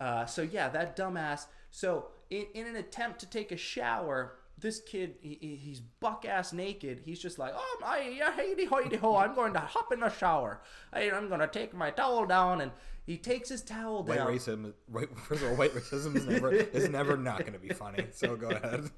Uh, 0.00 0.24
so 0.24 0.42
yeah, 0.42 0.68
that 0.70 0.96
dumbass. 0.96 1.46
So 1.70 2.06
in, 2.30 2.46
in 2.54 2.66
an 2.66 2.76
attempt 2.76 3.20
to 3.20 3.26
take 3.26 3.52
a 3.52 3.56
shower, 3.56 4.38
this 4.60 4.80
kid 4.80 5.14
he, 5.20 5.38
he- 5.40 5.56
he's 5.56 5.80
buck 5.80 6.24
ass 6.24 6.52
naked. 6.52 7.02
He's 7.04 7.18
just 7.18 7.38
like, 7.38 7.52
oh 7.56 7.78
my, 7.80 7.98
yeah, 8.00 8.32
hey 8.34 8.64
hoity 8.66 8.96
ho, 8.96 9.16
I'm 9.16 9.34
going 9.34 9.52
to 9.54 9.60
hop 9.60 9.92
in 9.92 10.00
the 10.00 10.10
shower. 10.10 10.60
I, 10.92 11.10
I'm 11.10 11.28
going 11.28 11.40
to 11.40 11.48
take 11.48 11.74
my 11.74 11.90
towel 11.90 12.26
down, 12.26 12.60
and 12.60 12.72
he 13.06 13.16
takes 13.16 13.48
his 13.48 13.62
towel 13.62 14.04
White 14.04 14.16
down. 14.18 14.28
racism, 14.28 14.72
white, 14.86 15.08
first 15.28 15.42
of 15.42 15.48
all, 15.50 15.56
white 15.56 15.72
racism 15.74 16.14
is 16.16 16.26
never 16.26 16.52
is 16.52 16.88
never 16.88 17.16
not 17.16 17.40
going 17.40 17.54
to 17.54 17.58
be 17.58 17.70
funny. 17.70 18.06
So 18.12 18.36
go 18.36 18.48
ahead. 18.50 18.90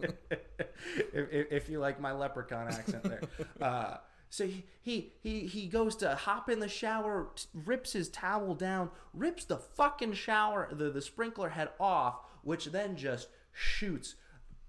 if, 1.13 1.33
if, 1.33 1.53
if 1.53 1.69
you 1.69 1.79
like 1.79 2.01
my 2.01 2.13
leprechaun 2.13 2.69
accent 2.69 3.05
there. 3.05 3.21
Uh, 3.61 3.97
so 4.29 4.47
he, 4.47 4.65
he 4.81 5.13
he 5.23 5.41
he 5.47 5.67
goes 5.67 5.95
to 5.97 6.15
hop 6.15 6.49
in 6.49 6.59
the 6.59 6.69
shower, 6.69 7.29
rips 7.53 7.93
his 7.93 8.09
towel 8.09 8.55
down, 8.55 8.89
rips 9.13 9.45
the 9.45 9.59
fucking 9.59 10.15
shower, 10.15 10.69
the, 10.73 10.91
the 10.91 11.03
sprinkler 11.03 11.51
head 11.51 11.69
off, 11.79 12.17
which 12.43 12.65
then 12.67 12.97
just 12.97 13.29
shoots 13.53 14.15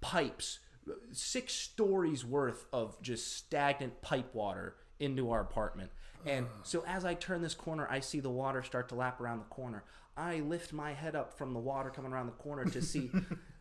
pipes, 0.02 0.60
six 1.12 1.54
stories 1.54 2.26
worth 2.26 2.66
of 2.74 3.02
just 3.02 3.36
stagnant 3.38 4.02
pipe 4.02 4.34
water 4.34 4.76
into 5.00 5.32
our 5.32 5.42
apartment. 5.42 5.92
And 6.26 6.48
so 6.64 6.84
as 6.88 7.04
I 7.04 7.16
turn 7.16 7.42
this 7.42 7.54
corner, 7.54 7.88
I 7.90 8.00
see 8.00 8.20
the 8.20 8.30
water 8.30 8.64
start 8.64 8.90
to 8.90 8.96
lap 8.96 9.20
around 9.20 9.40
the 9.40 9.46
corner. 9.46 9.84
I 10.16 10.40
lift 10.40 10.72
my 10.72 10.94
head 10.94 11.16
up 11.16 11.38
from 11.38 11.54
the 11.54 11.60
water 11.60 11.90
coming 11.90 12.14
around 12.14 12.28
the 12.28 12.34
corner 12.34 12.66
to 12.66 12.82
see 12.82 13.12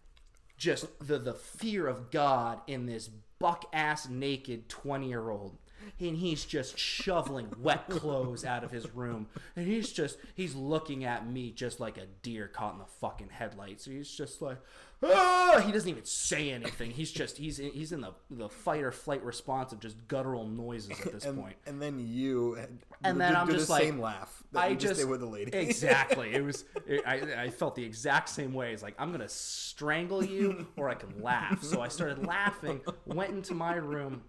just 0.56 0.87
the 1.04 1.18
the 1.18 1.35
fear 1.35 1.88
of 1.88 2.11
God 2.11 2.61
in 2.66 2.87
this 2.87 3.08
buck 3.38 3.64
ass 3.72 4.08
naked 4.08 4.68
20 4.68 5.08
year 5.08 5.30
old. 5.30 5.56
And 6.00 6.16
he's 6.16 6.44
just 6.44 6.78
shoveling 6.78 7.48
wet 7.60 7.88
clothes 7.88 8.44
out 8.44 8.64
of 8.64 8.70
his 8.70 8.94
room. 8.94 9.26
And 9.56 9.66
he's 9.66 9.92
just, 9.92 10.18
he's 10.34 10.54
looking 10.54 11.04
at 11.04 11.28
me 11.28 11.50
just 11.50 11.80
like 11.80 11.96
a 11.98 12.06
deer 12.22 12.48
caught 12.48 12.72
in 12.74 12.78
the 12.80 12.86
fucking 12.86 13.28
headlights. 13.30 13.84
He's 13.84 14.10
just 14.10 14.42
like, 14.42 14.58
ah! 15.02 15.62
He 15.64 15.72
doesn't 15.72 15.88
even 15.88 16.04
say 16.04 16.50
anything. 16.50 16.90
He's 16.90 17.10
just, 17.12 17.36
he's 17.38 17.58
in, 17.58 17.70
he's 17.72 17.92
in 17.92 18.00
the, 18.00 18.12
the 18.30 18.48
fight 18.48 18.82
or 18.82 18.92
flight 18.92 19.22
response 19.24 19.72
of 19.72 19.80
just 19.80 19.96
guttural 20.08 20.46
noises 20.46 20.90
at 21.04 21.12
this 21.12 21.24
and, 21.24 21.38
point. 21.40 21.56
and 21.66 21.80
then 21.80 21.98
you 22.00 22.54
had- 22.54 22.68
And 23.04 23.14
do- 23.14 23.18
then 23.18 23.32
do 23.32 23.38
I'm 23.38 23.46
the 23.48 23.52
just 23.54 23.70
like, 23.70 23.82
same 23.82 24.00
laugh 24.00 24.42
that 24.52 24.60
I 24.64 24.66
you 24.68 24.76
just, 24.76 25.06
with 25.08 25.20
the 25.20 25.26
lady. 25.26 25.52
exactly. 25.56 26.34
It 26.34 26.44
was. 26.44 26.64
It, 26.84 27.02
I 27.06 27.44
I 27.44 27.48
felt 27.50 27.76
the 27.76 27.84
exact 27.84 28.28
same 28.28 28.52
way. 28.52 28.72
It's 28.72 28.82
like 28.82 28.94
I'm 28.98 29.12
gonna 29.12 29.28
strangle 29.28 30.24
you, 30.24 30.66
or 30.76 30.88
I 30.88 30.94
can 30.94 31.22
laugh. 31.22 31.62
So 31.62 31.80
I 31.80 31.86
started 31.88 32.26
laughing. 32.26 32.80
Went 33.06 33.30
into 33.30 33.54
my 33.54 33.74
room 33.76 34.22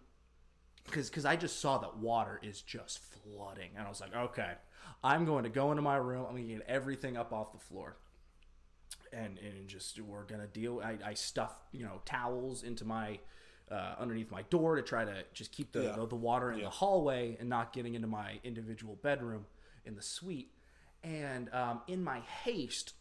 because 0.85 1.09
because 1.09 1.25
I 1.25 1.35
just 1.35 1.59
saw 1.59 1.77
that 1.79 1.97
water 1.97 2.39
is 2.43 2.61
just 2.61 2.99
flooding, 2.99 3.71
and 3.77 3.85
I 3.85 3.89
was 3.89 4.01
like, 4.01 4.15
okay, 4.15 4.51
I'm 5.03 5.25
going 5.25 5.43
to 5.43 5.49
go 5.49 5.71
into 5.71 5.81
my 5.81 5.95
room. 5.97 6.25
I'm 6.27 6.35
gonna 6.35 6.47
get 6.47 6.65
everything 6.67 7.17
up 7.17 7.31
off 7.33 7.51
the 7.51 7.59
floor. 7.59 7.97
And, 9.11 9.37
and 9.39 9.67
just 9.67 9.99
we're 10.01 10.23
gonna 10.23 10.47
deal. 10.47 10.81
I, 10.83 10.97
I 11.05 11.13
stuff 11.13 11.53
you 11.71 11.83
know 11.83 12.01
towels 12.05 12.63
into 12.63 12.83
my 12.83 13.19
uh, 13.71 13.95
underneath 13.99 14.31
my 14.31 14.41
door 14.43 14.75
to 14.75 14.81
try 14.81 15.05
to 15.05 15.23
just 15.33 15.51
keep 15.51 15.71
the 15.71 15.83
Yeah. 15.83 15.91
the, 15.95 16.07
the 16.07 16.15
water 16.15 16.51
in 16.51 16.59
Yeah. 16.59 16.65
the 16.65 16.71
hallway 16.71 17.37
and 17.39 17.47
not 17.47 17.73
getting 17.73 17.93
into 17.95 18.07
my 18.07 18.39
individual 18.43 18.95
bedroom 19.01 19.45
in 19.85 19.95
the 19.95 20.01
suite. 20.01 20.51
And 21.03 21.53
um, 21.53 21.81
in 21.87 22.03
my 22.03 22.21
haste, 22.21 22.93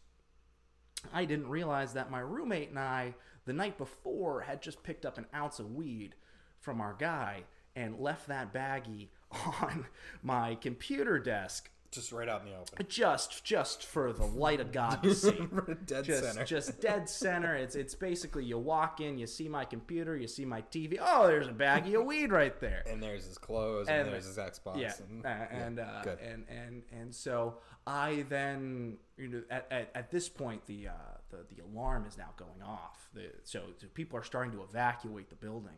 I 1.13 1.25
didn't 1.25 1.49
realize 1.49 1.95
that 1.95 2.11
my 2.11 2.21
roommate 2.21 2.71
and 2.71 2.79
I, 2.79 3.15
the 3.45 3.53
night 3.53 3.79
before, 3.79 4.43
had 4.43 4.61
just 4.61 4.83
picked 4.83 5.07
up 5.07 5.17
an 5.19 5.27
ounce 5.35 5.59
of 5.61 5.75
weed 5.75 6.15
from 6.61 6.81
our 6.81 6.95
guy 6.99 7.45
and 7.77 7.99
left 7.99 8.29
that 8.29 8.53
baggie 8.53 9.09
on 9.63 9.87
my 10.23 10.55
computer 10.57 11.19
desk 11.19 11.71
Just 11.91 12.13
right 12.13 12.29
out 12.29 12.43
in 12.43 12.49
the 12.51 12.57
open. 12.57 12.87
just 12.89 13.45
just 13.45 13.85
for 13.85 14.13
the 14.13 14.25
light 14.27 14.61
of 14.61 14.73
God 14.73 15.03
to 15.03 15.15
see. 15.25 15.39
Dead 15.87 16.05
just 16.05 16.23
center. 16.25 16.45
just 16.45 16.81
dead 16.89 17.09
center. 17.09 17.55
It's 17.55 17.75
it's 17.75 17.95
basically 17.95 18.45
you 18.45 18.59
walk 18.59 19.01
in, 19.01 19.19
you 19.19 19.27
see 19.27 19.49
my 19.49 19.65
computer, 19.65 20.17
you 20.17 20.29
see 20.29 20.45
my 20.45 20.63
TV. 20.63 20.99
Oh, 21.01 21.27
there's 21.27 21.49
a 21.49 21.53
baggie 21.53 21.99
of 21.99 22.05
weed 22.07 22.31
right 22.31 22.59
there. 22.61 22.83
and 22.89 23.03
there's 23.03 23.25
his 23.27 23.39
clothes, 23.39 23.89
and, 23.89 24.03
And- 24.03 24.13
there's 24.13 24.27
his 24.27 24.37
Xbox. 24.37 24.79
Yeah, 24.79 24.93
and, 25.11 25.25
uh, 25.27 25.29
and 25.51 25.79
uh, 25.81 26.03
good. 26.03 26.19
and 26.21 26.45
and 26.49 26.83
and 26.93 27.15
so 27.15 27.57
I 27.87 28.25
then 28.29 28.99
you 29.17 29.29
know 29.29 29.43
at, 29.51 29.67
at, 29.71 29.91
at 29.95 30.11
this 30.11 30.29
point 30.29 30.65
the, 30.67 30.89
uh, 30.89 30.93
the 31.31 31.39
the 31.55 31.63
alarm 31.65 32.05
is 32.07 32.17
now 32.19 32.31
going 32.37 32.63
off. 32.65 33.09
The, 33.15 33.31
so, 33.45 33.61
so 33.79 33.87
people 33.93 34.19
are 34.19 34.23
starting 34.25 34.53
to 34.53 34.63
evacuate 34.63 35.29
the 35.29 35.37
building, 35.37 35.77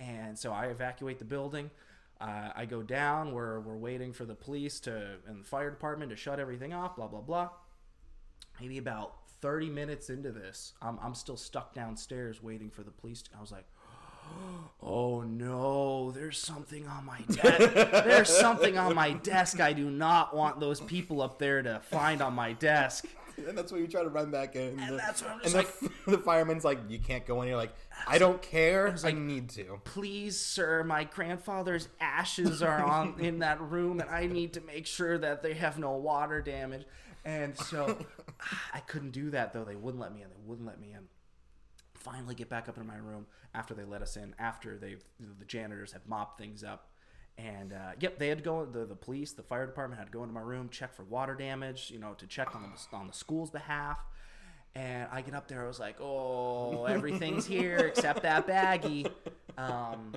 and 0.00 0.38
so 0.38 0.52
I 0.52 0.66
evacuate 0.66 1.18
the 1.18 1.24
building. 1.24 1.70
Uh, 2.20 2.50
I 2.54 2.64
go 2.64 2.82
down. 2.82 3.32
We're 3.32 3.60
we're 3.60 3.76
waiting 3.76 4.12
for 4.12 4.24
the 4.24 4.34
police 4.34 4.80
to 4.80 5.16
and 5.26 5.40
the 5.40 5.48
fire 5.48 5.70
department 5.70 6.10
to 6.10 6.16
shut 6.16 6.40
everything 6.40 6.72
off. 6.72 6.96
Blah 6.96 7.08
blah 7.08 7.20
blah. 7.20 7.50
Maybe 8.60 8.78
about 8.78 9.14
thirty 9.40 9.68
minutes 9.68 10.10
into 10.10 10.32
this, 10.32 10.72
I'm 10.82 10.98
I'm 11.00 11.14
still 11.14 11.36
stuck 11.36 11.74
downstairs 11.74 12.42
waiting 12.42 12.70
for 12.70 12.82
the 12.82 12.90
police. 12.90 13.22
To, 13.22 13.30
I 13.36 13.40
was 13.40 13.52
like. 13.52 13.66
Oh 14.80 15.22
no, 15.22 16.12
there's 16.12 16.38
something 16.38 16.86
on 16.86 17.04
my 17.04 17.18
desk. 17.28 17.72
there's 18.04 18.28
something 18.28 18.78
on 18.78 18.94
my 18.94 19.12
desk 19.12 19.58
I 19.58 19.72
do 19.72 19.90
not 19.90 20.36
want 20.36 20.60
those 20.60 20.80
people 20.80 21.20
up 21.20 21.38
there 21.38 21.62
to 21.62 21.80
find 21.80 22.22
on 22.22 22.34
my 22.34 22.52
desk. 22.52 23.06
And 23.46 23.56
that's 23.56 23.70
what 23.72 23.80
you 23.80 23.86
try 23.86 24.02
to 24.02 24.08
run 24.08 24.30
back 24.30 24.56
in. 24.56 24.78
And 24.78 24.92
the, 24.92 24.96
that's 24.96 25.22
what 25.22 25.32
I'm 25.32 25.40
and 25.42 25.52
just 25.52 25.80
the, 25.80 25.90
the 26.12 26.18
fireman's 26.18 26.64
like, 26.64 26.78
you 26.88 26.98
can't 26.98 27.26
go 27.26 27.42
in. 27.42 27.48
You're 27.48 27.56
like, 27.56 27.74
I 28.06 28.18
don't 28.18 28.40
care. 28.42 28.94
I 29.04 29.12
need 29.12 29.50
to. 29.50 29.80
Please, 29.84 30.38
sir, 30.40 30.84
my 30.84 31.04
grandfather's 31.04 31.88
ashes 32.00 32.62
are 32.62 32.82
on 32.82 33.14
in 33.20 33.40
that 33.40 33.60
room 33.60 34.00
and 34.00 34.10
I 34.10 34.26
need 34.26 34.54
to 34.54 34.60
make 34.60 34.86
sure 34.86 35.18
that 35.18 35.42
they 35.42 35.54
have 35.54 35.78
no 35.78 35.92
water 35.92 36.40
damage. 36.40 36.84
And 37.24 37.56
so 37.56 37.98
I 38.74 38.80
couldn't 38.80 39.10
do 39.10 39.30
that 39.30 39.52
though. 39.52 39.64
They 39.64 39.76
wouldn't 39.76 40.00
let 40.00 40.12
me 40.12 40.22
in. 40.22 40.28
They 40.28 40.36
wouldn't 40.44 40.66
let 40.66 40.80
me 40.80 40.92
in. 40.92 41.08
Finally 41.94 42.34
get 42.34 42.48
back 42.48 42.68
up 42.68 42.78
in 42.78 42.86
my 42.86 42.96
room 42.96 43.26
after 43.54 43.74
they 43.74 43.84
let 43.84 44.02
us 44.02 44.16
in, 44.16 44.34
after 44.38 44.78
they've 44.78 45.02
the 45.38 45.44
janitors 45.44 45.92
have 45.92 46.06
mopped 46.06 46.38
things 46.38 46.62
up. 46.62 46.87
And 47.38 47.72
uh, 47.72 47.92
yep, 48.00 48.18
they 48.18 48.28
had 48.28 48.38
to 48.38 48.44
go. 48.44 48.64
The, 48.66 48.84
the 48.84 48.96
police, 48.96 49.32
the 49.32 49.44
fire 49.44 49.64
department 49.64 50.00
had 50.00 50.06
to 50.06 50.12
go 50.12 50.22
into 50.22 50.34
my 50.34 50.40
room, 50.40 50.68
check 50.70 50.92
for 50.92 51.04
water 51.04 51.36
damage, 51.36 51.90
you 51.90 52.00
know, 52.00 52.14
to 52.14 52.26
check 52.26 52.54
on 52.54 52.62
the 52.62 52.96
on 52.96 53.06
the 53.06 53.12
school's 53.12 53.50
behalf. 53.50 53.98
And 54.74 55.08
I 55.12 55.22
get 55.22 55.34
up 55.34 55.46
there, 55.46 55.64
I 55.64 55.68
was 55.68 55.78
like, 55.78 56.00
"Oh, 56.00 56.84
everything's 56.86 57.46
here 57.46 57.78
except 57.78 58.22
that 58.22 58.46
baggie." 58.46 59.10
Um, 59.56 60.14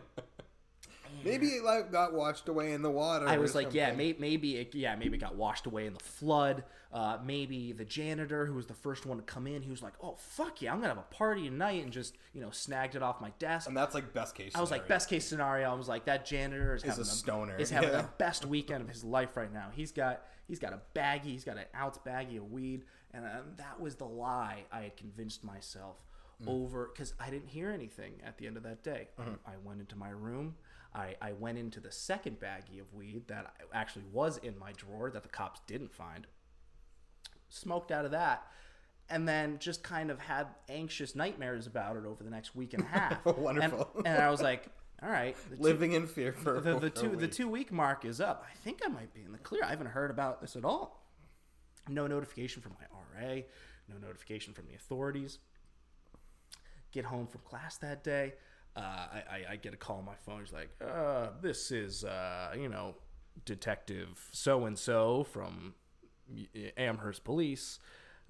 Maybe 1.23 1.47
it 1.47 1.63
like 1.63 1.91
got 1.91 2.13
washed 2.13 2.47
away 2.47 2.73
in 2.73 2.81
the 2.81 2.89
water. 2.89 3.27
I 3.27 3.37
was 3.37 3.53
like, 3.55 3.73
yeah, 3.73 3.91
may, 3.93 4.15
maybe 4.17 4.57
it, 4.57 4.73
yeah, 4.73 4.95
maybe 4.95 5.17
it 5.17 5.21
got 5.21 5.35
washed 5.35 5.65
away 5.65 5.85
in 5.85 5.93
the 5.93 5.99
flood. 5.99 6.63
Uh, 6.93 7.17
maybe 7.23 7.71
the 7.71 7.85
janitor 7.85 8.45
who 8.45 8.53
was 8.53 8.65
the 8.65 8.73
first 8.73 9.05
one 9.05 9.17
to 9.17 9.23
come 9.23 9.47
in, 9.47 9.61
he 9.61 9.69
was 9.71 9.81
like, 9.81 9.93
oh 10.03 10.15
fuck 10.17 10.61
yeah, 10.61 10.71
I'm 10.73 10.77
gonna 10.77 10.89
have 10.89 10.97
a 10.97 11.13
party 11.15 11.43
tonight, 11.49 11.83
and 11.83 11.91
just 11.91 12.17
you 12.33 12.41
know 12.41 12.49
snagged 12.51 12.95
it 12.95 13.03
off 13.03 13.21
my 13.21 13.31
desk. 13.39 13.67
And 13.67 13.77
that's 13.77 13.95
like 13.95 14.13
best 14.13 14.35
case. 14.35 14.51
I 14.55 14.61
was 14.61 14.71
like, 14.71 14.87
best 14.87 15.07
case 15.09 15.25
scenario. 15.25 15.69
I 15.71 15.73
was 15.73 15.87
like, 15.87 16.05
that 16.05 16.25
janitor 16.25 16.75
is, 16.75 16.83
having 16.83 17.01
a 17.01 17.05
stoner, 17.05 17.57
Is 17.57 17.69
having 17.69 17.89
yeah. 17.91 18.01
the 18.01 18.09
best 18.17 18.45
weekend 18.45 18.81
of 18.81 18.89
his 18.89 19.03
life 19.03 19.37
right 19.37 19.53
now. 19.53 19.69
He's 19.73 19.91
got 19.91 20.23
he's 20.47 20.59
got 20.59 20.73
a 20.73 20.81
baggie. 20.93 21.23
He's 21.25 21.45
got 21.45 21.57
an 21.57 21.65
ounce 21.75 21.97
baggie 22.05 22.37
of 22.37 22.51
weed, 22.51 22.83
and 23.13 23.25
um, 23.25 23.53
that 23.57 23.79
was 23.79 23.95
the 23.95 24.05
lie 24.05 24.65
I 24.71 24.81
had 24.81 24.97
convinced 24.97 25.43
myself 25.43 25.97
Mm. 26.43 26.47
over 26.47 26.89
because 26.91 27.13
I 27.19 27.29
didn't 27.29 27.49
hear 27.49 27.69
anything 27.69 28.13
at 28.25 28.39
the 28.39 28.47
end 28.47 28.57
of 28.57 28.63
that 28.63 28.81
day. 28.83 29.09
Mm-hmm. 29.19 29.33
I 29.45 29.51
went 29.63 29.79
into 29.79 29.95
my 29.95 30.09
room. 30.09 30.55
I, 30.93 31.15
I 31.21 31.31
went 31.33 31.57
into 31.57 31.79
the 31.79 31.91
second 31.91 32.39
baggie 32.39 32.81
of 32.81 32.93
weed 32.93 33.27
that 33.27 33.53
actually 33.73 34.03
was 34.11 34.37
in 34.37 34.57
my 34.59 34.73
drawer 34.73 35.09
that 35.11 35.23
the 35.23 35.29
cops 35.29 35.61
didn't 35.65 35.93
find. 35.93 36.27
Smoked 37.49 37.91
out 37.91 38.05
of 38.05 38.11
that. 38.11 38.45
And 39.09 39.27
then 39.27 39.57
just 39.59 39.83
kind 39.83 40.09
of 40.09 40.19
had 40.19 40.47
anxious 40.69 41.15
nightmares 41.15 41.67
about 41.67 41.97
it 41.97 42.05
over 42.05 42.23
the 42.23 42.29
next 42.29 42.55
week 42.55 42.73
and 42.73 42.83
a 42.83 42.87
half. 42.87 43.25
Wonderful. 43.37 43.89
And, 43.97 44.07
and 44.07 44.21
I 44.21 44.29
was 44.29 44.41
like, 44.41 44.67
all 45.03 45.09
right, 45.09 45.35
two- 45.49 45.61
living 45.61 45.93
in 45.93 46.07
fear 46.07 46.31
for 46.31 46.59
the, 46.61 46.79
the 46.79 46.89
two 47.01 47.15
the 47.15 47.27
two 47.27 47.49
week 47.49 47.71
mark 47.71 48.05
is 48.05 48.21
up. 48.21 48.45
I 48.49 48.55
think 48.63 48.79
I 48.85 48.87
might 48.89 49.13
be 49.13 49.21
in 49.23 49.31
the 49.31 49.37
clear. 49.37 49.63
I 49.63 49.69
haven't 49.69 49.87
heard 49.87 50.11
about 50.11 50.39
this 50.41 50.55
at 50.55 50.63
all. 50.63 51.03
No 51.89 52.05
notification 52.07 52.61
from 52.61 52.73
my 52.79 52.85
RA. 53.19 53.41
No 53.89 53.97
notification 53.97 54.53
from 54.53 54.67
the 54.67 54.75
authorities. 54.75 55.39
Get 56.91 57.05
home 57.05 57.27
from 57.27 57.41
class 57.41 57.77
that 57.77 58.03
day. 58.03 58.33
Uh, 58.75 58.79
I, 58.79 59.41
I, 59.49 59.55
get 59.57 59.73
a 59.73 59.77
call 59.77 59.97
on 59.97 60.05
my 60.05 60.15
phone. 60.25 60.39
He's 60.39 60.53
like, 60.53 60.69
uh, 60.81 61.27
"This 61.41 61.71
is 61.71 62.05
uh, 62.05 62.53
you 62.57 62.69
know, 62.69 62.95
Detective 63.43 64.29
so 64.31 64.65
and 64.65 64.79
so 64.79 65.25
from 65.25 65.75
Amherst 66.77 67.23
Police. 67.23 67.79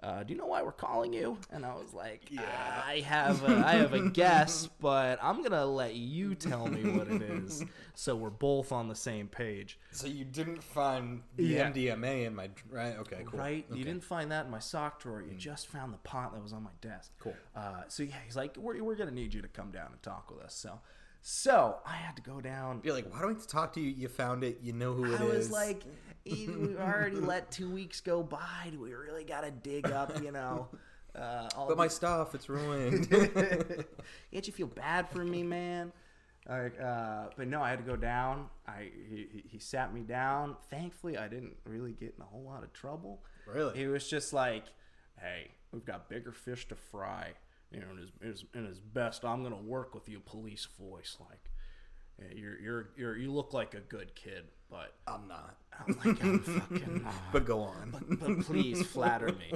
Uh, 0.04 0.24
do 0.24 0.34
you 0.34 0.40
know 0.40 0.48
why 0.48 0.64
we're 0.64 0.72
calling 0.72 1.14
you?" 1.14 1.38
And 1.52 1.66
I 1.66 1.74
was 1.76 1.94
like, 1.94 2.32
Yeah. 2.32 2.42
"I 2.86 3.02
have 3.02 3.44
a, 3.44 3.64
I 3.66 3.74
have 3.76 3.94
a 3.94 4.10
guess, 4.10 4.68
but 4.80 5.20
I'm 5.22 5.44
gonna 5.44 5.66
let 5.66 5.94
you 5.96 6.34
tell 6.34 6.68
me 6.68 6.92
what 6.98 7.08
it 7.08 7.22
is, 7.22 7.64
so 7.94 8.16
we're 8.16 8.30
both 8.32 8.72
on 8.72 8.88
the 8.88 8.96
same 8.96 9.28
page." 9.28 9.78
So 9.92 10.08
you 10.08 10.26
didn't 10.26 10.64
find 10.64 11.22
the 11.36 11.44
Yeah. 11.46 11.70
MDMA 11.72 12.26
in 12.26 12.36
my 12.36 12.50
right? 12.70 12.98
Okay, 12.98 13.24
cool. 13.26 13.40
Right? 13.40 13.66
Okay. 13.70 13.78
You 13.78 13.86
didn't 13.86 14.04
find 14.04 14.32
that 14.32 14.46
in 14.46 14.52
my 14.52 14.60
sock 14.60 15.02
drawer. 15.02 15.22
You 15.22 15.36
just 15.36 15.68
found 15.68 15.94
the 15.94 15.98
pot 16.00 16.34
that 16.34 16.42
was 16.42 16.54
on 16.54 16.64
my 16.64 16.72
desk. 16.82 17.12
Cool. 17.20 17.36
Uh, 17.56 17.84
so 17.88 18.02
yeah, 18.04 18.16
he's 18.26 18.36
like, 18.36 18.58
we're, 18.58 18.82
we're 18.84 18.96
gonna 18.96 19.12
need 19.12 19.34
you 19.34 19.42
to 19.44 19.48
come 19.48 19.70
down 19.72 19.88
and 19.92 20.02
talk 20.02 20.32
with 20.32 20.44
us. 20.44 20.56
So, 20.56 20.80
so 21.22 21.78
I 21.86 21.94
had 21.96 22.16
to 22.16 22.22
go 22.22 22.42
down. 22.42 22.82
You're 22.84 22.94
like, 22.96 23.12
why 23.12 23.20
do 23.20 23.26
I 23.26 23.30
have 23.30 23.42
to 23.42 23.48
talk 23.48 23.74
to 23.74 23.80
you? 23.82 23.90
You 23.92 24.08
found 24.08 24.44
it. 24.44 24.60
You 24.62 24.74
know 24.74 24.94
who 24.94 25.06
it 25.06 25.12
is. 25.14 25.22
I 25.22 25.24
was 25.26 25.52
like, 25.52 25.84
"E- 26.26 26.48
we 26.60 26.76
already 26.78 27.18
let 27.18 27.52
two 27.52 27.70
weeks 27.72 28.02
go 28.02 28.24
by. 28.24 28.70
Do 28.72 28.80
we 28.80 28.94
really 28.94 29.24
gotta 29.24 29.52
dig 29.52 29.92
up? 29.92 30.22
You 30.22 30.32
know. 30.32 30.68
Uh, 31.16 31.50
all 31.58 31.68
but 31.68 31.78
my 31.78 31.86
these- 31.86 31.94
stuff, 31.94 32.34
it's 32.34 32.48
ruined. 32.50 33.10
Can't 34.32 34.48
you 34.48 34.54
feel 34.54 34.68
bad 34.68 35.10
for 35.10 35.24
me, 35.24 35.44
man? 35.44 35.92
Like, 36.50 36.80
uh, 36.82 37.26
but 37.38 37.48
no, 37.48 37.62
I 37.62 37.70
had 37.70 37.80
to 37.80 37.86
go 37.86 37.96
down. 37.96 38.48
I 38.68 38.90
he, 39.10 39.28
he- 39.32 39.44
he 39.48 39.60
sat 39.60 39.94
me 39.94 40.02
down. 40.02 40.56
Thankfully, 40.70 41.18
I 41.18 41.28
didn't 41.28 41.56
really 41.66 41.92
get 41.92 42.16
in 42.18 42.22
a 42.24 42.26
whole 42.26 42.44
lot 42.44 42.64
of 42.64 42.74
trouble. 42.74 43.24
Really? 43.46 43.78
He 43.78 43.88
was 43.88 44.08
just 44.10 44.34
like, 44.34 44.64
"Hey, 45.20 45.52
we've 45.72 45.86
got 45.86 46.10
bigger 46.10 46.32
fish 46.32 46.68
to 46.70 46.76
fry." 46.76 47.34
You 47.72 47.80
know, 47.80 47.88
in 47.92 47.98
his, 47.98 48.12
his 48.22 48.46
in 48.54 48.66
his 48.66 48.80
best, 48.80 49.24
I'm 49.24 49.44
gonna 49.44 49.56
work 49.56 49.94
with 49.96 50.10
you, 50.10 50.20
police 50.20 50.68
voice. 50.80 51.18
Like, 51.20 51.50
"Yeah, 52.20 52.36
you're 52.36 52.60
you're 52.60 52.90
you're 52.98 53.18
you 53.18 53.32
look 53.32 53.54
like 53.54 53.74
a 53.74 53.80
good 53.80 54.14
kid, 54.16 54.44
but 54.70 54.94
I'm 55.08 55.28
not. 55.28 55.58
I'm 55.80 55.98
like 56.04 56.22
I'm 56.24 56.40
fucking 56.70 57.04
not 57.04 57.14
But 57.32 57.46
go 57.46 57.62
on. 57.62 58.18
but 58.20 58.42
please 58.42 58.86
flatter 58.88 59.28
me. 59.28 59.54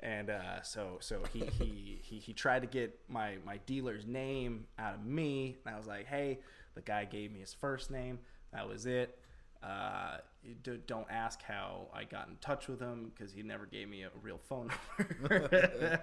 And 0.00 0.30
uh, 0.30 0.62
so 0.62 0.98
so 1.00 1.22
he, 1.32 1.40
he 1.58 1.98
he 2.02 2.18
he 2.18 2.32
tried 2.32 2.62
to 2.62 2.68
get 2.68 2.98
my 3.08 3.36
my 3.44 3.58
dealer's 3.66 4.06
name 4.06 4.66
out 4.78 4.94
of 4.94 5.04
me, 5.04 5.58
and 5.66 5.74
I 5.74 5.76
was 5.78 5.86
like, 5.86 6.06
hey, 6.06 6.38
the 6.74 6.80
guy 6.82 7.04
gave 7.04 7.32
me 7.32 7.40
his 7.40 7.52
first 7.52 7.90
name. 7.90 8.18
That 8.52 8.66
was 8.68 8.86
it. 8.86 9.18
Uh, 9.62 10.18
do, 10.62 10.78
don't 10.86 11.06
ask 11.10 11.42
how 11.42 11.88
I 11.92 12.04
got 12.04 12.28
in 12.28 12.36
touch 12.40 12.68
with 12.68 12.80
him 12.80 13.10
because 13.14 13.32
he 13.32 13.42
never 13.42 13.66
gave 13.66 13.88
me 13.88 14.02
a 14.02 14.10
real 14.22 14.38
phone 14.48 14.70
number, 15.20 16.00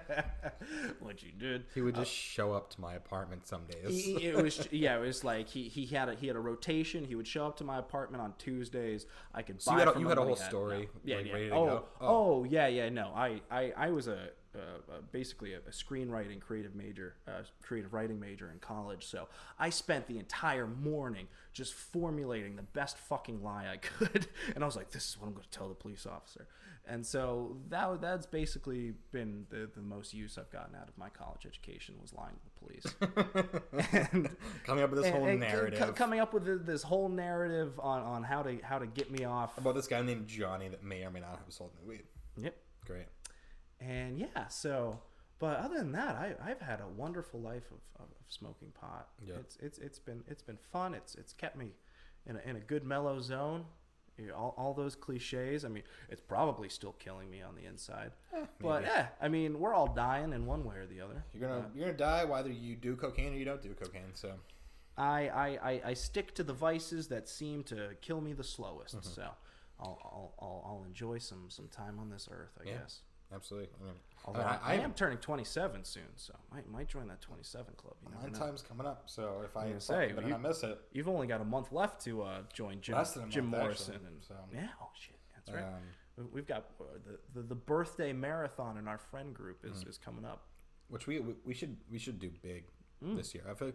which 1.00 1.22
he 1.22 1.32
did. 1.32 1.64
He 1.74 1.80
would 1.80 1.94
just 1.94 2.10
show 2.12 2.52
up 2.52 2.70
to 2.70 2.80
my 2.80 2.94
apartment 2.94 3.46
some 3.46 3.62
days. 3.64 4.04
He, 4.04 4.26
it 4.26 4.36
was 4.36 4.68
yeah, 4.70 4.96
it 4.96 5.00
was 5.00 5.24
like 5.24 5.48
he, 5.48 5.64
he 5.68 5.86
had 5.86 6.08
a 6.08 6.14
he 6.14 6.26
had 6.26 6.36
a 6.36 6.40
rotation. 6.40 7.04
He 7.04 7.14
would 7.14 7.26
show 7.26 7.46
up 7.46 7.56
to 7.58 7.64
my 7.64 7.78
apartment 7.78 8.22
on 8.22 8.34
Tuesdays. 8.38 9.06
I 9.34 9.42
could 9.42 9.60
So 9.60 9.70
buy 9.72 9.76
you 9.76 9.78
had 9.80 9.88
a- 9.88 9.92
from 9.92 10.02
you 10.02 10.08
had 10.08 10.18
a 10.18 10.22
whole 10.24 10.36
story, 10.36 10.88
No. 11.04 11.16
Yeah, 11.16 11.16
like, 11.16 11.26
yeah. 11.26 11.48
oh, 11.54 11.84
oh, 12.00 12.06
Oh. 12.06 12.44
yeah, 12.44 12.66
yeah. 12.68 12.88
No, 12.90 13.12
I 13.16 13.40
I, 13.50 13.72
I 13.76 13.90
was 13.90 14.06
a, 14.06 14.28
a, 14.56 14.98
a 14.98 15.02
basically 15.12 15.54
a, 15.54 15.58
a 15.58 15.70
screenwriting 15.70 16.40
creative 16.40 16.74
major, 16.74 17.14
uh, 17.28 17.42
creative 17.62 17.92
writing 17.92 18.18
major 18.18 18.50
in 18.50 18.58
college. 18.58 19.04
So 19.06 19.28
I 19.58 19.70
spent 19.70 20.06
the 20.06 20.18
entire 20.18 20.66
morning 20.66 21.28
just 21.52 21.74
formulating 21.74 22.56
the 22.56 22.62
best 22.62 22.98
fucking 22.98 23.42
lie 23.42 23.66
I 23.72 23.76
could, 24.04 24.26
and 24.54 24.62
I 24.62 24.66
was 24.66 24.76
like, 24.76 24.90
this 24.90 25.08
is 25.08 25.20
what 25.20 25.26
I'm 25.28 25.32
going 25.34 25.44
to 25.44 25.58
tell 25.58 25.68
the 25.68 25.74
police 25.74 26.06
officer. 26.06 26.46
And 26.88 27.04
so 27.04 27.56
that 27.68 28.00
that's 28.00 28.26
basically 28.26 28.92
been 29.10 29.46
the, 29.50 29.68
the 29.74 29.82
most 29.82 30.14
use 30.14 30.38
I've 30.38 30.52
gotten 30.52 30.76
out 30.76 30.88
of 30.88 30.96
my 30.96 31.08
college 31.08 31.44
education 31.44 31.96
was 32.00 32.12
lying 32.14 32.36
to 32.36 32.44
the 32.44 33.30
police. 33.80 33.90
and, 34.12 34.28
Coming 34.64 34.84
up 34.84 34.90
with 34.90 35.00
this 35.00 35.06
and- 35.08 35.16
whole 35.16 35.26
and 35.26 35.40
narrative 35.40 35.80
co- 35.80 35.92
coming 35.92 36.20
up 36.20 36.32
with 36.32 36.64
this 36.64 36.84
whole 36.84 37.08
narrative 37.08 37.78
on, 37.80 38.02
on 38.02 38.22
how 38.22 38.42
to 38.42 38.58
how 38.62 38.78
to 38.78 38.86
get 38.86 39.10
me 39.10 39.24
off. 39.24 39.58
about 39.58 39.74
this 39.74 39.88
guy 39.88 40.00
named 40.02 40.28
Johnny 40.28 40.68
that 40.68 40.84
may 40.84 41.02
or 41.02 41.10
may 41.10 41.18
not 41.20 41.40
have 41.44 41.52
sold 41.52 41.70
me 41.74 41.88
weed. 41.88 42.02
Yep. 42.36 42.56
Great. 42.86 43.06
And 43.80 44.18
yeah, 44.18 44.48
so 44.48 45.00
But 45.38 45.58
other 45.58 45.76
than 45.78 45.92
that, 45.92 46.14
I, 46.16 46.34
I've 46.42 46.60
had 46.60 46.80
a 46.80 46.86
wonderful 46.88 47.40
life 47.40 47.70
of, 47.70 47.78
of, 48.02 48.06
of 48.10 48.26
smoking 48.28 48.70
pot. 48.72 49.08
Yeah. 49.24 49.34
It's 49.40 49.56
it's 49.60 49.78
it's 49.78 49.98
been 49.98 50.22
it's 50.28 50.42
been 50.42 50.58
fun. 50.72 50.94
It's 50.94 51.14
it's 51.14 51.32
kept 51.32 51.56
me 51.56 51.72
in 52.26 52.36
a, 52.36 52.40
in 52.50 52.56
a 52.56 52.60
good 52.60 52.84
mellow 52.84 53.20
zone. 53.20 53.64
You 54.18 54.28
know, 54.28 54.34
all, 54.34 54.54
all 54.56 54.72
those 54.72 54.96
cliches. 54.96 55.62
I 55.66 55.68
mean, 55.68 55.82
it's 56.08 56.22
probably 56.22 56.70
still 56.70 56.92
killing 56.98 57.28
me 57.30 57.42
on 57.42 57.54
the 57.54 57.66
inside. 57.66 58.12
but 58.58 58.82
yeah, 58.84 59.08
I 59.20 59.28
mean, 59.28 59.60
we're 59.60 59.74
all 59.74 59.88
dying 59.88 60.32
in 60.32 60.46
one 60.46 60.64
way 60.64 60.76
or 60.76 60.86
the 60.86 61.02
other. 61.02 61.22
You're 61.34 61.46
gonna 61.48 61.60
Uh, 61.60 61.68
you're 61.74 61.86
gonna 61.88 61.98
die 61.98 62.24
whether 62.24 62.48
you 62.50 62.76
do 62.76 62.96
cocaine 62.96 63.34
or 63.34 63.36
you 63.36 63.44
don't 63.44 63.60
do 63.60 63.74
cocaine. 63.74 64.14
So 64.14 64.32
I, 64.96 65.28
I, 65.28 65.48
I, 65.70 65.80
I 65.88 65.94
stick 65.94 66.34
to 66.36 66.42
the 66.42 66.54
vices 66.54 67.08
that 67.08 67.28
seem 67.28 67.62
to 67.64 67.90
kill 68.00 68.22
me 68.22 68.32
the 68.32 68.42
slowest. 68.44 68.96
Mm-hmm. 68.96 69.10
So 69.16 69.28
I'll, 69.78 69.98
I'll, 70.02 70.32
I'll, 70.40 70.64
I'll 70.78 70.84
enjoy 70.86 71.18
some, 71.18 71.50
some 71.50 71.68
time 71.68 71.98
on 71.98 72.08
this 72.08 72.26
earth, 72.32 72.56
I 72.58 72.70
Yeah. 72.70 72.78
guess. 72.78 73.00
Absolutely. 73.34 73.68
I 73.80 73.84
mean, 73.84 73.94
Although 74.24 74.40
I, 74.40 74.58
I, 74.64 74.72
I 74.72 74.74
am 74.76 74.92
turning 74.92 75.18
27 75.18 75.84
soon, 75.84 76.02
so 76.16 76.34
I 76.50 76.56
might, 76.56 76.68
might 76.68 76.88
join 76.88 77.06
that 77.08 77.20
27 77.20 77.74
club. 77.76 77.94
You 78.02 78.08
my 78.20 78.28
know. 78.28 78.38
time's 78.38 78.60
coming 78.62 78.86
up. 78.86 79.04
So 79.06 79.42
if 79.44 79.56
I 79.56 79.72
say, 79.78 80.08
you- 80.16 80.28
not 80.28 80.42
miss 80.42 80.62
it. 80.64 80.80
You've 80.92 81.08
only 81.08 81.26
got 81.26 81.40
a 81.40 81.44
month 81.44 81.70
left 81.70 82.02
to 82.04 82.22
uh, 82.22 82.38
join 82.52 82.80
Jim, 82.80 82.96
Less 82.96 83.12
than 83.12 83.30
Jim 83.30 83.46
month, 83.46 83.62
Morrison. 83.62 83.94
actually, 83.94 84.08
and, 84.08 84.24
so. 84.24 84.34
Yeah, 84.52 84.68
oh 84.82 84.88
shit, 85.00 85.14
that's 85.34 85.52
right. 85.56 85.64
Um, 85.64 85.72
We- 86.16 86.24
We've 86.32 86.46
got 86.46 86.64
uh, 86.80 86.84
the, 87.34 87.40
the, 87.40 87.46
the 87.48 87.54
birthday 87.54 88.12
marathon 88.12 88.78
in 88.78 88.88
our 88.88 88.98
friend 88.98 89.32
group 89.34 89.64
is, 89.64 89.80
Mm-hmm. 89.80 89.90
is 89.90 89.98
coming 89.98 90.24
up. 90.24 90.42
which 90.88 91.06
we 91.06 91.20
we, 91.20 91.34
we 91.44 91.54
should 91.54 91.76
we 91.90 91.98
should 91.98 92.18
do 92.18 92.30
big 92.42 92.64
Mm. 93.04 93.14
this 93.16 93.34
year. 93.34 93.44
I 93.50 93.52
feel 93.54 93.72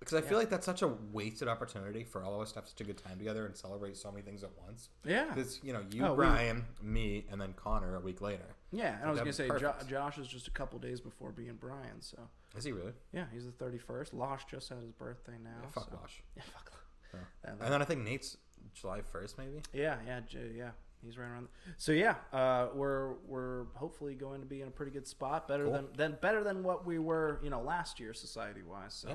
because 0.00 0.14
I 0.14 0.22
feel 0.22 0.38
like 0.38 0.50
that's 0.50 0.66
such 0.66 0.82
a 0.82 0.88
wasted 1.12 1.46
opportunity 1.46 2.02
for 2.04 2.24
all 2.24 2.34
of 2.34 2.40
us 2.40 2.52
to 2.52 2.58
have 2.60 2.68
such 2.68 2.80
a 2.80 2.84
good 2.84 2.98
time 2.98 3.18
together 3.18 3.46
and 3.46 3.56
celebrate 3.56 3.96
so 3.96 4.10
many 4.10 4.22
things 4.22 4.42
at 4.42 4.50
once. 4.66 4.88
Yeah. 5.04 5.26
Because 5.32 5.60
you 5.62 5.72
know 5.72 5.82
you, 5.92 6.04
Oh, 6.04 6.10
we- 6.12 6.16
Brian, 6.16 6.64
me, 6.82 7.26
and 7.30 7.40
then 7.40 7.52
Connor 7.54 7.96
a 7.96 8.00
week 8.00 8.20
later. 8.20 8.56
Yeah, 8.72 8.96
and 9.00 9.04
I 9.06 9.10
was 9.10 9.18
going 9.20 9.30
to 9.30 9.36
say, 9.36 9.48
jo- 9.58 9.74
Josh 9.88 10.18
is 10.18 10.26
just 10.28 10.46
a 10.48 10.50
couple 10.52 10.78
days 10.78 11.00
before 11.00 11.30
being 11.32 11.56
Brian, 11.60 12.00
so. 12.00 12.18
Is 12.56 12.64
he 12.64 12.72
really? 12.72 12.92
Yeah, 13.12 13.24
he's 13.32 13.44
the 13.46 13.52
31st. 13.52 14.12
Losh 14.14 14.42
just 14.50 14.68
had 14.68 14.78
his 14.78 14.92
birthday 14.92 15.34
now. 15.42 15.50
Yeah, 15.62 15.68
fuck 15.70 15.90
so. 15.90 15.98
Wash. 16.00 16.22
Yeah, 16.36 16.42
fuck. 16.52 16.72
Yeah. 17.12 17.50
And, 17.50 17.72
then 17.72 17.82
I 17.82 17.84
think 17.84 18.02
Nate's 18.04 18.36
July 18.72 19.00
first, 19.02 19.36
maybe. 19.38 19.62
Yeah, 19.72 19.96
yeah, 20.06 20.20
J- 20.20 20.52
yeah. 20.56 20.70
He's 21.04 21.16
right 21.18 21.26
around. 21.28 21.48
So 21.78 21.92
yeah, 21.92 22.16
uh, 22.32 22.68
we're 22.74 23.14
we're 23.26 23.64
hopefully 23.74 24.14
going 24.14 24.40
to 24.42 24.46
be 24.46 24.60
in 24.60 24.68
a 24.68 24.70
pretty 24.70 24.92
good 24.92 25.08
spot. 25.08 25.48
Better 25.48 25.64
Cool. 25.64 25.72
than 25.72 25.86
than 25.96 26.18
better 26.20 26.44
than 26.44 26.62
what 26.62 26.84
we 26.86 26.98
were, 26.98 27.40
you 27.42 27.48
know, 27.48 27.62
last 27.62 27.98
year 27.98 28.12
society 28.12 28.60
wise. 28.62 28.92
So 28.92 29.08
Yeah. 29.08 29.14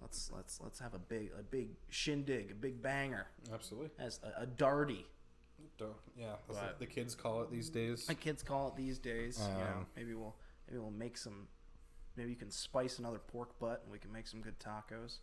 Let's 0.00 0.30
let's 0.34 0.60
let's 0.60 0.78
have 0.80 0.94
a 0.94 0.98
big 0.98 1.30
a 1.38 1.42
big 1.42 1.70
shindig, 1.88 2.50
a 2.50 2.54
big 2.54 2.82
banger, 2.82 3.26
Absolutely. 3.52 3.90
as 3.98 4.20
a, 4.22 4.42
a 4.42 4.46
darty. 4.46 5.04
Duh. 5.76 5.86
Yeah, 6.16 6.34
that's 6.46 6.60
what 6.60 6.78
the 6.78 6.86
kids 6.86 7.14
call 7.14 7.42
it 7.42 7.50
these 7.50 7.68
days. 7.70 8.06
My 8.08 8.14
kids 8.14 8.42
call 8.42 8.68
it 8.68 8.76
these 8.76 8.98
days. 8.98 9.40
you 9.40 9.54
know, 9.58 9.64
Um, 9.78 9.86
maybe 9.96 10.14
we'll 10.14 10.34
maybe 10.68 10.78
we'll 10.80 10.90
make 10.90 11.16
some. 11.16 11.48
Maybe 12.16 12.30
you 12.30 12.36
can 12.36 12.50
spice 12.50 12.98
another 12.98 13.18
pork 13.18 13.58
butt, 13.60 13.82
and 13.84 13.92
we 13.92 13.98
can 13.98 14.12
make 14.12 14.26
some 14.26 14.40
good 14.40 14.58
tacos. 14.58 15.18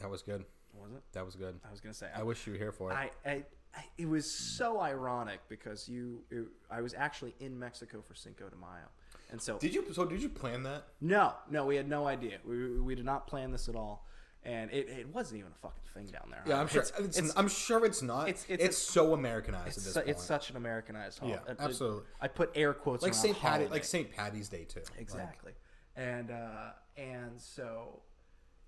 That 0.00 0.10
was 0.10 0.22
good. 0.22 0.44
Was 0.74 0.92
it? 0.92 1.02
That 1.12 1.24
was 1.24 1.34
good. 1.36 1.58
I 1.66 1.70
was 1.70 1.80
gonna 1.80 1.94
say. 1.94 2.08
I 2.14 2.22
wish 2.22 2.46
you 2.46 2.52
were 2.52 2.58
here 2.58 2.72
for 2.72 2.90
it. 2.90 2.94
I, 2.94 3.10
I, 3.26 3.44
I 3.74 3.84
it 3.98 4.08
was 4.08 4.30
so 4.30 4.80
ironic 4.80 5.40
because 5.48 5.88
you, 5.88 6.22
it, 6.30 6.44
I 6.70 6.80
was 6.80 6.94
actually 6.94 7.34
in 7.40 7.58
Mexico 7.58 8.02
for 8.06 8.14
Cinco 8.14 8.48
de 8.48 8.56
Mayo, 8.56 8.88
and 9.32 9.42
so 9.42 9.58
did 9.58 9.74
you? 9.74 9.84
So 9.92 10.04
did 10.04 10.22
you 10.22 10.28
plan 10.28 10.62
that? 10.62 10.84
no, 11.00 11.32
no, 11.50 11.66
we 11.66 11.74
had 11.76 11.88
no 11.88 12.06
idea. 12.06 12.38
We, 12.46 12.78
we 12.80 12.94
did 12.94 13.04
not 13.04 13.26
plan 13.26 13.50
this 13.50 13.68
at 13.68 13.74
all, 13.74 14.06
and 14.44 14.70
it, 14.70 14.88
it 14.88 15.08
wasn't 15.14 15.40
even 15.40 15.50
a 15.52 15.58
fucking 15.60 15.82
thing 15.94 16.06
down 16.06 16.28
there. 16.30 16.42
Yeah, 16.46 16.60
I'm 16.60 16.68
sure. 16.68 16.82
It's, 16.82 16.92
It's, 16.98 17.18
it's, 17.18 17.32
I'm 17.36 17.48
sure 17.48 17.84
it's 17.84 18.02
not. 18.02 18.28
it's- 18.28 18.46
It's, 18.48 18.62
it's 18.62 18.78
so 18.78 19.14
Americanized 19.14 19.68
it's, 19.68 19.78
at 19.78 19.84
this 19.84 19.94
su- 19.94 20.00
point. 20.00 20.08
it's 20.10 20.22
such 20.24 20.50
an 20.50 20.56
Americanized. 20.56 21.18
hol- 21.18 21.30
Yeah, 21.30 21.38
absolutely. 21.58 22.02
I 22.20 22.28
put 22.28 22.50
air 22.54 22.72
quotes 22.74 23.02
like 23.02 23.14
St. 23.14 23.38
Patty, 23.38 23.66
like 23.68 23.84
St. 23.84 24.10
Patty's 24.12 24.48
Day 24.48 24.64
too. 24.64 24.80
Like, 24.90 25.00
Exactly. 25.00 25.52
and 25.96 26.30
uh, 26.30 26.70
and 26.96 27.40
so 27.40 28.02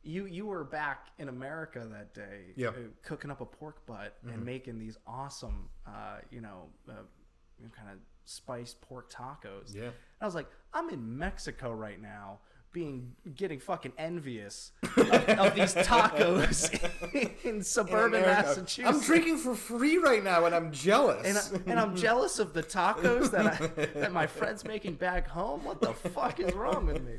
you 0.02 0.26
you 0.26 0.44
were 0.46 0.64
back 0.64 1.08
in 1.18 1.28
America 1.28 1.86
that 1.92 2.14
day, 2.14 2.52
Yeah. 2.56 2.68
uh, 2.68 2.72
cooking 3.02 3.30
up 3.30 3.40
a 3.40 3.46
pork 3.46 3.84
butt 3.86 4.16
and 4.30 4.44
making 4.44 4.78
these 4.78 4.98
awesome, 5.06 5.68
uh, 5.86 6.18
you 6.30 6.40
know, 6.42 6.68
uh, 6.88 6.92
kind 7.76 7.88
of 7.90 7.98
spiced 8.24 8.80
pork 8.80 9.10
tacos. 9.10 9.74
Yeah. 9.74 9.82
And 9.84 9.92
I 10.20 10.24
was 10.24 10.34
like, 10.34 10.46
I'm 10.72 10.88
in 10.90 11.18
Mexico 11.18 11.72
right 11.72 12.00
now. 12.00 12.40
Being 12.72 13.12
getting 13.36 13.60
fucking 13.60 13.92
envious 13.96 14.72
of, 14.96 15.08
of 15.28 15.54
these 15.54 15.74
tacos 15.86 16.74
in 17.14 17.30
in 17.44 17.62
suburban 17.62 18.20
America. 18.20 18.48
Massachusetts. 18.48 18.88
I'm 18.88 19.00
drinking 19.00 19.36
for 19.36 19.54
free 19.54 19.98
right 19.98 20.24
now, 20.24 20.44
and 20.46 20.52
I'm 20.52 20.72
jealous. 20.72 21.24
and, 21.24 21.38
I, 21.38 21.70
and 21.70 21.78
I'm 21.78 21.94
jealous 21.94 22.40
of 22.40 22.52
the 22.52 22.64
tacos 22.64 23.30
that 23.30 23.46
I, 23.46 24.00
that 24.00 24.12
my 24.12 24.26
friend's 24.38 24.64
making 24.64 24.94
back 24.94 25.28
home. 25.28 25.62
What 25.64 25.80
the 25.80 25.92
fuck 25.92 26.40
is 26.40 26.52
wrong 26.52 26.86
with 26.86 27.04
me? 27.04 27.18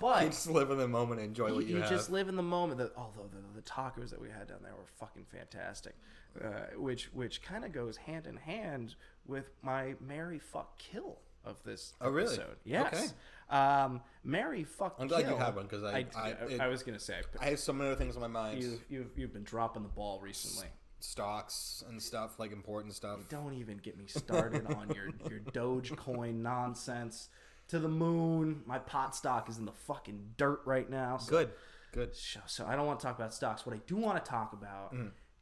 But 0.00 0.22
you 0.22 0.28
just 0.28 0.48
live 0.50 0.70
in 0.70 0.78
the 0.78 0.88
moment 0.88 1.20
and 1.20 1.28
enjoy 1.28 1.48
you, 1.48 1.54
what 1.54 1.66
you, 1.66 1.76
have. 1.76 1.76
you 1.76 1.80
have. 1.82 1.90
just 1.90 2.10
live 2.10 2.28
in 2.28 2.36
the 2.36 2.42
moment. 2.42 2.78
That 2.78 2.92
although 2.96 3.28
the, 3.30 3.60
the 3.60 3.62
tacos 3.62 4.10
that 4.10 4.20
we 4.20 4.28
had 4.28 4.48
down 4.48 4.58
there 4.62 4.72
were 4.74 4.86
fucking 4.98 5.24
fantastic, 5.30 5.94
uh, 6.42 6.48
which 6.76 7.06
which 7.12 7.42
kind 7.42 7.64
of 7.64 7.72
goes 7.72 7.96
hand 7.96 8.26
in 8.26 8.36
hand 8.36 8.94
with 9.26 9.50
my 9.62 9.94
Mary 10.00 10.38
fuck 10.38 10.78
kill 10.78 11.18
of 11.44 11.62
this 11.64 11.92
Oh, 12.00 12.08
really? 12.10 12.34
episode. 12.34 12.56
Yes. 12.64 12.94
Okay. 12.94 13.58
Um, 13.58 14.00
Mary 14.24 14.64
fuck. 14.64 14.96
I'm 14.98 15.06
glad 15.08 15.20
you 15.20 15.26
kill- 15.26 15.38
had 15.38 15.54
one, 15.54 15.68
'cause 15.68 15.84
I- 15.84 15.90
I, 15.98 16.06
I- 16.16 16.22
I- 16.22 16.28
it- 16.48 16.60
I 16.60 16.68
was 16.68 16.82
gonna 16.82 16.98
say 16.98 17.20
I 17.38 17.50
have 17.50 17.58
so 17.60 17.72
many 17.74 17.90
other 17.90 17.98
things 17.98 18.16
on 18.16 18.22
my 18.22 18.28
mind. 18.28 18.62
you've, 18.62 18.80
you've 18.88 19.10
you've 19.18 19.32
been 19.34 19.44
dropping 19.44 19.82
the 19.82 19.88
ball 19.90 20.20
recently. 20.20 20.68
Stocks 21.00 21.84
and 21.86 22.02
stuff, 22.02 22.38
like 22.38 22.50
important 22.50 22.94
stuff. 22.94 23.20
Don't 23.28 23.52
even 23.52 23.76
get 23.76 23.98
me 23.98 24.04
started 24.06 24.66
on 24.68 24.88
your 24.94 25.10
your 25.30 25.40
Dogecoin 25.52 26.36
nonsense. 26.36 27.28
To 27.68 27.78
the 27.78 27.88
moon. 27.88 28.62
My 28.66 28.78
pot 28.78 29.14
stock 29.16 29.48
is 29.48 29.58
in 29.58 29.64
the 29.64 29.72
fucking 29.72 30.34
dirt 30.36 30.60
right 30.64 30.88
now. 30.88 31.16
So 31.18 31.30
Good, 31.30 31.50
good. 31.92 32.14
So, 32.14 32.40
so 32.46 32.66
I 32.66 32.76
don't 32.76 32.86
want 32.86 33.00
to 33.00 33.06
talk 33.06 33.16
about 33.18 33.32
stocks. 33.34 33.64
What 33.66 33.74
I 33.74 33.80
do 33.86 33.96
want 33.96 34.22
to 34.22 34.30
talk 34.30 34.52
about 34.52 34.94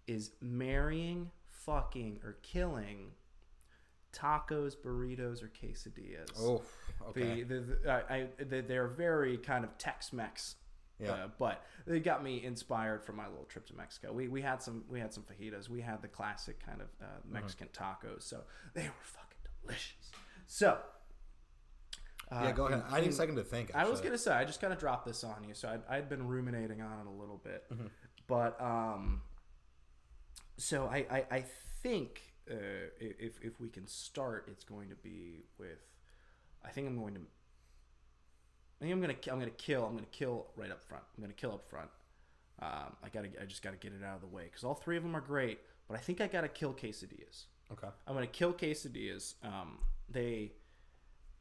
is 0.06 0.30
marrying, 0.40 1.30
fucking, 1.50 2.20
or 2.24 2.36
killing 2.42 3.12
tacos, 4.12 4.76
burritos, 4.76 5.42
or 5.42 5.48
quesadillas. 5.48 6.38
Oh, 6.38 6.62
okay. 7.08 7.42
The, 7.42 7.60
the, 7.60 7.60
the, 7.82 7.90
I, 7.90 8.14
I, 8.14 8.26
they- 8.38 8.60
they're 8.60 8.88
very 8.88 9.36
kind 9.38 9.64
of 9.64 9.76
Tex-Mex. 9.78 10.56
Yeah. 10.98 11.12
Uh, 11.12 11.28
but 11.38 11.64
they 11.86 11.98
got 11.98 12.22
me 12.22 12.44
inspired 12.44 13.02
for 13.02 13.12
my 13.12 13.26
little 13.26 13.46
trip 13.46 13.66
to 13.68 13.74
Mexico. 13.74 14.12
We, 14.12 14.28
we 14.28 14.40
had 14.40 14.62
some 14.62 14.84
we 14.88 15.00
had 15.00 15.12
some 15.12 15.24
fajitas. 15.24 15.68
We 15.68 15.80
had 15.80 16.00
the 16.00 16.06
classic 16.06 16.64
kind 16.64 16.80
of 16.80 16.86
uh, 17.00 17.06
Mm-hmm. 17.06 17.32
Mexican 17.32 17.68
tacos. 17.72 18.22
So 18.22 18.42
they 18.74 18.82
were 18.82 18.92
fucking 19.02 19.38
delicious. 19.64 20.12
So 20.46 20.78
uh, 22.32 22.40
yeah, 22.44 22.52
go 22.52 22.66
ahead. 22.66 22.82
I 22.90 23.00
need 23.00 23.10
a 23.10 23.12
second 23.12 23.36
to 23.36 23.44
think. 23.44 23.74
I 23.74 23.86
was 23.88 24.00
gonna 24.00 24.18
say 24.18 24.32
I 24.32 24.44
just 24.44 24.60
kind 24.60 24.72
of 24.72 24.78
dropped 24.78 25.06
this 25.06 25.22
on 25.24 25.44
you, 25.46 25.54
so 25.54 25.68
I'd, 25.68 25.82
I'd 25.88 26.08
been 26.08 26.26
ruminating 26.26 26.80
on 26.80 27.00
it 27.00 27.06
a 27.06 27.10
little 27.10 27.40
bit, 27.44 27.64
Mm-hmm. 27.72 27.86
but 28.26 28.60
um, 28.60 29.22
so 30.56 30.86
I 30.86 31.06
I, 31.10 31.24
I 31.30 31.44
think 31.82 32.20
uh, 32.50 32.54
if 33.00 33.40
if 33.42 33.60
we 33.60 33.68
can 33.68 33.86
start, 33.86 34.48
it's 34.50 34.64
going 34.64 34.88
to 34.88 34.96
be 34.96 35.44
with, 35.58 35.78
I 36.64 36.70
think 36.70 36.86
I'm 36.88 36.98
going 36.98 37.14
to, 37.14 37.20
I 37.20 38.84
think 38.84 38.92
I'm 38.92 39.00
gonna 39.00 39.14
I'm 39.30 39.38
gonna 39.38 39.50
kill 39.50 39.84
I'm 39.84 39.94
gonna 39.94 40.06
kill 40.10 40.46
right 40.56 40.70
up 40.70 40.82
front. 40.84 41.04
I'm 41.16 41.22
gonna 41.22 41.34
kill 41.34 41.52
up 41.52 41.68
front. 41.68 41.90
Um, 42.60 42.96
I 43.02 43.08
gotta 43.08 43.28
I 43.40 43.44
just 43.44 43.62
gotta 43.62 43.76
get 43.76 43.92
it 43.92 44.04
out 44.04 44.14
of 44.16 44.20
the 44.20 44.26
way 44.28 44.44
because 44.44 44.64
all 44.64 44.74
three 44.74 44.96
of 44.96 45.02
them 45.02 45.14
are 45.16 45.20
great, 45.20 45.58
but 45.88 45.96
I 45.96 46.00
think 46.00 46.20
I 46.20 46.26
gotta 46.28 46.48
kill 46.48 46.72
quesadillas. 46.72 47.44
Okay. 47.72 47.88
I'm 48.06 48.14
gonna 48.14 48.26
kill 48.26 48.52
quesadillas. 48.52 49.34
Um, 49.42 49.78
they, 50.08 50.52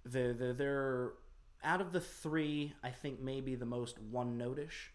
the 0.06 0.34
the 0.38 0.54
they're 0.54 1.12
out 1.64 1.82
of 1.82 1.92
the 1.92 2.02
three. 2.02 2.74
I 2.84 2.90
think 2.90 3.20
maybe 3.22 3.56
the 3.56 3.66
most 3.66 4.00
one 4.00 4.38
notish. 4.38 4.92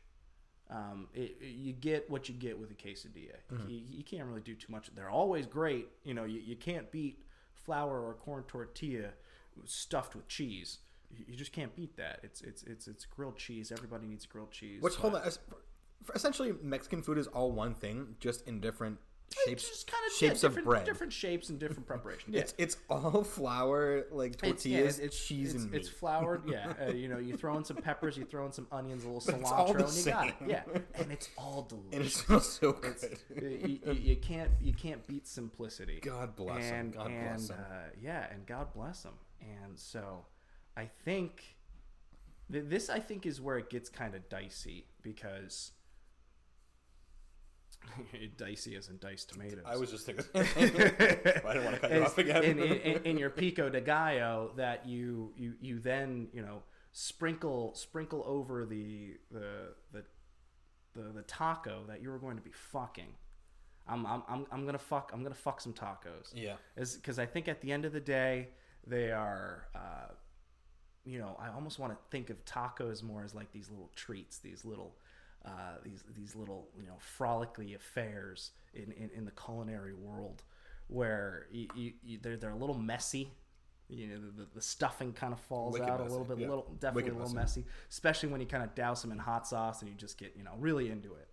Um, 0.68 1.07
it, 1.14 1.36
it- 1.40 1.54
you 1.54 1.72
get 1.72 2.11
what 2.11 2.28
you 2.28 2.34
get 2.34 2.59
with 2.59 2.70
a 2.70 2.74
quesadilla. 2.74 3.36
You, 3.68 3.80
you 3.88 4.02
can't 4.04 4.26
really 4.26 4.40
do 4.40 4.54
too 4.54 4.70
much. 4.72 4.90
They're 4.94 5.11
always 5.11 5.46
great. 5.46 5.86
You 6.02 6.14
know, 6.14 6.24
you, 6.24 6.40
you 6.40 6.57
can't 6.57 6.90
beat 6.90 7.22
flour 7.54 8.00
or 8.00 8.14
corn 8.14 8.42
tortilla 8.48 9.11
stuffed 9.64 10.14
with 10.16 10.26
cheese. 10.28 10.78
You, 11.16 11.24
you 11.28 11.36
just 11.36 11.52
can't 11.52 11.74
beat 11.76 11.96
that. 11.98 12.18
It's 12.24 12.40
it's 12.42 12.62
it's 12.64 12.88
it's 12.88 13.04
grilled 13.04 13.36
cheese. 13.36 13.70
Everybody 13.70 14.07
needs 14.07 14.26
grilled 14.26 14.50
cheese. 14.50 14.82
Which 14.82 14.94
but- 14.94 15.00
hold 15.02 15.14
on. 15.14 15.30
Essentially, 16.14 16.52
Mexican 16.62 17.02
food 17.02 17.16
is 17.18 17.26
all 17.28 17.52
one 17.52 17.74
thing, 17.74 18.16
just 18.20 18.46
in 18.46 18.61
different 18.61 18.98
shapes. 19.47 19.62
It's 19.62 19.70
just 19.70 19.86
kind 19.90 20.03
of 20.07 20.12
shapes 20.12 20.20
yeah, 20.20 20.47
of 20.47 20.53
different, 20.53 20.66
bread. 20.68 20.84
different 20.84 21.12
shapes 21.12 21.49
and 21.49 21.59
different 21.59 21.86
preparation. 21.86 22.32
Yeah. 22.32 22.40
It's 22.40 22.55
it's 22.59 22.76
all 22.90 23.22
flour, 23.24 24.07
like 24.11 24.34
It's- 24.42 24.64
yeah, 24.66 24.78
tortillas, 24.78 24.99
it's, 24.99 25.26
cheese, 25.26 25.55
it's, 25.55 25.62
and 25.64 25.72
meat. 25.72 25.78
It's 25.80 25.88
floured, 25.88 26.42
yeah. 26.49 26.72
Uh, 26.80 26.90
you 26.92 27.09
know, 27.09 27.18
you 27.18 27.36
throw 27.36 27.57
in 27.57 27.64
some 27.64 27.76
peppers, 27.76 28.16
you 28.16 28.24
throw 28.24 28.47
in 28.47 28.53
some 28.53 28.66
onions, 28.72 29.05
a 29.05 29.09
little 29.09 29.20
cilantro, 29.20 29.86
and 29.86 29.97
you 29.97 30.05
got 30.05 30.28
it. 30.28 30.34
Yeah, 30.47 30.62
and 30.94 31.11
it's 31.12 31.28
all 31.36 31.62
delicious. 31.68 31.92
and 31.92 32.05
it 32.05 32.12
smells 32.12 32.53
so 32.53 32.72
good. 32.72 32.97
you, 33.42 33.78
you, 33.84 33.92
you 33.92 34.16
can't 34.16 34.51
you 34.61 34.72
can't 34.72 35.07
beat 35.07 35.26
simplicity. 35.26 36.01
God 36.03 36.36
bless 36.36 36.64
and, 36.64 36.92
God 36.92 37.11
and, 37.11 37.28
bless 37.28 37.51
'em. 37.51 37.57
Uh, 37.59 37.74
yeah, 38.01 38.26
and 38.32 38.47
God 38.47 38.72
bless 38.74 39.03
them. 39.03 39.14
And 39.40 39.78
so, 39.78 40.24
I 40.76 40.86
think 41.05 41.57
th- 42.51 42.64
this 42.66 42.88
I 42.90 42.99
think 42.99 43.26
is 43.26 43.40
where 43.40 43.59
it 43.59 43.70
gets 43.70 43.88
kind 43.88 44.14
of 44.14 44.28
dicey 44.28 44.86
because 45.03 45.72
Dicey 48.37 48.77
as 48.77 48.89
in 48.89 48.99
diced 48.99 49.31
tomatoes. 49.31 49.64
I 49.66 49.77
was 49.77 49.91
just 49.91 50.07
thinking. 50.07 50.24
I 50.35 50.43
didn't 50.43 51.64
want 51.64 51.74
to 51.74 51.81
cut 51.81 51.93
you 51.93 52.03
off 52.03 52.18
again. 52.18 52.45
in, 52.45 52.59
in, 52.59 53.03
in 53.05 53.18
your 53.18 53.31
pico 53.31 53.68
de 53.68 53.81
gallo 53.81 54.53
that 54.57 54.87
you 54.87 55.33
you 55.37 55.55
you 55.61 55.79
then 55.79 56.29
you 56.33 56.43
know 56.43 56.62
sprinkle 56.93 57.74
sprinkle 57.74 58.22
over 58.27 58.66
the 58.66 59.16
the 59.31 59.74
the 59.93 60.05
the, 60.95 61.12
the 61.12 61.22
taco 61.22 61.85
that 61.89 62.03
you 62.03 62.11
were 62.11 62.18
going 62.18 62.37
to 62.37 62.43
be 62.43 62.53
fucking. 62.53 63.14
I'm, 63.89 64.05
I'm, 64.05 64.22
I'm, 64.29 64.47
I'm 64.51 64.66
gonna 64.66 64.79
fuck 64.79 65.12
I'm 65.14 65.22
gonna 65.22 65.35
fuck 65.35 65.61
some 65.61 65.72
tacos. 65.72 66.33
yeah. 66.35 66.55
because 66.74 67.18
I 67.18 67.27
think 67.27 67.47
at 67.47 67.61
the 67.61 67.70
end 67.70 67.85
of 67.85 67.93
the 67.93 68.01
day 68.01 68.49
they 68.87 69.12
are, 69.12 69.68
uh, 69.74 70.12
you 71.05 71.18
know, 71.18 71.37
I 71.41 71.51
almost 71.55 71.79
want 71.79 71.93
to 71.93 71.99
think 72.11 72.31
of 72.31 72.45
tacos 72.45 73.03
more 73.03 73.22
as 73.22 73.35
like 73.35 73.53
these 73.53 73.70
little 73.70 73.91
treats, 73.95 74.39
these 74.39 74.64
little, 74.64 74.97
uh, 75.47 75.78
these 75.84 76.03
these 76.16 76.34
little 76.34 76.68
you 76.76 76.86
know 76.86 76.97
frolicky 77.18 77.74
affairs 77.74 78.51
in, 78.74 78.92
in, 78.92 79.11
in 79.14 79.24
the 79.24 79.30
culinary 79.30 79.94
world, 79.94 80.42
where 80.88 81.47
you, 81.51 81.68
you, 81.74 81.92
you, 82.05 82.18
they're 82.20 82.36
they're 82.36 82.51
a 82.51 82.57
little 82.57 82.78
messy. 82.78 83.30
You 83.88 84.09
know, 84.09 84.16
the, 84.36 84.49
the 84.53 84.61
stuffing 84.61 85.12
kind 85.12 85.32
of 85.32 85.38
falls 85.38 85.74
Wicked 85.74 85.88
out 85.88 86.01
a 86.01 86.03
little 86.03 86.24
bit, 86.24 86.40
yeah. 86.40 86.49
little 86.49 86.66
definitely 86.80 87.05
Wicked 87.05 87.16
a 87.16 87.18
little 87.20 87.34
messy, 87.34 87.64
especially 87.88 88.30
when 88.30 88.40
you 88.40 88.47
kind 88.49 88.64
of 88.64 88.74
douse 88.74 89.01
them 89.03 89.12
in 89.12 89.18
hot 89.18 89.47
sauce 89.47 89.80
and 89.80 89.88
you 89.88 89.94
just 89.94 90.18
get 90.18 90.34
you 90.36 90.42
know 90.42 90.55
really 90.59 90.90
into 90.90 91.14
it. 91.14 91.28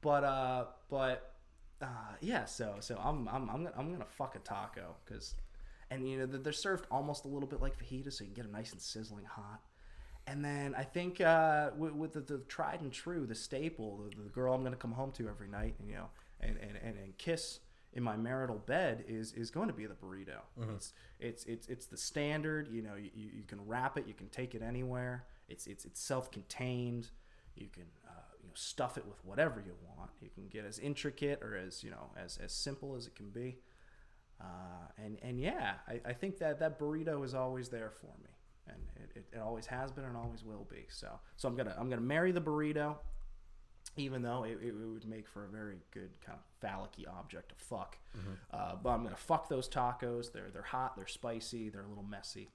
But 0.00 0.22
uh, 0.22 0.66
but 0.88 1.34
uh, 1.82 1.86
yeah, 2.20 2.44
so 2.44 2.76
so 2.78 2.96
I'm 3.02 3.28
I'm 3.28 3.50
I'm 3.50 3.64
gonna, 3.64 3.72
I'm 3.76 3.92
gonna 3.92 4.04
fuck 4.04 4.36
a 4.36 4.38
taco 4.38 4.94
because, 5.04 5.34
and 5.90 6.08
you 6.08 6.18
know 6.18 6.26
they're 6.26 6.52
served 6.52 6.86
almost 6.88 7.24
a 7.24 7.28
little 7.28 7.48
bit 7.48 7.60
like 7.60 7.76
fajitas, 7.76 8.12
so 8.12 8.22
you 8.22 8.28
can 8.28 8.34
get 8.34 8.42
them 8.44 8.52
nice 8.52 8.70
and 8.70 8.80
sizzling 8.80 9.24
hot. 9.24 9.60
And 10.30 10.44
then 10.44 10.74
I 10.76 10.82
think 10.84 11.20
uh, 11.20 11.70
with, 11.76 11.92
with 11.92 12.12
the, 12.12 12.20
the 12.20 12.38
tried 12.48 12.80
and 12.82 12.92
true, 12.92 13.24
the 13.26 13.34
staple, 13.34 13.96
the, 13.96 14.22
the 14.24 14.28
girl 14.28 14.52
I'm 14.54 14.62
gonna 14.62 14.76
come 14.76 14.92
home 14.92 15.12
to 15.12 15.28
every 15.28 15.48
night, 15.48 15.74
and 15.78 15.88
you 15.88 15.96
know, 15.96 16.08
and 16.40 16.56
and, 16.58 16.76
and, 16.82 16.96
and 16.98 17.16
kiss 17.16 17.60
in 17.94 18.02
my 18.02 18.16
marital 18.16 18.58
bed 18.66 19.04
is 19.08 19.32
is 19.32 19.50
going 19.50 19.68
to 19.68 19.74
be 19.74 19.86
the 19.86 19.94
burrito. 19.94 20.40
It's 20.74 20.92
it's 21.18 21.44
it's 21.44 21.68
it's 21.68 21.86
the 21.86 21.96
standard. 21.96 22.68
You 22.70 22.82
know, 22.82 22.94
you, 22.96 23.10
you 23.14 23.30
you 23.38 23.42
can 23.46 23.66
wrap 23.66 23.96
it, 23.96 24.06
you 24.06 24.14
can 24.14 24.28
take 24.28 24.54
it 24.54 24.62
anywhere. 24.62 25.24
It's 25.48 25.66
it's 25.66 25.84
it's 25.84 26.00
self-contained. 26.00 27.08
You 27.56 27.68
can 27.72 27.84
uh, 28.06 28.28
you 28.42 28.48
know 28.48 28.54
stuff 28.54 28.98
it 28.98 29.06
with 29.06 29.24
whatever 29.24 29.62
you 29.64 29.72
want. 29.96 30.10
You 30.20 30.28
can 30.34 30.48
get 30.48 30.64
as 30.66 30.78
intricate 30.78 31.42
or 31.42 31.56
as 31.56 31.82
you 31.82 31.90
know 31.90 32.10
as 32.22 32.38
as 32.38 32.52
simple 32.52 32.94
as 32.96 33.06
it 33.06 33.14
can 33.16 33.30
be. 33.30 33.58
Uh, 34.40 34.44
and 35.04 35.18
and 35.22 35.40
yeah, 35.40 35.74
I, 35.88 36.00
I 36.04 36.12
think 36.12 36.38
that 36.38 36.60
that 36.60 36.78
burrito 36.78 37.24
is 37.24 37.34
always 37.34 37.70
there 37.70 37.90
for 37.90 38.12
me, 38.22 38.30
and 38.68 38.82
it, 39.04 39.18
it, 39.18 39.36
it 39.36 39.40
always 39.40 39.66
has 39.66 39.90
been 39.92 40.04
and 40.04 40.16
always 40.16 40.44
will 40.44 40.66
be. 40.70 40.86
So 40.90 41.08
so 41.36 41.48
I'm 41.48 41.56
gonna 41.56 41.74
I'm 41.78 41.88
gonna 41.88 42.00
marry 42.02 42.32
the 42.32 42.40
burrito, 42.40 42.96
even 43.96 44.22
though 44.22 44.44
it, 44.44 44.58
it 44.62 44.72
would 44.74 45.06
make 45.06 45.26
for 45.28 45.44
a 45.44 45.48
very 45.48 45.76
good 45.92 46.10
kind 46.24 46.38
of 46.38 46.44
phallic 46.60 46.90
object 47.18 47.48
to 47.50 47.54
fuck. 47.56 47.96
Uh, 48.52 48.76
but 48.82 48.90
I'm 48.90 49.02
gonna 49.02 49.16
fuck 49.16 49.48
those 49.48 49.68
tacos. 49.68 50.32
They're 50.32 50.50
they're 50.52 50.62
hot, 50.62 50.96
they're 50.96 51.06
spicy, 51.06 51.68
they're 51.68 51.82
a 51.82 51.88
little 51.88 52.04
messy, 52.04 52.50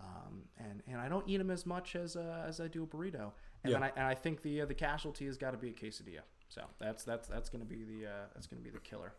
um, 0.00 0.42
and 0.58 0.82
and 0.86 1.00
I 1.00 1.08
don't 1.08 1.28
eat 1.28 1.38
them 1.38 1.50
as 1.50 1.66
much 1.66 1.94
as 1.96 2.16
uh, 2.16 2.44
as 2.46 2.60
I 2.60 2.68
do 2.68 2.82
a 2.82 2.86
burrito. 2.86 3.32
And 3.64 3.70
Yeah. 3.72 3.78
then 3.78 3.82
I 3.84 3.92
and 3.96 4.06
I 4.06 4.14
think 4.14 4.42
the 4.42 4.62
uh, 4.62 4.66
the 4.66 4.74
casualty 4.74 5.26
has 5.26 5.36
got 5.36 5.52
to 5.52 5.56
be 5.58 5.68
a 5.68 5.72
quesadilla. 5.72 6.22
So 6.48 6.62
that's 6.78 7.04
that's 7.04 7.28
that's 7.28 7.48
gonna 7.48 7.64
be 7.64 7.84
the 7.84 8.06
uh, 8.06 8.10
that's 8.34 8.46
gonna 8.46 8.62
be 8.62 8.70
the 8.70 8.80
killer. 8.80 9.12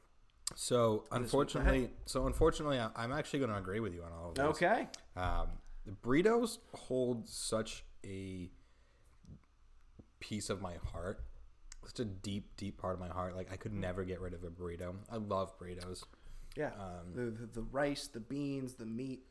So 0.56 1.06
unfortunately, 1.12 1.90
so 2.06 2.28
unfortunately, 2.28 2.80
I'm 2.96 3.12
actually 3.14 3.40
going 3.40 3.52
to 3.52 3.58
agree 3.58 3.80
with 3.80 3.94
you 3.94 4.04
on 4.04 4.12
all 4.12 4.30
of 4.30 4.36
this. 4.36 4.44
Okay. 4.44 4.88
Um, 5.16 5.48
the 5.86 5.92
burritos 5.92 6.60
hold 6.74 7.28
such 7.28 7.84
a 8.06 8.50
piece 10.20 10.50
of 10.50 10.62
my 10.62 10.76
heart, 10.92 11.24
such 11.86 12.00
a 12.00 12.06
deep, 12.06 12.56
deep 12.58 12.78
part 12.78 12.94
of 12.94 13.00
my 13.00 13.10
heart. 13.10 13.36
Like 13.36 13.52
I 13.52 13.58
could 13.58 13.74
never 13.74 14.04
get 14.04 14.22
rid 14.22 14.34
of 14.34 14.44
a 14.44 14.50
burrito. 14.50 14.96
I 15.12 15.18
love 15.18 15.58
burritos. 15.60 16.04
Yeah. 16.56 16.72
Um, 16.80 17.14
the, 17.16 17.22
the 17.32 17.46
the 17.48 17.62
rice, 17.62 18.08
the 18.08 18.20
beans, 18.20 18.76
the 18.76 18.86
meat, 18.86 19.24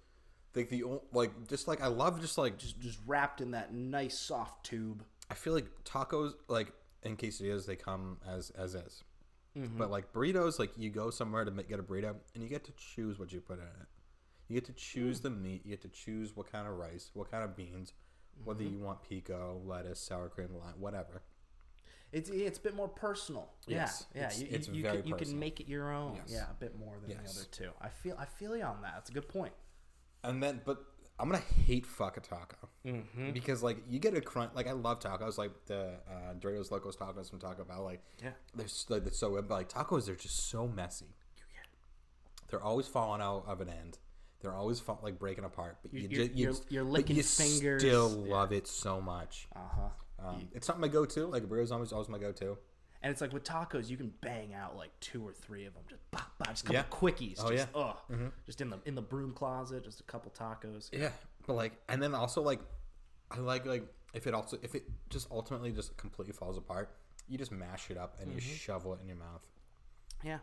Like 0.55 0.69
the 0.69 0.85
like, 1.13 1.49
just 1.49 1.69
like 1.69 1.81
I 1.81 1.87
love, 1.87 2.21
just 2.21 2.37
like 2.37 2.59
just 2.59 2.81
just 2.81 2.99
wrapped 3.07 3.41
in 3.41 3.53
that 3.53 3.73
nice 3.73 4.19
soft 4.19 4.67
tube. 4.67 5.05
I 5.31 5.35
feel 5.35 5.55
like 5.55 5.67
tacos, 5.85 6.35
like 6.49 6.73
in 7.05 7.17
quesadillas, 7.17 7.67
they 7.67 7.77
come 7.77 8.19
as 8.29 8.51
as 8.51 8.75
is. 8.75 9.05
But 9.55 9.91
like 9.91 10.13
burritos, 10.13 10.59
like 10.59 10.71
you 10.79 10.91
go 10.91 11.11
somewhere 11.11 11.45
to 11.45 11.51
make, 11.51 11.69
get 11.69 11.79
a 11.79 11.83
burrito, 11.83 12.15
and 12.35 12.43
you 12.43 12.49
get 12.49 12.65
to 12.65 12.73
choose 12.73 13.19
what 13.19 13.33
you 13.33 13.41
put 13.41 13.59
in 13.59 13.65
it. 13.65 13.89
You 14.53 14.61
get 14.61 14.67
to 14.67 14.73
choose 14.75 15.19
hmm. 15.19 15.23
the 15.23 15.31
meat. 15.31 15.63
You 15.65 15.71
get 15.71 15.81
to 15.83 15.89
choose 15.89 16.37
what 16.37 16.53
kind 16.53 16.69
of 16.69 16.77
rice, 16.77 17.11
what 17.15 17.31
kind 17.31 17.43
of 17.43 17.57
beans, 17.57 17.95
whether 18.45 18.63
mm-hmm. 18.63 18.75
you 18.75 18.85
want 18.85 19.03
pico, 19.03 19.63
lettuce, 19.65 19.99
sour 19.99 20.29
cream, 20.29 20.51
lime, 20.61 20.75
whatever. 20.79 21.23
It's 22.13 22.29
it's 22.29 22.59
a 22.59 22.61
bit 22.61 22.77
more 22.77 22.89
personal. 22.89 23.49
Yes, 23.67 24.05
Yeah. 24.15 24.21
Yeah. 24.21 24.27
it's- 24.27 24.41
you, 24.41 24.49
it's 24.51 24.69
you, 24.69 24.83
can, 24.83 25.07
you 25.07 25.15
can 25.15 25.39
make 25.39 25.61
it 25.61 25.69
your 25.69 25.91
own. 25.91 26.17
Yes. 26.17 26.25
Yeah, 26.29 26.51
a 26.51 26.55
bit 26.61 26.79
more 26.79 26.99
than 27.01 27.13
Yes. 27.13 27.33
the 27.33 27.41
other 27.41 27.49
two. 27.51 27.71
I 27.81 27.89
feel 27.89 28.15
I 28.19 28.27
feel 28.27 28.55
you 28.55 28.65
on 28.65 28.83
that. 28.83 28.93
That's 28.97 29.09
a 29.09 29.15
good 29.15 29.27
point. 29.27 29.55
And 30.23 30.43
then, 30.43 30.61
but 30.67 30.85
I'm 31.19 31.31
gonna 31.31 31.43
hate 31.65 31.87
fuck 31.87 32.19
a 32.19 32.21
taco 32.21 32.69
mm-hmm. 32.85 33.31
because 33.31 33.63
like 33.63 33.79
you 33.89 33.99
get 33.99 34.15
a 34.15 34.21
crunch. 34.21 34.51
Like 34.55 34.67
I 34.67 34.73
love 34.73 35.01
tacos, 35.01 35.39
like 35.39 35.53
the 35.65 35.95
uh, 36.07 36.35
Doritos 36.39 36.71
Locos 36.71 36.97
tacos 36.97 37.31
from 37.31 37.39
Taco 37.39 37.65
Bell. 37.65 37.85
Like 37.85 38.03
Yeah. 38.23 38.33
they're 38.55 38.67
like 38.91 39.05
they're 39.05 39.13
so 39.15 39.31
good, 39.31 39.49
but 39.49 39.55
like 39.55 39.71
tacos, 39.71 40.05
they're 40.05 40.15
just 40.15 40.51
so 40.51 40.69
messy. 40.69 41.15
They're 42.51 42.63
always 42.63 42.87
falling 42.87 43.23
out 43.23 43.45
of 43.47 43.63
an 43.63 43.71
end. 43.71 43.97
They're 44.43 44.55
always 44.55 44.81
fall, 44.81 44.99
like 45.03 45.19
breaking 45.19 45.45
apart. 45.45 45.79
But 45.83 45.95
you, 45.95 46.01
You- 46.01 46.09
you, 46.09 46.17
you're- 46.17 46.27
just 46.27 46.39
you, 46.39 46.45
you're- 46.47 46.59
you're 46.69 46.85
licking 46.85 47.17
you 47.17 47.23
fingers. 47.23 47.83
Still 47.83 48.25
Yeah. 48.27 48.35
love 48.35 48.53
it 48.53 48.67
so 48.67 49.01
much. 49.01 49.49
Uh 49.55 49.59
huh. 49.69 49.89
Um, 50.29 50.49
it's 50.53 50.69
not 50.69 50.79
my 50.79 50.89
go-to. 50.89 51.27
Like 51.27 51.45
burritos, 51.45 51.73
always 51.73 51.93
always 51.93 52.09
my 52.09 52.19
go-to. 52.19 52.57
And 53.05 53.11
it's 53.11 53.21
like 53.21 53.33
with 53.33 53.43
tacos, 53.43 53.89
you 53.91 53.97
can 53.97 54.13
bang 54.21 54.55
out 54.55 54.77
like 54.77 54.91
two 55.01 55.27
or 55.27 55.33
three 55.33 55.65
of 55.67 55.75
them, 55.75 55.83
just 55.89 56.03
bah, 56.13 56.21
bah, 56.39 56.45
just 56.51 56.63
a 56.63 56.67
couple 56.73 56.77
Yeah. 56.77 56.85
quickies. 57.11 57.41
Oh, 57.45 57.51
just, 57.51 57.69
yeah. 57.75 57.81
ugh, 58.11 58.31
just 58.47 58.61
in 58.61 58.71
the 58.71 58.79
in 58.85 58.95
the 58.95 59.03
broom 59.03 59.33
closet, 59.33 59.83
just 59.83 59.99
a 60.01 60.05
couple 60.05 60.31
tacos. 60.31 60.89
Yeah, 60.93 61.11
but 61.47 61.55
like, 61.55 61.73
and 61.89 62.01
then 62.01 62.15
also 62.15 62.43
like, 62.43 62.61
I 63.33 63.39
like 63.41 63.67
like 63.67 63.85
if 64.15 64.29
it 64.29 64.35
also 64.35 64.57
if 64.63 64.77
it 64.77 64.85
just 65.11 65.27
ultimately 65.33 65.73
just 65.73 65.97
completely 65.97 66.33
falls 66.33 66.57
apart, 66.57 66.95
you 67.29 67.37
just 67.39 67.51
mash 67.51 67.91
it 67.91 67.97
up 67.97 68.17
and 68.21 68.31
you 68.33 68.39
Mm-hmm. 68.39 68.55
shovel 68.55 68.95
it 68.95 69.01
in 69.01 69.09
your 69.09 69.17
mouth. 69.17 69.45
Yeah. 70.23 70.39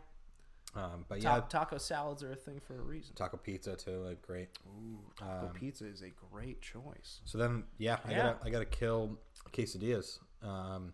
Um, 0.74 1.04
but 1.08 1.20
Ta- 1.20 1.36
yeah, 1.36 1.40
taco 1.48 1.78
salads 1.78 2.22
are 2.22 2.32
a 2.32 2.36
thing 2.36 2.60
for 2.60 2.78
a 2.78 2.82
reason. 2.82 3.14
taco 3.16 3.36
pizza 3.36 3.74
too, 3.74 4.02
like 4.04 4.22
great. 4.22 4.48
Ooh, 4.68 5.00
taco 5.18 5.48
pizza 5.52 5.86
is 5.86 6.02
a 6.02 6.10
great 6.32 6.60
choice. 6.62 7.20
So 7.24 7.38
then, 7.38 7.64
yeah, 7.78 7.98
I 8.04 8.10
Yeah. 8.10 8.16
gotta 8.22 8.38
I 8.44 8.50
gotta 8.50 8.64
kill 8.66 9.18
quesadillas. 9.52 10.20
Um, 10.42 10.92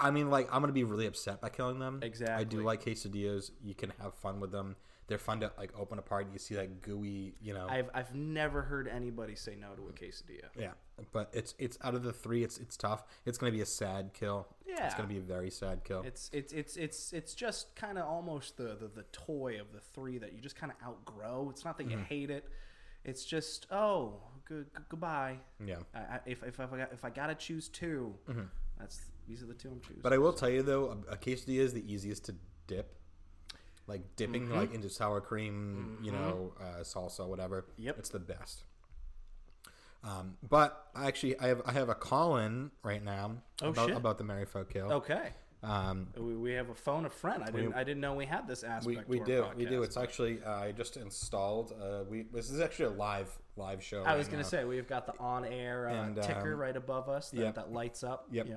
I 0.00 0.10
mean, 0.10 0.30
like 0.30 0.48
I'm 0.52 0.62
gonna 0.62 0.72
be 0.72 0.84
really 0.84 1.06
upset 1.06 1.40
by 1.40 1.50
killing 1.50 1.78
them. 1.78 2.00
Exactly. 2.02 2.34
I 2.40 2.44
do 2.44 2.62
like 2.62 2.82
quesadillas. 2.84 3.50
You 3.62 3.74
can 3.74 3.92
have 4.00 4.14
fun 4.14 4.40
with 4.40 4.50
them. 4.50 4.76
They're 5.12 5.18
fun 5.18 5.40
to 5.40 5.52
like 5.58 5.72
open 5.78 5.98
apart. 5.98 6.28
You 6.32 6.38
see 6.38 6.54
that 6.54 6.80
gooey, 6.80 7.34
you 7.42 7.52
know. 7.52 7.66
I've 7.68 7.90
I've 7.92 8.14
never 8.14 8.62
heard 8.62 8.88
anybody 8.88 9.34
say 9.34 9.56
no 9.60 9.74
to 9.74 9.82
a 9.88 9.92
quesadilla. 9.92 10.48
yeah, 10.58 10.70
but 11.12 11.28
it's 11.34 11.54
it's 11.58 11.76
out 11.84 11.94
of 11.94 12.02
the 12.02 12.14
three, 12.14 12.42
it's 12.42 12.56
it's 12.56 12.78
tough. 12.78 13.04
It's 13.26 13.36
gonna 13.36 13.52
be 13.52 13.60
a 13.60 13.66
sad 13.66 14.14
kill. 14.14 14.48
Yeah, 14.66 14.86
it's 14.86 14.94
gonna 14.94 15.08
be 15.08 15.18
a 15.18 15.20
very 15.20 15.50
sad 15.50 15.84
kill. 15.84 16.00
It's 16.06 16.30
it's 16.32 16.54
it's 16.54 16.78
it's 16.78 17.12
it's 17.12 17.34
just 17.34 17.76
kind 17.76 17.98
of 17.98 18.06
almost 18.08 18.56
the, 18.56 18.74
the 18.80 18.88
the 18.94 19.04
toy 19.12 19.60
of 19.60 19.70
the 19.74 19.80
three 19.80 20.16
that 20.16 20.32
you 20.32 20.40
just 20.40 20.56
kind 20.56 20.72
of 20.72 20.78
outgrow. 20.88 21.48
It's 21.50 21.62
not 21.62 21.76
that 21.76 21.88
Mm-hmm. 21.88 21.98
you 21.98 22.04
hate 22.08 22.30
it. 22.30 22.48
It's 23.04 23.26
just 23.26 23.66
oh 23.70 24.14
good, 24.46 24.66
goodbye. 24.88 25.36
yeah. 25.62 25.76
I, 25.94 25.98
I, 25.98 26.20
if 26.24 26.42
if 26.42 26.58
I 26.58 26.64
got, 26.64 26.90
if 26.94 27.04
I 27.04 27.10
gotta 27.10 27.34
choose 27.34 27.68
2 27.68 28.14
that's 28.78 29.02
these 29.28 29.42
are 29.42 29.46
the 29.46 29.54
two 29.54 29.68
I'm 29.68 29.80
choosing. 29.80 29.96
Mm-hmm. 29.96 30.02
But 30.02 30.12
I 30.14 30.18
will 30.18 30.32
tell 30.32 30.48
you 30.48 30.62
though, 30.62 30.96
a, 31.08 31.12
a 31.12 31.16
quesadilla 31.18 31.58
is 31.60 31.72
the 31.74 31.84
easiest 31.92 32.24
to 32.24 32.34
dip. 32.66 32.96
Like 33.86 34.16
dipping 34.16 34.44
Mm-hmm. 34.46 34.56
like 34.56 34.72
into 34.74 34.88
sour 34.88 35.20
cream, 35.20 35.98
you 36.02 36.12
know, 36.12 36.52
uh, 36.60 36.82
salsa, 36.82 37.26
whatever. 37.26 37.66
Yep. 37.78 37.98
it's 37.98 38.08
the 38.10 38.20
best. 38.20 38.64
Um, 40.04 40.36
but 40.48 40.86
actually, 40.96 41.38
I 41.38 41.46
have 41.48 41.62
I 41.64 41.72
have 41.72 41.88
a 41.88 41.94
call 41.94 42.36
in 42.38 42.70
right 42.82 43.02
now 43.04 43.36
Oh, 43.62 43.68
about 43.68 43.88
shit. 43.88 43.96
about 43.96 44.18
the 44.18 44.24
Mary 44.24 44.46
Folk 44.46 44.72
Kill. 44.72 44.90
okay, 44.94 45.30
Um, 45.62 46.08
we, 46.16 46.34
we 46.36 46.52
have 46.54 46.70
a 46.70 46.74
phone 46.74 47.04
a 47.06 47.10
friend. 47.10 47.42
I 47.44 47.50
didn't 47.52 47.74
I 47.74 47.84
didn't 47.84 48.00
know 48.00 48.14
we 48.14 48.26
had 48.26 48.48
this 48.48 48.64
aspect. 48.64 49.08
we 49.08 49.18
to 49.18 49.22
our 49.22 49.26
do 49.54 49.58
we 49.58 49.64
do. 49.64 49.80
podcast. 49.80 49.84
It's 49.84 49.96
actually 49.96 50.38
uh, 50.44 50.50
I 50.54 50.72
just 50.72 50.96
installed. 50.96 51.72
Uh, 51.80 52.02
we 52.10 52.22
this 52.22 52.50
is 52.50 52.58
actually 52.60 52.86
a 52.86 52.98
live 52.98 53.30
live 53.56 53.80
show. 53.82 54.02
I 54.02 54.16
was 54.16 54.26
gonna 54.26 54.42
say 54.42 54.64
we've 54.64 54.88
got 54.88 55.06
the 55.06 55.16
on 55.20 55.44
air 55.44 55.88
uh, 55.88 55.92
And, 56.06 56.16
ticker 56.22 56.54
um, 56.54 56.58
right 56.58 56.76
above 56.76 57.08
us 57.08 57.30
that, 57.30 57.38
yep. 57.40 57.54
that 57.54 57.72
lights 57.72 58.02
up. 58.02 58.26
Yep. 58.32 58.48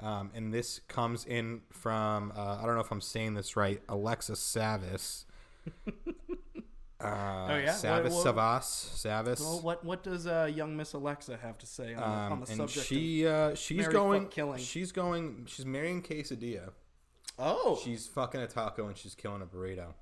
Um, 0.00 0.30
and 0.34 0.52
this 0.52 0.80
comes 0.88 1.24
in 1.24 1.60
from 1.70 2.32
uh, 2.36 2.58
I 2.60 2.66
don't 2.66 2.74
know 2.74 2.80
if 2.80 2.90
I'm 2.90 3.00
saying 3.00 3.34
this 3.34 3.56
right, 3.56 3.80
Alexa 3.88 4.32
Savis. 4.32 5.24
Uh, 7.00 7.48
Oh, 7.50 7.56
yeah? 7.56 7.70
Savis 7.72 8.10
What- 8.12 8.12
what- 8.12 8.36
Savas 8.36 8.64
Savis. 8.94 9.40
Well, 9.40 9.60
what 9.60 9.84
what 9.84 10.02
does 10.04 10.28
uh, 10.28 10.48
young 10.54 10.76
Miss 10.76 10.92
Alexa 10.92 11.36
have 11.36 11.58
to 11.58 11.66
say 11.66 11.94
on, 11.94 12.00
the, 12.00 12.06
on 12.06 12.32
um, 12.32 12.40
the 12.42 12.46
and 12.52 12.56
subject? 12.58 12.86
she 12.86 13.26
uh, 13.26 13.54
she's 13.56 13.88
going 13.88 14.28
killing. 14.28 14.60
she's 14.60 14.92
going 14.92 15.44
she's 15.48 15.66
marrying 15.66 16.00
quesadilla. 16.00 16.70
oh, 17.40 17.76
She's 17.82 18.06
fucking 18.06 18.40
a 18.40 18.46
taco 18.46 18.86
and 18.86 18.96
she's 18.96 19.16
killing 19.16 19.42
a 19.42 19.46
burrito. 19.46 19.94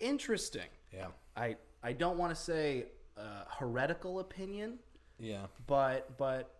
interesting. 0.00 0.66
Yeah. 0.92 1.06
I 1.36 1.58
I 1.84 1.92
don't 1.92 2.18
want 2.18 2.34
to 2.34 2.40
say 2.40 2.86
uh, 3.16 3.44
heretical 3.60 4.18
opinion, 4.18 4.80
Yeah. 5.20 5.46
but 5.68 6.16
but 6.18 6.55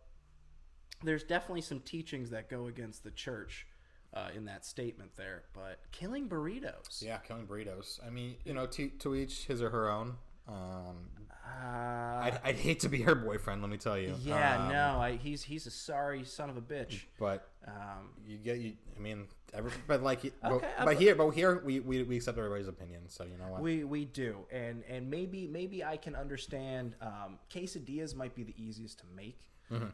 there's 1.04 1.24
definitely 1.24 1.60
some 1.62 1.80
teachings 1.80 2.30
that 2.30 2.48
go 2.48 2.66
against 2.66 3.04
the 3.04 3.10
church 3.10 3.66
uh, 4.14 4.28
in 4.34 4.44
that 4.46 4.64
statement 4.64 5.10
there. 5.16 5.42
But 5.54 5.78
killing 5.92 6.28
burritos. 6.28 7.02
Yeah, 7.02 7.18
killing 7.18 7.46
burritos. 7.46 7.98
I 8.06 8.10
mean, 8.10 8.36
you 8.44 8.54
know, 8.54 8.66
to, 8.66 8.88
to 8.88 9.14
each 9.14 9.44
his 9.46 9.60
or 9.62 9.70
her 9.70 9.90
own. 9.90 10.16
Um, 10.48 11.08
Uh, 11.44 12.22
I'd, 12.24 12.40
I'd 12.44 12.56
hate 12.56 12.80
to 12.80 12.88
be 12.88 13.02
her 13.02 13.14
boyfriend. 13.14 13.62
Let 13.62 13.70
me 13.70 13.76
tell 13.78 13.98
you. 13.98 14.14
yeah, 14.22 14.64
Um, 14.66 14.72
no, 14.72 15.00
I, 15.00 15.16
he's 15.16 15.42
he's 15.42 15.66
a 15.66 15.70
sorry 15.70 16.24
son 16.24 16.50
of 16.50 16.56
a 16.56 16.60
bitch. 16.60 17.02
But 17.18 17.48
Um, 17.66 18.10
you 18.26 18.38
get 18.38 18.58
you. 18.58 18.72
I 18.96 19.00
mean, 19.00 19.26
every, 19.52 19.70
but 19.88 20.02
like, 20.02 20.22
but, 20.42 20.52
Okay, 20.52 20.68
but 20.78 20.84
but- 20.86 20.96
here, 20.96 21.14
but 21.14 21.30
here, 21.30 21.60
we, 21.64 21.80
we, 21.80 22.02
we 22.04 22.16
accept 22.16 22.38
everybody's 22.38 22.68
opinion. 22.68 23.02
So 23.08 23.24
you 23.24 23.36
know 23.38 23.48
what? 23.50 23.60
we 23.60 23.84
we 23.84 24.04
do, 24.06 24.38
and 24.52 24.82
and 24.88 25.10
maybe 25.10 25.46
maybe 25.48 25.84
I 25.84 25.96
can 25.96 26.14
understand. 26.16 26.94
Um, 27.00 27.38
quesadillas 27.50 28.14
might 28.16 28.34
be 28.34 28.42
the 28.44 28.54
easiest 28.56 28.98
to 29.00 29.04
make. 29.16 29.40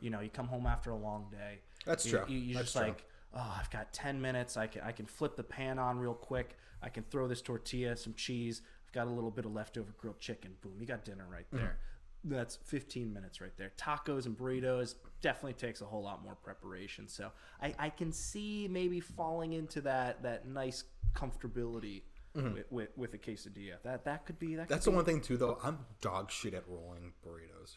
You 0.01 0.11
know, 0.11 0.21
you 0.21 0.31
come 0.31 0.49
home 0.49 0.67
after 0.67 0.91
a 0.91 0.97
long 0.97 1.27
day. 1.31 1.61
Mm-hmm. 1.61 1.91
That's 1.91 2.07
you, 2.07 2.13
true. 2.13 2.25
You, 2.29 2.39
you're 2.39 2.55
That's 2.55 2.73
just 2.73 2.77
true. 2.77 2.87
like, 2.89 3.05
oh, 3.35 3.57
I've 3.59 3.71
got 3.71 3.93
ten 3.93 4.21
minutes. 4.21 4.57
I 4.57 4.67
can 4.67 4.83
I 4.83 4.93
can 4.93 5.07
flip 5.07 5.37
the 5.37 5.43
pan 5.43 5.79
on 5.79 5.99
real 5.99 6.15
quick. 6.15 6.57
I 6.83 6.89
can 6.89 7.05
throw 7.05 7.29
this 7.29 7.41
tortilla, 7.41 7.97
some 7.97 8.15
cheese. 8.15 8.63
I've 8.87 8.93
got 8.93 9.07
a 9.07 9.11
little 9.11 9.31
bit 9.31 9.45
of 9.45 9.53
leftover 9.53 9.95
grilled 9.99 10.21
chicken. 10.21 10.53
Boom, 10.61 10.73
you 10.81 10.87
got 10.87 11.05
dinner 11.05 11.27
right 11.31 11.47
there. 11.53 11.79
Mm-hmm. 12.27 12.35
That's 12.35 12.57
15 12.65 13.13
minutes 13.13 13.41
right 13.41 13.57
there. 13.57 13.73
Tacos 13.77 14.27
and 14.27 14.39
burritos 14.39 14.95
definitely 15.23 15.55
takes 15.55 15.81
a 15.81 15.85
whole 15.85 16.03
lot 16.03 16.23
more 16.23 16.37
preparation. 16.37 17.09
So 17.09 17.33
I, 17.61 17.75
I 17.79 17.91
can 17.91 18.13
see 18.13 18.69
maybe 18.71 19.01
falling 19.01 19.55
into 19.55 19.81
that 19.83 20.23
that 20.23 20.47
nice 20.47 20.85
comfortability 21.15 22.03
with, 22.35 22.71
with 22.71 22.89
with 22.97 23.15
a 23.15 23.19
quesadilla. 23.19 23.75
That 23.83 24.05
that 24.05 24.27
could 24.27 24.39
be 24.39 24.55
that. 24.57 24.63
Mm-hmm. 24.63 24.73
That's 24.73 24.85
could 24.85 24.93
the 24.93 24.97
one 24.97 25.05
thing 25.05 25.21
too, 25.21 25.37
though. 25.37 25.59
I'm 25.63 25.79
dog 26.01 26.31
shit 26.31 26.55
at 26.55 26.65
rolling 26.69 27.13
burritos. 27.27 27.77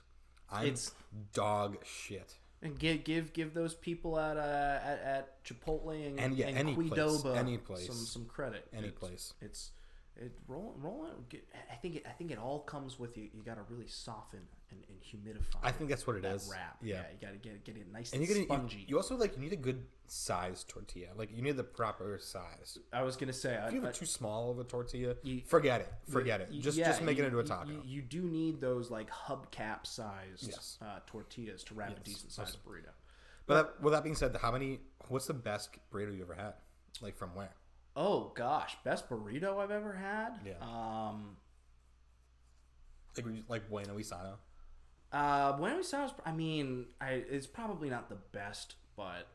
I'm 0.51 0.65
It's- 0.67 0.91
dog 1.33 1.77
shit. 1.85 2.35
And 2.61 2.79
give 2.79 3.03
give 3.03 3.33
give 3.33 3.53
those 3.53 3.75
people 3.75 4.17
at 4.19 4.37
uh, 4.37 4.79
at, 4.83 4.99
at 5.01 5.43
Chipotle 5.43 5.91
and, 6.07 6.19
And, 6.19 6.35
yeah, 6.35 6.47
and 6.47 6.57
any 6.57 6.73
place, 6.75 7.25
any 7.25 7.57
place. 7.57 7.85
some 7.87 7.95
some 7.97 8.25
credit. 8.25 8.67
Any 8.73 8.87
It's- 8.87 8.99
place. 8.99 9.33
It's 9.41 9.71
it 10.15 10.31
roll 10.47 10.73
roll 10.79 11.05
it. 11.31 11.43
I 11.71 11.75
think 11.75 11.97
it, 11.97 12.05
I 12.07 12.11
think 12.11 12.31
it 12.31 12.37
all 12.39 12.59
comes 12.61 12.97
with 12.97 13.17
you. 13.17 13.29
You 13.33 13.43
got 13.43 13.55
to 13.55 13.63
really 13.69 13.87
soften 13.87 14.47
and, 14.71 14.83
and 14.89 14.99
humidify. 15.01 15.57
I 15.63 15.71
think 15.71 15.89
that's 15.89 16.05
what 16.07 16.15
it 16.15 16.23
that 16.23 16.35
is. 16.35 16.49
wrap. 16.51 16.77
Yeah. 16.81 17.03
you 17.13 17.25
got 17.25 17.33
to 17.33 17.37
get 17.37 17.63
get 17.63 17.77
it 17.77 17.91
nice 17.91 18.11
And 18.13 18.21
and, 18.21 18.29
you 18.29 18.35
get 18.35 18.43
spongy. 18.45 18.77
you, 18.79 18.85
you 18.89 18.97
also 18.97 19.15
like 19.15 19.35
you 19.35 19.41
need 19.41 19.53
a 19.53 19.57
good 19.57 19.83
size 20.07 20.63
tortilla. 20.67 21.07
Like 21.15 21.31
you 21.35 21.41
need 21.41 21.57
the 21.57 21.63
proper 21.63 22.17
size. 22.21 22.77
I 22.93 23.03
was 23.03 23.15
gonna 23.15 23.33
say, 23.33 23.57
I, 23.57 23.67
If 23.67 23.73
you 23.73 23.79
have 23.81 23.87
I- 23.87 23.91
a 23.91 23.93
too 23.93 24.05
small 24.05 24.51
of 24.51 24.59
a 24.59 24.63
tortilla, 24.63 25.15
You- 25.23 25.41
forget 25.45 25.81
it. 25.81 25.93
Forget 26.11 26.41
it. 26.41 26.51
Just 26.59 26.77
yeah, 26.77 26.87
just 26.87 27.01
make 27.01 27.17
it 27.19 27.25
into 27.25 27.39
a 27.39 27.43
taco. 27.43 27.71
You, 27.83 28.01
do 28.01 28.21
need 28.23 28.61
those 28.61 28.89
like 28.91 29.09
hubcap 29.09 29.85
sized 29.85 30.47
Yes. 30.47 30.77
uh, 30.81 30.99
tortillas 31.07 31.63
to 31.65 31.73
wrap 31.73 31.97
a 31.97 31.99
decent 32.01 32.31
sized 32.31 32.57
burrito. 32.65 32.89
but 33.47 33.55
that, 33.55 33.81
with 33.81 33.93
that 33.93 34.03
being 34.03 34.15
said, 34.15 34.35
how 34.41 34.51
many? 34.51 34.79
What's 35.09 35.27
the 35.27 35.33
best 35.35 35.69
burrito 35.91 36.15
you 36.15 36.23
ever 36.23 36.33
had? 36.35 36.53
Like 37.01 37.15
from 37.15 37.35
where? 37.35 37.51
Oh 37.95 38.31
gosh, 38.35 38.75
best 38.83 39.07
burrito 39.09 39.57
I've 39.59 39.71
ever 39.71 39.93
had. 39.93 40.39
Yeah. 40.45 40.53
Um, 40.61 41.37
Like 43.17 43.25
like 43.47 43.69
Bueno 43.69 43.95
Isano. 43.97 44.35
Uh, 45.11 45.53
Buenos 45.53 45.93
Aires. 45.93 46.11
I 46.25 46.31
mean, 46.31 46.87
I, 46.99 47.23
it's 47.29 47.47
probably 47.47 47.89
not 47.89 48.09
the 48.09 48.17
best, 48.31 48.75
but 48.95 49.27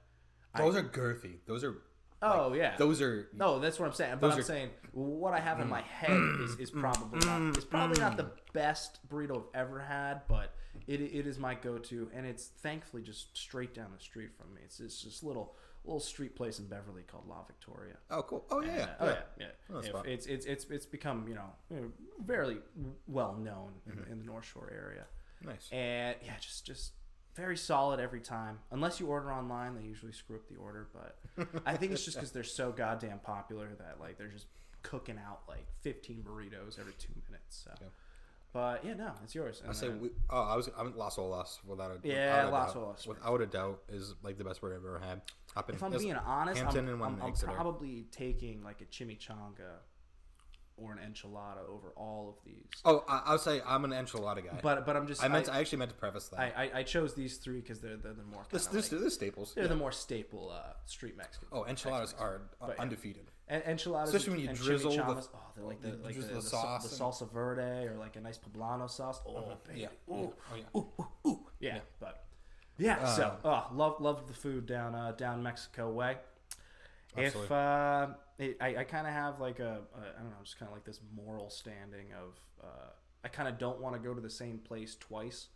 Those 0.56 0.76
are 0.76 0.82
girthy. 0.82 1.36
Those 1.46 1.64
are. 1.64 1.76
oh 2.22 2.52
yeah, 2.52 2.76
Those 2.76 3.00
are. 3.00 3.28
no, 3.34 3.58
that's 3.58 3.78
what 3.78 3.86
I'm 3.86 3.92
saying. 3.94 4.16
But 4.20 4.32
I'm 4.32 4.38
are- 4.38 4.42
saying 4.42 4.70
what 4.92 5.32
I 5.32 5.40
have 5.40 5.60
in 5.60 5.68
my 5.68 5.82
head 5.82 6.20
is, 6.40 6.56
is 6.58 6.70
probably 6.70 7.20
not. 7.26 7.56
It's 7.56 7.64
probably 7.64 8.00
not 8.00 8.16
the 8.16 8.30
best 8.52 8.98
burrito 9.08 9.44
I've 9.54 9.60
ever 9.68 9.80
had, 9.80 10.22
but 10.28 10.52
it, 10.86 11.00
it 11.00 11.26
is 11.26 11.38
my 11.38 11.54
go-to, 11.54 12.10
and 12.14 12.26
it's 12.26 12.46
thankfully 12.46 13.02
just 13.02 13.36
straight 13.36 13.74
down 13.74 13.86
the 13.96 14.02
street 14.02 14.30
from 14.36 14.52
me. 14.54 14.60
It's 14.64 14.80
it's 14.80 15.00
just 15.02 15.22
little 15.22 15.54
little 15.84 16.00
street 16.00 16.36
place 16.36 16.58
in 16.58 16.66
Beverly 16.66 17.02
called 17.10 17.26
La 17.26 17.42
Victoria. 17.44 17.94
Oh 18.10 18.22
cool. 18.22 18.44
Oh 18.50 18.60
yeah. 18.60 18.68
Uh, 18.70 18.74
yeah. 18.76 18.86
oh 19.00 19.06
yeah, 19.06 19.14
yeah. 19.38 19.46
Oh, 19.70 19.74
that's 19.76 19.86
If 19.86 19.92
fun. 19.92 20.06
it's 20.06 20.26
it's 20.26 20.46
it's 20.46 20.64
it's 20.70 20.86
become 20.86 21.26
you 21.28 21.34
know, 21.36 21.86
very 22.26 22.58
well 23.06 23.34
known 23.34 23.70
in, 23.86 24.12
in 24.12 24.18
the 24.18 24.24
North 24.26 24.44
Shore 24.44 24.70
area, 24.74 25.04
Nice. 25.44 25.68
and 25.72 26.16
yeah, 26.24 26.32
just 26.40 26.64
just 26.66 26.92
very 27.34 27.56
solid 27.56 28.00
every 28.00 28.20
time. 28.20 28.58
Unless 28.70 29.00
you 29.00 29.06
order 29.06 29.32
online, 29.32 29.74
they 29.76 29.82
usually 29.82 30.12
screw 30.12 30.36
up 30.36 30.48
the 30.48 30.56
order. 30.56 30.88
But 30.92 31.16
I 31.66 31.76
think 31.76 31.92
it's 31.92 32.04
just 32.04 32.16
because 32.16 32.32
they're 32.32 32.42
so 32.44 32.72
goddamn 32.72 33.20
popular 33.20 33.68
that 33.78 33.96
like 34.00 34.18
they're 34.18 34.28
just 34.28 34.46
cooking 34.82 35.18
out 35.18 35.40
like 35.48 35.66
15 35.82 36.22
burritos 36.26 36.78
every 36.78 36.92
two 36.98 37.12
minutes. 37.28 37.64
So, 37.64 37.70
Yeah. 37.80 37.86
but 38.52 38.84
yeah, 38.84 38.94
no, 38.94 39.12
it's 39.22 39.34
yours. 39.34 39.62
I 39.68 39.72
say 39.72 39.88
then- 39.88 40.00
we, 40.00 40.10
oh 40.30 40.40
I 40.42 40.56
was 40.56 40.68
I'm 40.76 40.96
Las 40.96 41.16
Olas 41.16 41.58
without 41.64 41.90
a 41.92 41.98
Yeah, 42.08 42.46
without 42.46 42.52
Las. 42.52 42.74
Olas. 42.74 43.06
without 43.06 43.40
a 43.40 43.46
doubt 43.46 43.82
is 43.88 44.14
like 44.22 44.36
the 44.38 44.44
best 44.44 44.60
burrito 44.60 44.76
I've 44.76 44.84
ever 44.84 44.98
had. 44.98 45.22
Up 45.56 45.68
in, 45.68 45.76
if 45.76 45.82
I'm 45.82 45.92
being 45.92 46.14
honest, 46.16 46.60
Hampton 46.60 46.84
I'm, 46.86 46.88
and 46.90 47.00
one 47.00 47.18
I'm, 47.22 47.32
I'm 47.46 47.54
probably 47.54 48.06
taking 48.12 48.62
like 48.62 48.80
a 48.80 48.84
chimichanga 48.86 49.78
or 50.80 50.92
an 50.92 50.98
enchilada 50.98 51.68
over 51.68 51.88
all 51.96 52.28
of 52.36 52.44
these. 52.44 52.80
Oh, 52.84 53.04
I, 53.08 53.22
I'll 53.26 53.38
say 53.38 53.60
I'm 53.66 53.84
an 53.84 53.90
enchilada 53.90 54.44
guy. 54.44 54.58
But 54.62 54.86
but 54.86 54.96
I'm 54.96 55.06
just 55.06 55.22
I 55.22 55.28
meant 55.28 55.48
I, 55.48 55.56
I 55.56 55.60
actually 55.60 55.78
meant 55.78 55.90
to 55.90 55.96
preface 55.96 56.28
that. 56.28 56.40
I, 56.40 56.64
I, 56.64 56.70
I 56.78 56.82
chose 56.82 57.14
these 57.14 57.36
three 57.36 57.60
because 57.60 57.80
they're, 57.80 57.96
they're 57.96 58.12
the 58.12 58.22
more 58.22 58.44
this 58.50 58.66
this 58.66 58.90
like- 58.92 59.02
this 59.02 59.14
staples. 59.14 59.52
they're 59.54 59.64
yeah. 59.64 59.68
the 59.68 59.76
more 59.76 59.92
staple 59.92 60.50
uh, 60.50 60.72
street 60.86 61.16
Mexican. 61.16 61.48
Oh, 61.52 61.64
enchiladas 61.64 62.14
are 62.18 62.42
But, 62.60 62.74
yeah. 62.76 62.82
undefeated. 62.82 63.30
En- 63.48 63.62
enchiladas, 63.62 64.14
Especially 64.14 64.32
when 64.34 64.40
you 64.42 64.48
and 64.50 64.58
drizzle 64.58 64.92
the- 64.92 65.02
oh, 65.02 65.28
they're 65.56 65.64
like 65.64 65.80
the 65.82 65.98
like 66.02 66.14
the, 66.14 66.22
the, 66.22 66.34
the 66.34 66.42
sauce, 66.42 66.88
the 66.88 67.04
salsa 67.04 67.30
verde 67.30 67.86
or 67.86 67.96
like 67.98 68.16
a 68.16 68.20
nice 68.20 68.38
poblano 68.38 68.88
sauce. 68.88 69.20
Oh, 69.26 69.56
baby. 69.66 69.80
Yeah. 69.80 70.14
Ooh. 70.14 70.32
Oh 70.52 70.56
yeah. 70.56 70.62
Ooh, 70.76 70.86
ooh, 71.00 71.28
ooh. 71.28 71.40
Yeah, 71.58 71.78
but 71.98 72.24
yeah. 72.78 73.04
so, 73.04 73.36
oh, 73.44 73.66
love 73.74 74.00
love 74.00 74.26
the 74.28 74.34
food 74.34 74.66
down 74.66 74.94
uh, 74.94 75.12
down 75.12 75.42
Mexico 75.42 75.90
way. 75.90 76.16
If 77.16 77.50
uh, 77.50 78.08
it, 78.40 78.56
I, 78.60 78.76
I 78.76 78.84
kind 78.84 79.06
of 79.06 79.12
have 79.12 79.40
like 79.40 79.58
a, 79.58 79.80
a 79.94 80.18
I 80.18 80.22
don't 80.22 80.30
know, 80.30 80.36
just 80.42 80.58
kind 80.58 80.68
of 80.68 80.74
like 80.74 80.84
this 80.84 81.00
moral 81.14 81.50
standing 81.50 82.06
of 82.12 82.40
uh, 82.62 82.90
I 83.24 83.28
kind 83.28 83.48
of 83.48 83.58
don't 83.58 83.80
want 83.80 83.94
to 83.94 84.00
go 84.00 84.14
to 84.14 84.20
the 84.20 84.30
same 84.30 84.58
place 84.58 84.96
twice. 84.98 85.48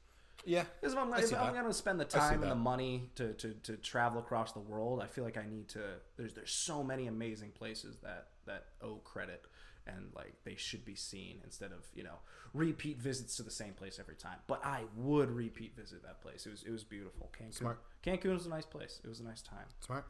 Yeah. 0.45 0.65
Because 0.81 0.93
if 0.93 0.99
I'm, 0.99 1.15
if 1.15 1.33
I'm 1.33 1.53
going 1.55 1.65
to 1.65 1.73
spend 1.73 1.99
the 1.99 2.05
time 2.05 2.43
and 2.43 2.51
the 2.51 2.57
money 2.57 3.05
to, 3.15 3.33
to, 3.35 3.55
to 3.63 3.77
travel 3.77 4.21
across 4.21 4.53
the 4.53 4.61
world, 4.61 5.01
I 5.01 5.07
feel 5.07 5.25
like 5.25 5.39
I 5.39 5.47
need 5.49 5.69
to. 5.69 5.81
There's 6.17 6.35
there's 6.35 6.53
so 6.53 6.83
many 6.83 7.07
amazing 7.07 7.51
places 7.53 7.97
that 8.03 8.29
that 8.47 8.67
owe 8.83 8.97
credit 8.97 9.47
and 9.87 10.11
like 10.15 10.35
they 10.45 10.57
should 10.57 10.85
be 10.85 10.95
seen 10.95 11.41
instead 11.45 11.71
of 11.73 11.87
you 11.95 12.03
know 12.03 12.19
repeat 12.53 12.99
visits 12.99 13.37
to 13.37 13.43
the 13.43 13.51
same 13.51 13.73
place 13.73 13.99
every 13.99 14.17
time. 14.17 14.39
But 14.47 14.65
I 14.65 14.83
would 14.97 15.31
repeat 15.31 15.77
visit 15.77 16.03
that 16.03 16.21
place. 16.21 16.47
It 16.47 16.51
was 16.51 16.63
it 16.65 16.71
was 16.71 16.85
beautiful. 16.85 17.31
Cancun. 17.39 17.55
Smart. 17.55 17.81
Cancun 18.05 18.33
was 18.33 18.47
a 18.47 18.51
nice 18.51 18.67
place. 18.67 19.01
It 19.05 19.09
was 19.09 19.21
a 19.21 19.25
nice 19.25 19.41
time. 19.43 19.67
Smart. 19.81 20.07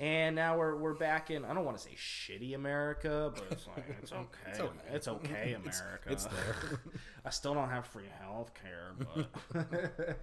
And 0.00 0.36
now 0.36 0.56
we're 0.56 0.76
we're 0.76 0.94
back 0.94 1.30
in. 1.30 1.44
I 1.44 1.52
don't 1.52 1.64
want 1.64 1.76
to 1.76 1.82
say 1.82 1.96
shitty 1.96 2.54
America, 2.54 3.32
but 3.34 3.44
it's 3.50 3.66
like 3.66 3.84
it's 4.00 4.12
okay. 4.12 4.78
It's 4.92 5.08
okay. 5.08 5.28
okay, 5.30 5.52
America. 5.54 6.08
It's 6.08 6.24
there. 6.26 6.80
I 7.24 7.30
still 7.30 7.54
don't 7.54 7.68
have 7.68 7.84
free 7.86 8.08
health 8.20 8.52
care, 8.54 8.92
but 8.98 10.18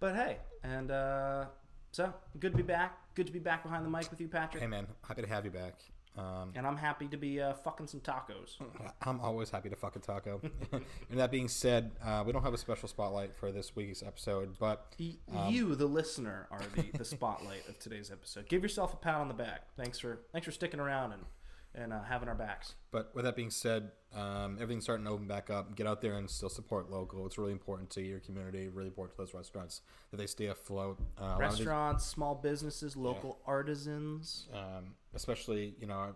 but 0.00 0.14
hey, 0.14 0.38
and 0.62 0.90
uh, 0.90 1.44
so 1.92 2.14
good 2.38 2.52
to 2.52 2.56
be 2.56 2.62
back. 2.62 2.98
Good 3.14 3.26
to 3.26 3.32
be 3.32 3.38
back 3.38 3.62
behind 3.62 3.84
the 3.84 3.90
mic 3.90 4.10
with 4.10 4.20
you, 4.22 4.28
Patrick. 4.28 4.62
Hey 4.62 4.68
man, 4.68 4.86
happy 5.06 5.20
to 5.20 5.28
have 5.28 5.44
you 5.44 5.50
back. 5.50 5.74
Um, 6.18 6.52
And 6.54 6.66
I'm 6.66 6.76
happy 6.76 7.06
to 7.08 7.16
be 7.16 7.40
uh, 7.40 7.54
fucking 7.54 7.86
some 7.86 8.00
tacos. 8.00 8.56
I'm 9.02 9.20
always 9.20 9.50
happy 9.50 9.68
to 9.70 9.76
fuck 9.76 9.96
a 9.96 10.00
taco. 10.00 10.40
and 10.72 11.18
that 11.18 11.30
being 11.30 11.48
said, 11.48 11.92
uh, 12.04 12.22
we 12.26 12.32
don't 12.32 12.42
have 12.42 12.52
a 12.54 12.58
special 12.58 12.88
spotlight 12.88 13.34
for 13.36 13.52
this 13.52 13.74
week's 13.76 14.02
episode, 14.02 14.58
but 14.58 14.94
Um, 15.34 15.52
you, 15.52 15.74
the 15.76 15.86
listener, 15.86 16.48
are 16.50 16.60
the, 16.74 16.90
the 16.98 17.04
spotlight 17.04 17.68
of 17.68 17.78
today's 17.78 18.10
episode. 18.10 18.48
Give 18.48 18.62
yourself 18.62 18.92
a 18.92 18.96
pat 18.96 19.14
on 19.14 19.28
the 19.28 19.34
back. 19.34 19.68
Thanks 19.76 19.98
for 19.98 20.18
thanks 20.32 20.44
for 20.46 20.52
sticking 20.52 20.80
around 20.80 21.12
and 21.12 21.22
and 21.72 21.92
uh, 21.92 22.02
having 22.02 22.28
our 22.28 22.34
backs. 22.34 22.74
but 22.90 23.14
with 23.14 23.24
that 23.24 23.36
being 23.36 23.48
said, 23.50 23.92
um, 24.12 24.54
everything's 24.60 24.82
starting 24.82 25.04
to 25.06 25.12
open 25.12 25.28
back 25.28 25.50
up. 25.50 25.76
Get 25.76 25.86
out 25.86 26.02
there 26.02 26.14
and 26.14 26.28
still 26.28 26.48
support 26.48 26.90
local. 26.90 27.24
It's 27.26 27.38
really 27.38 27.52
important 27.52 27.90
to 27.90 28.02
your 28.02 28.18
community. 28.18 28.66
Really 28.66 28.88
important 28.88 29.16
to 29.16 29.22
those 29.22 29.32
restaurants 29.34 29.82
that 30.10 30.16
they 30.16 30.26
stay 30.26 30.46
afloat. 30.46 30.98
Uh, 31.16 31.24
a 31.24 31.28
these- 31.34 31.38
Restaurants, 31.38 32.04
small 32.04 32.34
businesses, 32.34 32.96
local 32.96 33.38
artisans. 33.46 34.48
um, 34.52 34.94
especially 35.14 35.74
you 35.80 35.86
know 35.86 36.14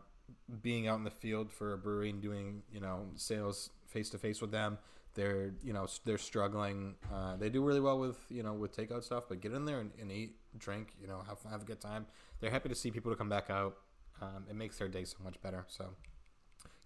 being 0.62 0.88
out 0.88 0.96
in 0.96 1.04
the 1.04 1.10
field 1.10 1.50
for 1.50 1.72
a 1.72 1.78
brewery 1.78 2.10
and 2.10 2.22
doing 2.22 2.62
you 2.72 2.80
know 2.80 3.06
sales 3.14 3.70
face 3.86 4.10
to 4.10 4.18
face 4.18 4.40
with 4.40 4.50
them 4.50 4.78
they're 5.14 5.54
you 5.62 5.72
know 5.72 5.86
they're 6.04 6.18
struggling 6.18 6.94
uh, 7.12 7.36
they 7.36 7.48
do 7.48 7.62
really 7.62 7.80
well 7.80 7.98
with 7.98 8.18
you 8.30 8.42
know 8.42 8.52
with 8.52 8.76
takeout 8.76 9.04
stuff 9.04 9.24
but 9.28 9.40
get 9.40 9.52
in 9.52 9.64
there 9.64 9.80
and, 9.80 9.90
and 10.00 10.10
eat 10.10 10.36
drink 10.58 10.94
you 11.00 11.06
know 11.06 11.22
have, 11.26 11.38
have 11.50 11.62
a 11.62 11.64
good 11.64 11.80
time. 11.80 12.06
They're 12.40 12.50
happy 12.50 12.68
to 12.68 12.74
see 12.74 12.90
people 12.90 13.10
to 13.12 13.16
come 13.16 13.28
back 13.28 13.50
out. 13.50 13.76
Um, 14.20 14.44
it 14.48 14.54
makes 14.54 14.78
their 14.78 14.88
day 14.88 15.04
so 15.04 15.16
much 15.22 15.40
better. 15.42 15.64
So 15.68 15.90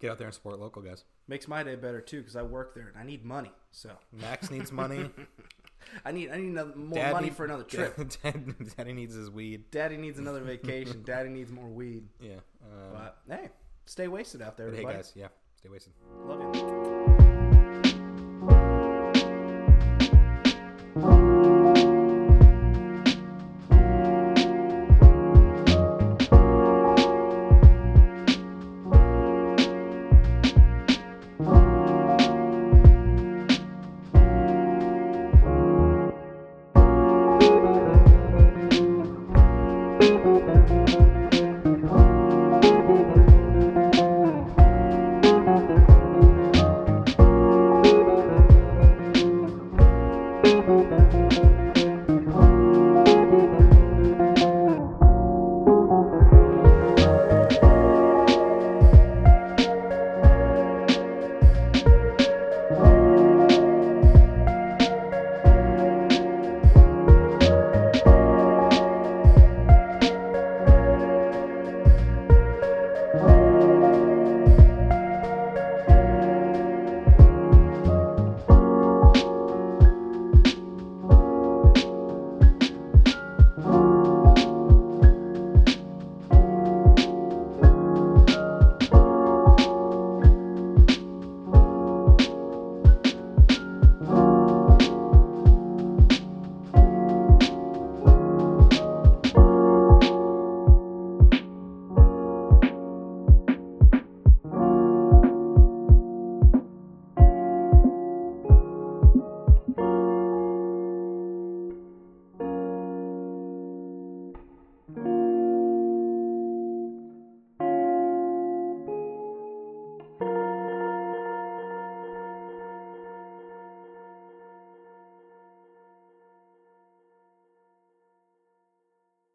get 0.00 0.10
out 0.10 0.18
there 0.18 0.26
and 0.26 0.34
support 0.34 0.58
local 0.58 0.82
guys. 0.82 1.04
Makes 1.26 1.48
my 1.48 1.62
day 1.62 1.74
better 1.74 2.00
too 2.00 2.18
because 2.18 2.36
I 2.36 2.42
work 2.42 2.74
there 2.74 2.88
and 2.88 2.96
I 2.96 3.04
need 3.04 3.24
money. 3.24 3.52
So. 3.70 3.90
Max 4.12 4.50
needs 4.50 4.72
money 4.72 5.10
I 6.04 6.12
need 6.12 6.30
I 6.30 6.36
need 6.36 6.48
another, 6.48 6.74
more 6.76 6.98
Dad 6.98 7.12
money 7.12 7.26
need- 7.28 7.36
for 7.36 7.44
another 7.44 7.62
trip. 7.74 7.96
Dad, 8.22 8.54
Daddy 8.76 8.92
needs 8.92 9.14
his 9.14 9.30
weed 9.30 9.70
Daddy 9.70 9.96
needs 9.96 10.18
another 10.18 10.40
vacation. 10.54 11.02
Daddy 11.04 11.28
needs 11.30 11.50
more 11.50 11.68
weed. 11.68 12.04
yeah 12.20 12.34
um, 12.62 12.92
But 12.92 13.18
hey, 13.28 13.48
stay 13.86 14.08
wasted 14.08 14.42
out 14.42 14.56
there, 14.56 14.68
but 14.70 14.78
hey 14.78 14.84
guys 14.84 15.12
yeah 15.16 15.28
stay 15.56 15.68
wasted 15.68 15.92
Love 16.24 16.54
you. 16.54 16.97